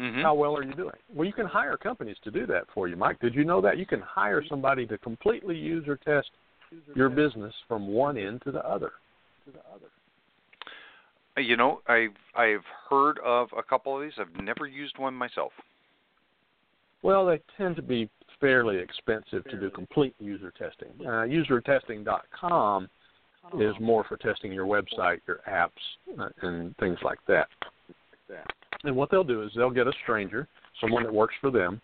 Mm-hmm. 0.01 0.23
how 0.23 0.35
well 0.35 0.57
are 0.57 0.63
you 0.63 0.73
doing? 0.75 0.95
Well, 1.13 1.27
you 1.27 1.33
can 1.33 1.47
hire 1.47 1.77
companies 1.77 2.17
to 2.25 2.31
do 2.31 2.47
that 2.47 2.65
for 2.73 2.89
you, 2.89 2.97
Mike. 2.97 3.19
Did 3.21 3.35
you 3.35 3.45
know 3.45 3.61
that 3.61 3.77
you 3.77 3.85
can 3.85 4.01
hire 4.01 4.43
somebody 4.49 4.87
to 4.87 4.97
completely 4.99 5.57
user 5.57 5.97
test 5.97 6.31
your 6.95 7.09
business 7.09 7.53
from 7.67 7.89
one 7.89 8.17
end 8.17 8.41
to 8.45 8.53
the 8.53 8.67
other? 8.67 8.93
You 11.37 11.57
know, 11.57 11.81
I've 11.87 12.17
I've 12.35 12.65
heard 12.89 13.19
of 13.25 13.49
a 13.57 13.63
couple 13.63 13.97
of 13.97 14.03
these. 14.03 14.13
I've 14.19 14.43
never 14.43 14.67
used 14.67 14.99
one 14.99 15.15
myself. 15.15 15.53
Well, 17.03 17.27
they 17.27 17.41
tend 17.57 17.77
to 17.77 17.83
be 17.83 18.09
fairly 18.41 18.79
expensive 18.79 19.45
to 19.45 19.59
do 19.59 19.71
complete 19.71 20.15
user 20.19 20.53
testing. 20.57 20.91
Uh, 21.01 21.25
usertesting.com 21.25 22.89
is 23.59 23.75
more 23.81 24.05
for 24.05 24.17
testing 24.17 24.53
your 24.53 24.67
website, 24.67 25.21
your 25.27 25.41
apps, 25.49 25.71
uh, 26.21 26.29
and 26.43 26.77
things 26.77 26.99
like 27.03 27.19
that. 27.27 27.49
And 28.85 28.95
what 28.97 29.11
they'll 29.11 29.25
do 29.25 29.43
is 29.43 29.51
they'll 29.57 29.71
get 29.71 29.87
a 29.87 29.93
stranger, 30.03 30.47
someone 30.81 31.03
that 31.03 31.13
works 31.13 31.35
for 31.41 31.51
them, 31.51 31.81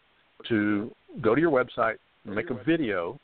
to 0.48 0.90
go 1.20 1.34
to 1.34 1.40
your 1.40 1.50
website, 1.50 1.96
make 2.24 2.50
a 2.50 2.54
video, 2.64 3.18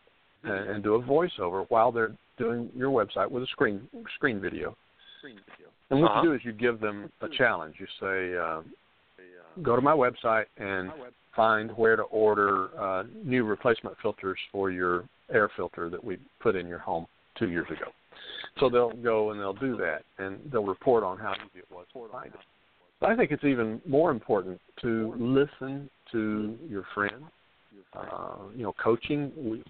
and, 0.45 0.71
and 0.71 0.83
do 0.83 0.95
a 0.95 1.03
voiceover 1.03 1.67
while 1.69 1.93
they're 1.93 2.13
doing 2.39 2.69
your 2.75 2.91
website 2.91 3.31
with 3.31 3.43
a 3.43 3.47
screen 3.47 3.89
screen 4.17 4.41
video. 4.41 4.77
And 5.91 6.01
what 6.01 6.11
Uh-huh. 6.11 6.23
you 6.23 6.29
do 6.31 6.35
is 6.35 6.41
you 6.45 6.53
give 6.53 6.81
them 6.81 7.11
a 7.21 7.29
challenge. 7.29 7.77
You 7.79 7.87
say, 8.01 8.37
uh, 8.37 8.63
go 9.63 9.77
to 9.77 9.83
my 9.83 9.93
website 9.93 10.47
and 10.57 10.91
find 11.37 11.71
where 11.77 11.97
to 11.97 12.03
order 12.05 12.69
uh, 12.79 13.05
new 13.25 13.45
replacement 13.45 13.97
filters 14.03 14.39
for 14.51 14.71
your 14.71 15.05
air 15.31 15.49
filter 15.57 15.89
that 15.91 16.03
we 16.03 16.19
put 16.41 16.57
in 16.57 16.67
your 16.67 16.79
home 16.79 17.07
two 17.39 17.51
years 17.51 17.67
ago. 17.71 17.93
So 18.61 18.69
they'll 18.69 18.93
go 18.93 19.31
and 19.31 19.41
they'll 19.41 19.53
do 19.55 19.77
that, 19.79 20.03
and 20.19 20.39
they'll 20.53 20.65
report 20.65 21.03
on 21.03 21.19
how 21.19 21.33
easy 21.33 21.61
it 21.61 21.67
was 21.71 21.87
to 21.95 22.09
find 22.13 22.27
it. 22.27 22.41
But 23.01 23.11
I 23.11 23.17
think 23.17 23.31
it's 23.33 23.45
even 23.45 23.81
more 23.87 24.11
important 24.11 24.61
to 24.83 25.15
listen 25.19 25.91
to 26.13 26.57
your 26.69 26.85
friends. 26.95 27.25
Uh, 27.95 28.37
you 28.55 28.63
know, 28.63 28.75
coaching. 28.83 29.33
We, 29.37 29.63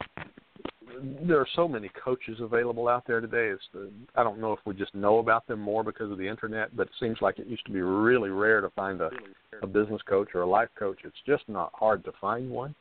there 1.26 1.38
are 1.38 1.46
so 1.56 1.66
many 1.66 1.90
coaches 2.04 2.38
available 2.40 2.88
out 2.88 3.04
there 3.06 3.20
today. 3.20 3.48
It's 3.48 3.62
the, 3.72 3.90
I 4.14 4.22
don't 4.22 4.38
know 4.38 4.52
if 4.52 4.58
we 4.66 4.74
just 4.74 4.94
know 4.94 5.18
about 5.18 5.46
them 5.46 5.58
more 5.58 5.82
because 5.82 6.10
of 6.10 6.18
the 6.18 6.28
internet, 6.28 6.76
but 6.76 6.88
it 6.88 6.92
seems 7.00 7.18
like 7.20 7.38
it 7.38 7.46
used 7.46 7.64
to 7.66 7.72
be 7.72 7.80
really 7.80 8.30
rare 8.30 8.60
to 8.60 8.70
find 8.70 9.00
a, 9.00 9.10
a 9.62 9.66
business 9.66 10.02
coach 10.08 10.28
or 10.34 10.42
a 10.42 10.46
life 10.46 10.68
coach. 10.78 10.98
It's 11.04 11.16
just 11.26 11.48
not 11.48 11.72
hard 11.74 12.04
to 12.04 12.12
find 12.20 12.50
one. 12.50 12.74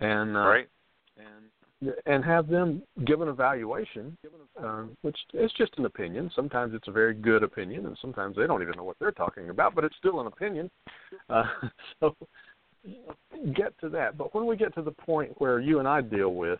And 0.00 0.36
uh, 0.36 0.40
right? 0.40 0.68
and 1.18 1.44
have 2.24 2.48
them 2.48 2.82
give 3.04 3.20
an 3.20 3.28
evaluation, 3.28 4.16
uh, 4.62 4.84
which 5.02 5.18
is 5.34 5.52
just 5.56 5.72
an 5.78 5.84
opinion. 5.84 6.30
Sometimes 6.34 6.74
it's 6.74 6.88
a 6.88 6.92
very 6.92 7.14
good 7.14 7.42
opinion, 7.42 7.86
and 7.86 7.96
sometimes 8.00 8.36
they 8.36 8.46
don't 8.46 8.62
even 8.62 8.76
know 8.76 8.84
what 8.84 8.96
they're 8.98 9.12
talking 9.12 9.50
about, 9.50 9.74
but 9.74 9.84
it's 9.84 9.96
still 9.96 10.20
an 10.20 10.26
opinion. 10.26 10.70
Uh, 11.28 11.44
so 12.00 12.16
get 13.54 13.78
to 13.80 13.88
that. 13.90 14.16
But 14.16 14.34
when 14.34 14.46
we 14.46 14.56
get 14.56 14.74
to 14.74 14.82
the 14.82 14.92
point 14.92 15.32
where 15.40 15.60
you 15.60 15.78
and 15.78 15.88
I 15.88 16.00
deal 16.00 16.34
with, 16.34 16.58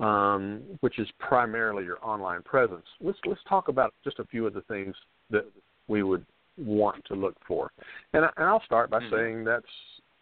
um, 0.00 0.62
which 0.80 0.98
is 0.98 1.08
primarily 1.18 1.84
your 1.84 2.04
online 2.04 2.42
presence, 2.42 2.86
let's 3.00 3.18
let's 3.26 3.40
talk 3.48 3.68
about 3.68 3.92
just 4.04 4.18
a 4.18 4.24
few 4.24 4.46
of 4.46 4.54
the 4.54 4.62
things 4.62 4.94
that 5.30 5.44
we 5.88 6.02
would 6.02 6.24
want 6.56 7.04
to 7.06 7.14
look 7.14 7.36
for. 7.46 7.70
And, 8.12 8.24
I, 8.24 8.30
and 8.36 8.46
I'll 8.46 8.64
start 8.64 8.90
by 8.90 9.00
Mhm. 9.00 9.10
saying 9.10 9.44
that's 9.44 9.66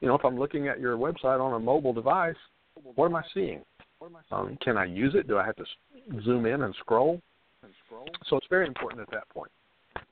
you 0.00 0.08
know 0.08 0.14
if 0.14 0.24
I'm 0.24 0.38
looking 0.38 0.68
at 0.68 0.80
your 0.80 0.96
website 0.96 1.40
on 1.40 1.54
a 1.54 1.58
mobile 1.58 1.92
device, 1.92 2.36
what 2.94 3.06
am 3.06 3.16
I 3.16 3.24
seeing? 3.32 3.64
Um, 4.30 4.58
can 4.62 4.76
I 4.76 4.84
use 4.84 5.14
it? 5.14 5.26
Do 5.26 5.38
I 5.38 5.46
have 5.46 5.56
to 5.56 5.64
zoom 6.22 6.46
in 6.46 6.62
and 6.62 6.74
scroll? 6.80 7.20
So 8.28 8.36
it's 8.36 8.46
very 8.48 8.66
important 8.66 9.00
at 9.00 9.10
that 9.10 9.28
point. 9.30 9.50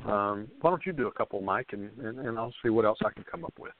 Um, 0.06 0.48
why 0.60 0.70
don't 0.70 0.84
you 0.86 0.92
do 0.92 1.08
a 1.08 1.12
couple, 1.12 1.40
Mike, 1.40 1.68
and, 1.72 1.90
and, 1.98 2.18
and 2.18 2.38
I'll 2.38 2.54
see 2.62 2.70
what 2.70 2.84
else 2.84 2.98
I 3.04 3.10
can 3.10 3.24
come 3.30 3.44
up 3.44 3.54
with. 3.58 3.72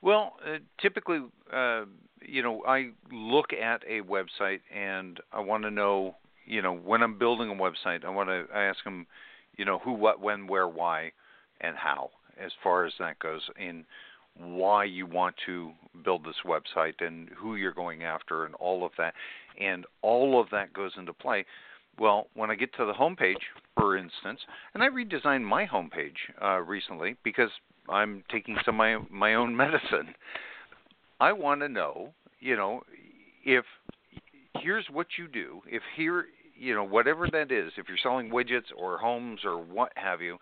Well, 0.00 0.36
uh, 0.46 0.58
typically, 0.80 1.20
uh, 1.52 1.84
you 2.22 2.42
know, 2.42 2.62
I 2.66 2.90
look 3.12 3.52
at 3.52 3.82
a 3.88 4.00
website 4.02 4.60
and 4.74 5.18
I 5.32 5.40
want 5.40 5.64
to 5.64 5.70
know, 5.70 6.14
you 6.46 6.62
know, 6.62 6.74
when 6.74 7.02
I'm 7.02 7.18
building 7.18 7.50
a 7.50 7.54
website, 7.54 8.04
I 8.04 8.08
want 8.08 8.28
to 8.28 8.46
I 8.54 8.64
ask 8.64 8.82
them, 8.84 9.06
you 9.56 9.64
know, 9.64 9.78
who, 9.80 9.92
what, 9.92 10.20
when, 10.20 10.46
where, 10.46 10.68
why, 10.68 11.12
and 11.60 11.76
how, 11.76 12.10
as 12.40 12.52
far 12.62 12.86
as 12.86 12.92
that 13.00 13.18
goes, 13.18 13.42
in 13.58 13.84
why 14.38 14.84
you 14.84 15.06
want 15.06 15.34
to 15.46 15.72
build 16.04 16.24
this 16.24 16.36
website 16.46 17.04
and 17.04 17.28
who 17.36 17.56
you're 17.56 17.72
going 17.72 18.04
after 18.04 18.44
and 18.44 18.54
all 18.56 18.84
of 18.84 18.92
that, 18.98 19.14
and 19.60 19.84
all 20.02 20.40
of 20.40 20.48
that 20.50 20.72
goes 20.72 20.92
into 20.96 21.12
play. 21.12 21.44
Well, 21.98 22.28
when 22.34 22.50
I 22.50 22.54
get 22.54 22.72
to 22.76 22.84
the 22.84 22.92
homepage, 22.92 23.42
for 23.76 23.96
instance, 23.96 24.40
and 24.74 24.82
I 24.82 24.88
redesigned 24.88 25.42
my 25.42 25.66
homepage 25.66 26.16
uh, 26.42 26.60
recently 26.60 27.16
because 27.24 27.50
I'm 27.88 28.22
taking 28.30 28.56
some 28.64 28.76
of 28.76 28.78
my 28.78 28.98
my 29.10 29.34
own 29.34 29.56
medicine. 29.64 30.14
I 31.20 31.32
want 31.32 31.62
to 31.62 31.68
know, 31.68 32.12
you 32.38 32.56
know, 32.56 32.82
if 33.44 33.64
here's 34.60 34.86
what 34.90 35.06
you 35.18 35.26
do. 35.26 35.62
If 35.66 35.82
here, 35.96 36.26
you 36.56 36.74
know, 36.74 36.84
whatever 36.84 37.28
that 37.32 37.50
is, 37.50 37.72
if 37.76 37.88
you're 37.88 37.98
selling 38.00 38.30
widgets 38.30 38.70
or 38.76 38.98
homes 38.98 39.40
or 39.44 39.58
what 39.58 39.92
have 39.96 40.20
you, 40.20 40.38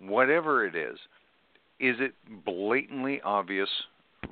whatever 0.00 0.66
it 0.66 0.74
is, 0.74 0.98
is 1.80 1.96
it 2.00 2.14
blatantly 2.44 3.20
obvious 3.22 3.68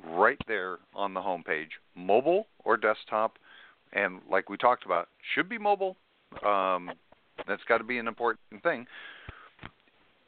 right 0.05 0.39
there 0.47 0.77
on 0.93 1.13
the 1.13 1.21
homepage, 1.21 1.69
mobile 1.95 2.47
or 2.63 2.77
desktop? 2.77 3.37
And 3.93 4.19
like 4.29 4.49
we 4.49 4.57
talked 4.57 4.85
about, 4.85 5.07
should 5.33 5.47
be 5.47 5.57
mobile. 5.57 5.95
Um, 6.45 6.91
that's 7.47 7.63
got 7.67 7.77
to 7.77 7.83
be 7.83 7.97
an 7.99 8.07
important 8.07 8.61
thing 8.63 8.85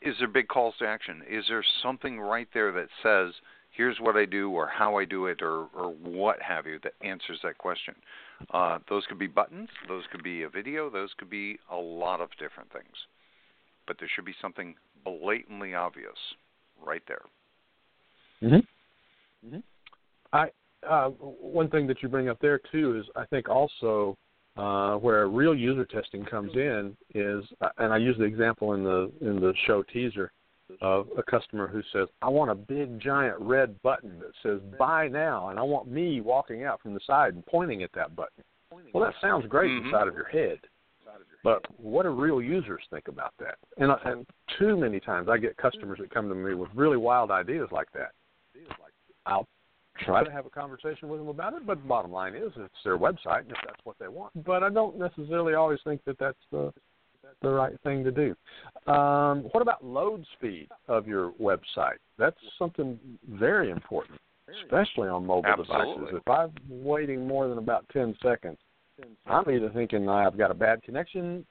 is 0.01 0.15
there 0.19 0.27
big 0.27 0.47
calls 0.47 0.75
to 0.79 0.85
action? 0.85 1.21
Is 1.29 1.45
there 1.49 1.63
something 1.83 2.19
right 2.19 2.47
there 2.53 2.71
that 2.71 2.87
says, 3.03 3.33
here's 3.71 3.99
what 3.99 4.15
I 4.15 4.25
do 4.25 4.49
or 4.51 4.67
how 4.67 4.97
I 4.97 5.05
do 5.05 5.25
it 5.27 5.41
or, 5.41 5.67
or 5.75 5.93
what 6.01 6.41
have 6.41 6.65
you 6.65 6.79
that 6.83 6.93
answers 7.01 7.39
that 7.43 7.57
question? 7.57 7.95
Uh, 8.53 8.79
those 8.87 9.05
could 9.07 9.19
be 9.19 9.27
buttons, 9.27 9.69
those 9.87 10.03
could 10.11 10.23
be 10.23 10.43
a 10.43 10.49
video, 10.49 10.89
those 10.89 11.09
could 11.17 11.29
be 11.29 11.59
a 11.71 11.75
lot 11.75 12.21
of 12.21 12.29
different 12.39 12.71
things. 12.71 12.95
But 13.87 13.97
there 13.99 14.09
should 14.13 14.25
be 14.25 14.35
something 14.41 14.75
blatantly 15.03 15.73
obvious 15.73 16.17
right 16.85 17.03
there. 17.07 17.21
Mm-hmm. 18.41 19.47
Mm-hmm. 19.47 19.59
I 20.33 20.49
uh, 20.89 21.09
one 21.09 21.69
thing 21.69 21.87
that 21.87 22.01
you 22.01 22.09
bring 22.09 22.29
up 22.29 22.39
there 22.41 22.59
too 22.71 22.97
is 22.97 23.05
I 23.15 23.25
think 23.25 23.49
also 23.49 24.17
uh, 24.55 24.95
where 24.95 25.27
real 25.27 25.55
user 25.55 25.85
testing 25.85 26.25
comes 26.25 26.51
in 26.55 26.95
is, 27.13 27.43
uh, 27.61 27.69
and 27.77 27.93
I 27.93 27.97
use 27.97 28.17
the 28.17 28.23
example 28.23 28.73
in 28.73 28.83
the 28.83 29.11
in 29.21 29.39
the 29.39 29.53
show 29.65 29.83
teaser 29.83 30.31
of 30.81 31.07
a 31.17 31.23
customer 31.23 31.67
who 31.67 31.81
says, 31.91 32.07
"I 32.21 32.29
want 32.29 32.51
a 32.51 32.55
big 32.55 32.99
giant 32.99 33.39
red 33.39 33.81
button 33.81 34.19
that 34.19 34.31
says 34.43 34.61
buy 34.77 35.07
now," 35.07 35.49
and 35.49 35.57
I 35.57 35.63
want 35.63 35.87
me 35.87 36.21
walking 36.21 36.63
out 36.63 36.81
from 36.81 36.93
the 36.93 36.99
side 37.05 37.33
and 37.33 37.45
pointing 37.45 37.83
at 37.83 37.91
that 37.93 38.15
button. 38.15 38.43
Well, 38.93 39.03
that 39.03 39.15
sounds 39.19 39.47
great 39.47 39.71
Mhm. 39.71 39.85
inside 39.85 40.07
of 40.07 40.13
your 40.13 40.25
head, 40.25 40.59
but 41.43 41.65
what 41.77 42.03
do 42.03 42.09
real 42.09 42.41
users 42.41 42.81
think 42.89 43.07
about 43.07 43.33
that? 43.39 43.55
And, 43.77 43.91
and 44.05 44.25
too 44.57 44.77
many 44.77 44.99
times 44.99 45.29
I 45.29 45.37
get 45.37 45.55
customers 45.57 45.99
that 46.01 46.13
come 46.13 46.29
to 46.29 46.35
me 46.35 46.53
with 46.53 46.69
really 46.75 46.97
wild 46.97 47.31
ideas 47.31 47.69
like 47.71 47.91
that. 47.93 48.11
I'll 49.25 49.47
try 50.05 50.23
to 50.23 50.31
have 50.31 50.45
a 50.45 50.49
conversation 50.49 51.09
with 51.09 51.19
them 51.19 51.29
about 51.29 51.53
it, 51.53 51.65
but 51.65 51.81
the 51.81 51.87
bottom 51.87 52.11
line 52.11 52.35
is 52.35 52.51
it's 52.57 52.73
their 52.83 52.97
website 52.97 53.41
and 53.41 53.51
if 53.51 53.57
that's 53.65 53.79
what 53.83 53.97
they 53.99 54.07
want. 54.07 54.45
But 54.45 54.63
I 54.63 54.69
don't 54.69 54.97
necessarily 54.97 55.53
always 55.53 55.79
think 55.83 56.03
that 56.05 56.17
that's 56.19 56.37
the 56.51 56.73
the 57.41 57.49
right 57.49 57.79
thing 57.83 58.03
to 58.03 58.11
do. 58.11 58.35
Um, 58.91 59.43
what 59.51 59.61
about 59.61 59.83
load 59.83 60.25
speed 60.37 60.67
of 60.87 61.07
your 61.07 61.31
website? 61.33 61.97
That's 62.17 62.37
something 62.57 62.99
very 63.29 63.69
important, 63.69 64.19
especially 64.63 65.09
on 65.09 65.25
mobile 65.25 65.49
Absolutely. 65.49 66.05
devices. 66.05 66.21
If 66.25 66.27
I'm 66.29 66.51
waiting 66.67 67.27
more 67.27 67.47
than 67.47 67.57
about 67.57 67.85
10 67.93 68.15
seconds, 68.23 68.57
I'm 69.25 69.49
either 69.49 69.69
thinking 69.73 70.09
I've 70.09 70.37
got 70.37 70.51
a 70.51 70.55
bad 70.55 70.83
connection, 70.83 71.45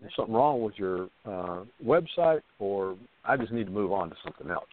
there's 0.00 0.14
something 0.16 0.34
wrong 0.34 0.62
with 0.62 0.74
your 0.76 1.08
uh, 1.24 1.64
website, 1.84 2.42
or 2.58 2.96
I 3.24 3.36
just 3.36 3.52
need 3.52 3.64
to 3.64 3.72
move 3.72 3.92
on 3.92 4.10
to 4.10 4.16
something 4.24 4.50
else. 4.50 4.68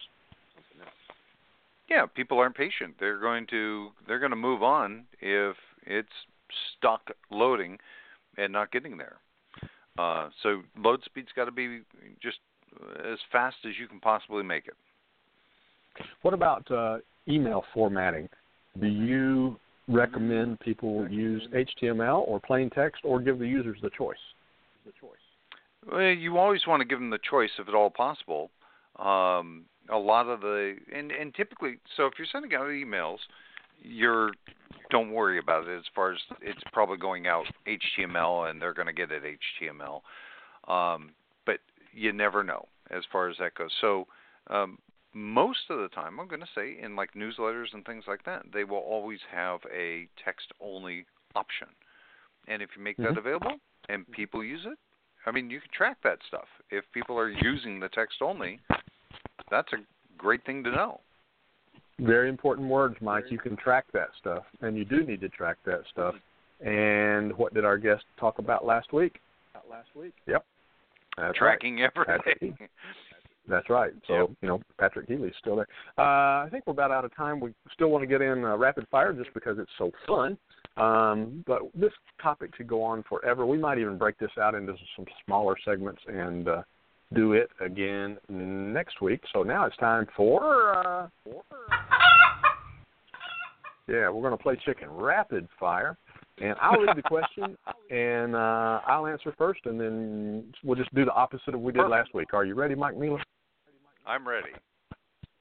Yeah, 1.88 2.06
people 2.06 2.38
aren't 2.38 2.56
patient. 2.56 2.94
They're 2.98 3.20
going 3.20 3.46
to 3.48 3.88
they're 4.06 4.18
going 4.18 4.30
to 4.30 4.36
move 4.36 4.62
on 4.62 5.04
if 5.20 5.56
it's 5.86 6.08
stuck 6.78 7.02
loading 7.30 7.78
and 8.38 8.52
not 8.52 8.72
getting 8.72 8.96
there. 8.96 9.16
Uh, 9.98 10.30
so 10.42 10.62
load 10.78 11.00
speed's 11.04 11.28
got 11.36 11.44
to 11.46 11.50
be 11.50 11.80
just 12.22 12.38
as 13.04 13.18
fast 13.30 13.56
as 13.66 13.72
you 13.78 13.86
can 13.86 14.00
possibly 14.00 14.42
make 14.42 14.66
it. 14.66 14.74
What 16.22 16.32
about 16.32 16.70
uh, 16.70 16.98
email 17.28 17.64
formatting? 17.74 18.28
Do 18.80 18.86
you 18.86 19.56
recommend 19.88 20.60
people 20.60 21.08
use 21.08 21.46
HTML 21.54 22.26
or 22.26 22.40
plain 22.40 22.70
text, 22.70 23.02
or 23.04 23.20
give 23.20 23.38
the 23.38 23.46
users 23.46 23.78
the 23.82 23.90
choice? 23.90 24.16
The 24.86 24.92
choice. 25.00 25.10
Well, 25.90 26.00
you 26.00 26.38
always 26.38 26.66
want 26.66 26.80
to 26.80 26.86
give 26.86 26.98
them 26.98 27.10
the 27.10 27.18
choice, 27.28 27.50
if 27.58 27.68
at 27.68 27.74
all 27.74 27.90
possible. 27.90 28.50
Um, 28.98 29.64
a 29.90 29.98
lot 29.98 30.28
of 30.28 30.40
the 30.40 30.76
and 30.94 31.10
and 31.10 31.34
typically, 31.34 31.78
so 31.96 32.06
if 32.06 32.12
you're 32.18 32.26
sending 32.30 32.54
out 32.54 32.66
emails, 32.66 33.18
you're 33.82 34.30
don't 34.90 35.10
worry 35.10 35.38
about 35.38 35.66
it 35.66 35.76
as 35.76 35.84
far 35.94 36.12
as 36.12 36.18
it's 36.40 36.62
probably 36.72 36.98
going 36.98 37.26
out 37.26 37.46
HTML 37.66 38.50
and 38.50 38.60
they're 38.60 38.74
going 38.74 38.86
to 38.86 38.92
get 38.92 39.10
it 39.10 39.22
HTML. 39.22 40.02
Um, 40.72 41.10
but 41.46 41.58
you 41.92 42.12
never 42.12 42.44
know 42.44 42.66
as 42.90 43.02
far 43.10 43.28
as 43.28 43.36
that 43.38 43.54
goes. 43.54 43.70
So 43.80 44.06
um, 44.48 44.78
most 45.14 45.60
of 45.70 45.78
the 45.78 45.88
time, 45.88 46.18
I'm 46.18 46.28
going 46.28 46.40
to 46.40 46.46
say 46.54 46.76
in 46.82 46.96
like 46.96 47.14
newsletters 47.14 47.72
and 47.72 47.84
things 47.84 48.04
like 48.06 48.24
that, 48.24 48.42
they 48.52 48.64
will 48.64 48.78
always 48.78 49.20
have 49.30 49.60
a 49.74 50.08
text 50.24 50.46
only 50.60 51.06
option. 51.34 51.68
And 52.48 52.62
if 52.62 52.70
you 52.76 52.82
make 52.82 52.96
mm-hmm. 52.96 53.14
that 53.14 53.18
available 53.18 53.56
and 53.88 54.10
people 54.10 54.42
use 54.42 54.62
it, 54.64 54.78
I 55.26 55.30
mean, 55.30 55.50
you 55.50 55.60
can 55.60 55.70
track 55.76 55.98
that 56.02 56.18
stuff. 56.26 56.46
If 56.70 56.84
people 56.92 57.16
are 57.18 57.30
using 57.30 57.78
the 57.78 57.88
text 57.88 58.22
only, 58.22 58.58
that's 59.50 59.72
a 59.72 59.76
great 60.18 60.44
thing 60.44 60.64
to 60.64 60.70
know. 60.70 61.00
Very 62.00 62.28
important 62.28 62.68
words, 62.68 62.96
Mike. 63.00 63.24
You 63.30 63.38
can 63.38 63.56
track 63.56 63.84
that 63.92 64.08
stuff, 64.18 64.42
and 64.60 64.76
you 64.76 64.84
do 64.84 65.04
need 65.04 65.20
to 65.20 65.28
track 65.28 65.58
that 65.66 65.82
stuff. 65.92 66.14
And 66.64 67.36
what 67.36 67.54
did 67.54 67.64
our 67.64 67.78
guest 67.78 68.02
talk 68.18 68.38
about 68.38 68.64
last 68.64 68.92
week? 68.92 69.20
Last 69.70 69.88
week. 69.94 70.14
Yep. 70.26 70.44
That's 71.16 71.38
Tracking 71.38 71.80
right. 71.80 71.90
everything. 72.08 72.56
That's 73.48 73.68
right. 73.68 73.92
So 74.06 74.14
yep. 74.14 74.30
you 74.40 74.48
know 74.48 74.60
Patrick 74.78 75.08
Healy's 75.08 75.34
still 75.38 75.56
there. 75.56 75.68
Uh, 75.98 76.44
I 76.44 76.48
think 76.50 76.66
we're 76.66 76.72
about 76.72 76.90
out 76.90 77.04
of 77.04 77.14
time. 77.16 77.40
We 77.40 77.52
still 77.72 77.88
want 77.88 78.02
to 78.02 78.06
get 78.06 78.22
in 78.22 78.44
uh, 78.44 78.56
rapid 78.56 78.86
fire 78.90 79.12
just 79.12 79.34
because 79.34 79.58
it's 79.58 79.70
so 79.78 79.90
fun. 80.06 80.38
Um, 80.76 81.44
but 81.46 81.62
this 81.74 81.92
topic 82.22 82.52
could 82.52 82.68
go 82.68 82.82
on 82.82 83.02
forever. 83.08 83.44
We 83.44 83.58
might 83.58 83.78
even 83.78 83.98
break 83.98 84.18
this 84.18 84.30
out 84.40 84.54
into 84.54 84.74
some 84.96 85.04
smaller 85.26 85.56
segments 85.64 86.00
and 86.06 86.48
uh, 86.48 86.62
do 87.14 87.32
it 87.32 87.50
again 87.60 88.16
next 88.28 89.00
week. 89.02 89.22
So 89.32 89.42
now 89.42 89.66
it's 89.66 89.76
time 89.76 90.06
for. 90.16 90.76
Uh, 90.76 91.08
yeah, 93.88 94.08
we're 94.08 94.22
going 94.22 94.36
to 94.36 94.42
play 94.42 94.56
chicken 94.64 94.88
rapid 94.90 95.48
fire. 95.58 95.98
And 96.40 96.54
I'll 96.60 96.80
read 96.80 96.96
the 96.96 97.02
question, 97.02 97.56
and 97.90 98.34
uh, 98.34 98.80
I'll 98.86 99.06
answer 99.06 99.34
first, 99.36 99.60
and 99.66 99.78
then 99.78 100.44
we'll 100.64 100.76
just 100.76 100.92
do 100.94 101.04
the 101.04 101.12
opposite 101.12 101.54
of 101.54 101.60
what 101.60 101.74
we 101.74 101.80
did 101.80 101.88
last 101.88 102.14
week. 102.14 102.32
Are 102.32 102.44
you 102.44 102.54
ready, 102.54 102.74
Mike 102.74 102.96
Mueller? 102.96 103.22
I'm 104.06 104.26
ready. 104.26 104.50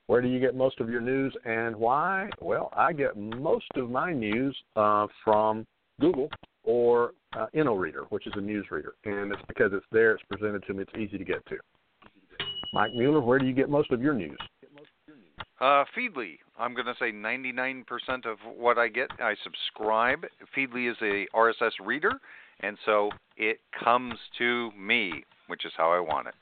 Where 0.07 0.21
do 0.21 0.27
you 0.27 0.39
get 0.39 0.55
most 0.55 0.79
of 0.79 0.89
your 0.89 1.01
news 1.01 1.33
and 1.45 1.75
why? 1.75 2.29
Well, 2.41 2.71
I 2.75 2.93
get 2.93 3.15
most 3.17 3.67
of 3.75 3.89
my 3.89 4.11
news 4.11 4.55
uh, 4.75 5.07
from 5.23 5.65
Google 5.99 6.29
or 6.63 7.11
uh, 7.33 7.47
Inoreader, 7.55 8.05
which 8.09 8.27
is 8.27 8.33
a 8.35 8.41
news 8.41 8.65
reader, 8.71 8.93
and 9.05 9.31
it's 9.31 9.41
because 9.47 9.71
it's 9.73 9.85
there, 9.91 10.13
it's 10.13 10.23
presented 10.29 10.63
to 10.67 10.73
me, 10.73 10.83
it's 10.83 10.93
easy 10.99 11.17
to 11.17 11.23
get 11.23 11.45
to. 11.47 11.55
Mike 12.73 12.93
Mueller, 12.93 13.21
where 13.21 13.39
do 13.39 13.45
you 13.45 13.53
get 13.53 13.69
most 13.69 13.91
of 13.91 14.01
your 14.01 14.13
news? 14.13 14.37
Uh, 15.59 15.85
Feedly. 15.95 16.39
I'm 16.57 16.73
going 16.73 16.87
to 16.87 16.95
say 16.99 17.11
99% 17.11 17.83
of 18.25 18.37
what 18.57 18.77
I 18.77 18.87
get, 18.87 19.09
I 19.19 19.35
subscribe. 19.43 20.25
Feedly 20.55 20.91
is 20.91 20.97
a 21.01 21.25
RSS 21.35 21.71
reader, 21.83 22.13
and 22.59 22.77
so 22.85 23.09
it 23.37 23.59
comes 23.83 24.15
to 24.37 24.71
me, 24.77 25.23
which 25.47 25.65
is 25.65 25.71
how 25.77 25.91
I 25.91 25.99
want 25.99 26.27
it. 26.27 26.35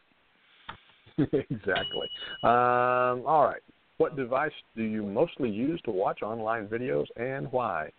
exactly. 1.49 2.07
Um, 2.43 3.24
all 3.26 3.45
right. 3.45 3.61
What 3.97 4.15
device 4.15 4.51
do 4.78 4.84
you 4.84 5.03
mostly 5.03 5.49
use 5.49 5.82
to 5.84 5.91
watch 5.91 6.22
online 6.22 6.67
videos 6.67 7.05
and 7.17 7.51
why? 7.51 7.91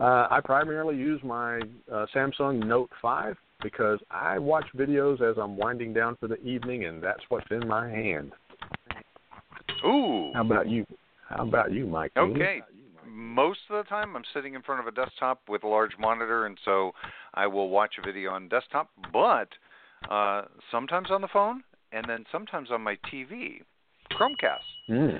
Uh, 0.00 0.26
I 0.28 0.40
primarily 0.44 0.96
use 0.96 1.20
my 1.22 1.60
uh, 1.92 2.06
Samsung 2.14 2.66
Note 2.66 2.90
5 3.00 3.36
because 3.62 4.00
I 4.10 4.38
watch 4.38 4.66
videos 4.76 5.22
as 5.22 5.36
I'm 5.40 5.56
winding 5.56 5.94
down 5.94 6.16
for 6.18 6.26
the 6.26 6.40
evening, 6.42 6.86
and 6.86 7.02
that's 7.02 7.22
what's 7.28 7.46
in 7.50 7.66
my 7.66 7.88
hand. 7.88 8.32
Ooh. 9.84 10.32
How 10.34 10.42
about 10.42 10.68
you? 10.68 10.84
How 11.28 11.46
about 11.46 11.72
you, 11.72 11.86
Mike? 11.86 12.12
Okay. 12.16 12.60
Most 13.08 13.60
of 13.70 13.84
the 13.84 13.88
time, 13.88 14.16
I'm 14.16 14.24
sitting 14.34 14.54
in 14.54 14.62
front 14.62 14.80
of 14.80 14.86
a 14.86 14.90
desktop 14.90 15.40
with 15.48 15.64
a 15.64 15.68
large 15.68 15.92
monitor, 15.98 16.46
and 16.46 16.58
so 16.64 16.92
I 17.34 17.46
will 17.46 17.70
watch 17.70 17.94
a 18.02 18.06
video 18.06 18.30
on 18.30 18.48
desktop. 18.48 18.90
But 19.12 19.48
uh, 20.10 20.42
sometimes 20.70 21.10
on 21.10 21.22
the 21.22 21.28
phone, 21.32 21.62
and 21.96 22.04
then 22.06 22.24
sometimes 22.30 22.70
on 22.70 22.82
my 22.82 22.96
TV, 23.10 23.62
Chromecast. 24.12 24.58
Mm. 24.90 25.18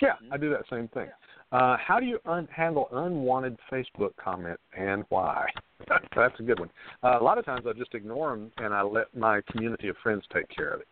Yeah, 0.00 0.14
I 0.32 0.38
do 0.38 0.50
that 0.50 0.62
same 0.70 0.88
thing. 0.88 1.08
Uh, 1.52 1.76
how 1.76 2.00
do 2.00 2.06
you 2.06 2.18
un- 2.26 2.48
handle 2.50 2.88
unwanted 2.92 3.56
Facebook 3.70 4.10
comments 4.16 4.62
and 4.76 5.04
why? 5.10 5.46
That's 6.16 6.40
a 6.40 6.42
good 6.42 6.58
one. 6.58 6.70
Uh, 7.02 7.18
a 7.20 7.22
lot 7.22 7.38
of 7.38 7.44
times 7.44 7.66
I 7.68 7.78
just 7.78 7.94
ignore 7.94 8.30
them 8.30 8.50
and 8.56 8.72
I 8.74 8.82
let 8.82 9.14
my 9.14 9.40
community 9.50 9.88
of 9.88 9.96
friends 10.02 10.24
take 10.32 10.48
care 10.48 10.70
of 10.70 10.80
it. 10.80 10.88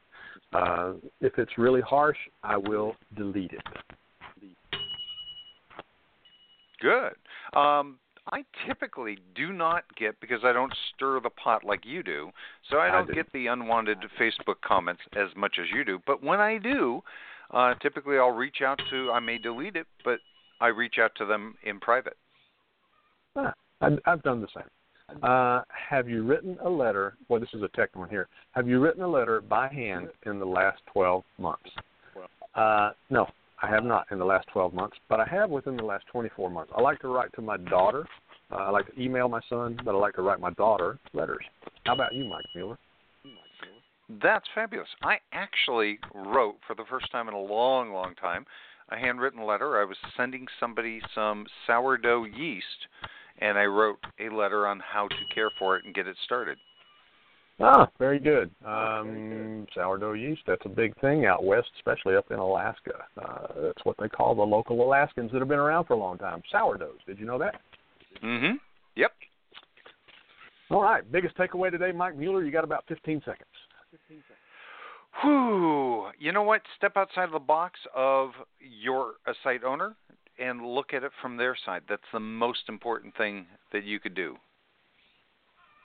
Uh, 0.53 0.93
if 1.21 1.39
it's 1.39 1.57
really 1.57 1.81
harsh, 1.81 2.19
I 2.45 2.59
will 2.59 2.95
delete 3.17 3.53
it. 3.53 3.63
Good. 6.81 7.59
Um, 7.59 7.99
I 8.31 8.45
typically 8.67 9.19
do 9.35 9.53
not 9.53 9.85
get 9.97 10.21
because 10.21 10.41
I 10.45 10.53
don't 10.53 10.73
stir 10.95 11.21
the 11.21 11.31
pot 11.31 11.65
like 11.65 11.85
you 11.85 12.03
do, 12.03 12.31
so 12.71 12.79
I 12.79 12.91
don't 12.91 13.11
I 13.11 13.15
get 13.15 13.33
the 13.33 13.49
unwanted 13.49 13.99
Facebook 14.21 14.61
comments 14.65 15.03
as 15.15 15.29
much 15.37 15.57
as 15.61 15.67
you 15.75 15.85
do. 15.85 15.99
But 16.07 16.23
when 16.23 16.39
I 16.39 16.59
do, 16.59 17.03
uh, 17.51 17.75
typically 17.83 18.19
I'll 18.19 18.31
reach 18.31 18.63
out 18.65 18.81
to. 18.91 19.11
I 19.11 19.19
may 19.19 19.39
delete 19.39 19.75
it, 19.75 19.87
but 20.05 20.21
I 20.61 20.69
reach 20.69 20.95
out 21.01 21.13
to 21.17 21.27
them 21.27 21.57
in 21.65 21.81
private. 21.81 22.17
Ah, 23.35 23.55
I've 23.81 24.23
done 24.23 24.41
the 24.41 24.49
same. 24.55 25.23
Uh, 25.23 25.63
have 25.91 26.09
you 26.09 26.23
written 26.23 26.57
a 26.65 26.69
letter? 26.69 27.17
Well, 27.29 27.41
this 27.41 27.49
is 27.53 27.63
a 27.63 27.69
tech 27.77 27.95
one 27.95 28.09
here. 28.09 28.29
Have 28.53 28.69
you 28.69 28.79
written 28.79 29.03
a 29.03 29.09
letter 29.09 29.41
by 29.41 29.69
hand 29.69 30.09
in 30.27 30.39
the 30.39 30.47
last 30.47 30.81
12 30.93 31.25
months? 31.39 31.71
Uh, 32.55 32.91
no, 33.11 33.27
I 33.63 33.71
have 33.71 33.85
not 33.85 34.07
in 34.11 34.19
the 34.19 34.25
last 34.25 34.49
12 34.53 34.75
months, 34.75 34.97
but 35.09 35.21
I 35.21 35.25
have 35.27 35.49
within 35.49 35.77
the 35.77 35.85
last 35.85 36.05
24 36.11 36.51
months. 36.51 36.73
I 36.77 36.81
like 36.81 36.99
to 37.01 37.09
write 37.09 37.33
to 37.35 37.43
my 37.43 37.57
daughter. 37.57 38.05
Uh, 38.51 38.57
I 38.57 38.71
like 38.71 38.93
to 38.93 39.01
email 39.01 39.29
my 39.29 39.41
son, 39.49 39.79
but 39.85 39.95
I 39.95 39.99
like 39.99 40.15
to 40.15 40.23
write 40.23 40.41
my 40.41 40.51
daughter 40.51 40.99
letters. 41.13 41.45
How 41.85 41.95
about 41.95 42.13
you, 42.13 42.25
Mike 42.25 42.45
Mueller? 42.55 42.77
That's 44.21 44.45
fabulous. 44.55 44.89
I 45.03 45.19
actually 45.33 45.99
wrote 46.13 46.57
for 46.67 46.75
the 46.75 46.85
first 46.91 47.11
time 47.13 47.29
in 47.29 47.35
a 47.35 47.41
long, 47.41 47.93
long 47.93 48.15
time 48.17 48.45
a 48.91 48.97
handwritten 48.97 49.47
letter. 49.47 49.81
I 49.81 49.85
was 49.85 49.97
sending 50.17 50.47
somebody 50.61 51.01
some 51.15 51.47
sourdough 51.67 52.25
yeast, 52.25 52.67
and 53.39 53.57
I 53.57 53.65
wrote 53.65 53.99
a 54.21 54.29
letter 54.29 54.67
on 54.67 54.81
how 54.81 55.09
to 55.09 55.35
care 55.35 55.51
for 55.59 55.77
it 55.77 55.85
and 55.85 55.95
get 55.95 56.07
it 56.07 56.17
started. 56.25 56.59
Ah, 57.61 57.89
very 57.99 58.19
good. 58.19 58.51
Um, 58.65 59.67
sourdough 59.75 60.15
yeast, 60.15 60.43
that's 60.47 60.63
a 60.65 60.69
big 60.69 60.99
thing 61.01 61.27
out 61.27 61.45
west, 61.45 61.69
especially 61.77 62.17
up 62.17 62.31
in 62.31 62.39
Alaska. 62.39 63.05
Uh, 63.23 63.47
that's 63.63 63.85
what 63.85 63.97
they 63.99 64.09
call 64.09 64.35
the 64.35 64.43
local 64.43 64.83
Alaskans 64.83 65.31
that 65.33 65.39
have 65.39 65.49
been 65.49 65.59
around 65.59 65.85
for 65.85 65.95
a 65.95 65.99
long 65.99 66.19
time. 66.19 66.43
Sourdoughs. 66.51 66.99
Did 67.07 67.19
you 67.19 67.27
know 67.27 67.39
that? 67.39 67.61
Mm-hmm. 68.23 68.57
Yep. 68.97 69.13
All 70.71 70.83
right. 70.83 71.11
Biggest 71.13 71.37
takeaway 71.37 71.71
today, 71.71 71.93
Mike 71.93 72.17
Mueller. 72.17 72.43
You 72.43 72.51
got 72.51 72.65
about 72.65 72.85
15 72.89 73.21
seconds. 73.25 73.47
15 73.91 74.23
seconds. 74.23 74.39
Whew. 75.23 76.07
You 76.19 76.33
know 76.33 76.43
what? 76.43 76.63
Step 76.77 76.97
outside 76.97 77.25
of 77.25 77.33
the 77.33 77.39
box 77.39 77.79
of 77.95 78.31
your 78.61 79.15
a 79.27 79.35
site 79.45 79.63
owner 79.63 79.95
and 80.39 80.67
look 80.67 80.95
at 80.95 81.05
it 81.05 81.13
from 81.21 81.37
their 81.37 81.57
side. 81.67 81.83
That's 81.89 82.03
the 82.13 82.21
most 82.21 82.63
important 82.69 83.17
thing 83.17 83.47
that 83.73 83.85
you 83.85 84.01
could 84.01 84.15
do. 84.15 84.37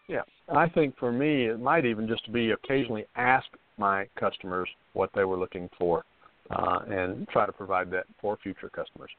Yeah, 0.08 0.22
I 0.50 0.70
think 0.70 0.98
for 0.98 1.12
me, 1.12 1.48
it 1.48 1.60
might 1.60 1.86
even 1.86 2.08
just 2.08 2.32
be 2.32 2.52
occasionally 2.52 3.06
ask 3.16 3.46
my 3.78 4.08
customers 4.18 4.70
what 4.94 5.10
they 5.14 5.26
were 5.26 5.38
looking 5.38 5.70
for, 5.78 6.06
uh, 6.50 6.80
and 6.88 7.28
try 7.30 7.46
to 7.46 7.52
provide 7.52 7.92
that 7.92 8.06
for 8.22 8.38
future 8.42 8.70
customers. 8.70 9.10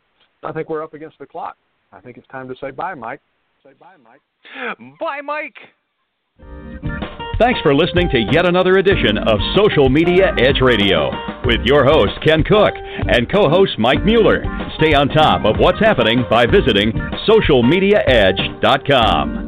I 0.42 0.50
think 0.52 0.70
we're 0.70 0.82
up 0.82 0.94
against 0.94 1.18
the 1.18 1.26
clock. 1.26 1.58
I 1.92 2.00
think 2.00 2.16
it's 2.16 2.26
time 2.28 2.48
to 2.48 2.54
say 2.60 2.70
bye, 2.70 2.94
Mike. 2.94 3.20
Say 3.62 3.72
bye, 3.78 3.96
Mike. 4.02 4.22
Bye, 4.98 5.20
Mike. 5.22 5.56
Thanks 7.38 7.60
for 7.60 7.72
listening 7.72 8.08
to 8.10 8.18
yet 8.32 8.48
another 8.48 8.78
edition 8.78 9.16
of 9.16 9.38
Social 9.56 9.88
Media 9.88 10.34
Edge 10.38 10.60
Radio 10.60 11.12
with 11.44 11.60
your 11.64 11.84
host, 11.84 12.14
Ken 12.26 12.42
Cook, 12.42 12.74
and 12.74 13.30
co 13.30 13.48
host 13.48 13.78
Mike 13.78 14.04
Mueller. 14.04 14.42
Stay 14.78 14.92
on 14.92 15.06
top 15.08 15.44
of 15.44 15.54
what's 15.58 15.78
happening 15.78 16.24
by 16.28 16.46
visiting 16.46 16.90
socialmediaedge.com. 17.28 19.47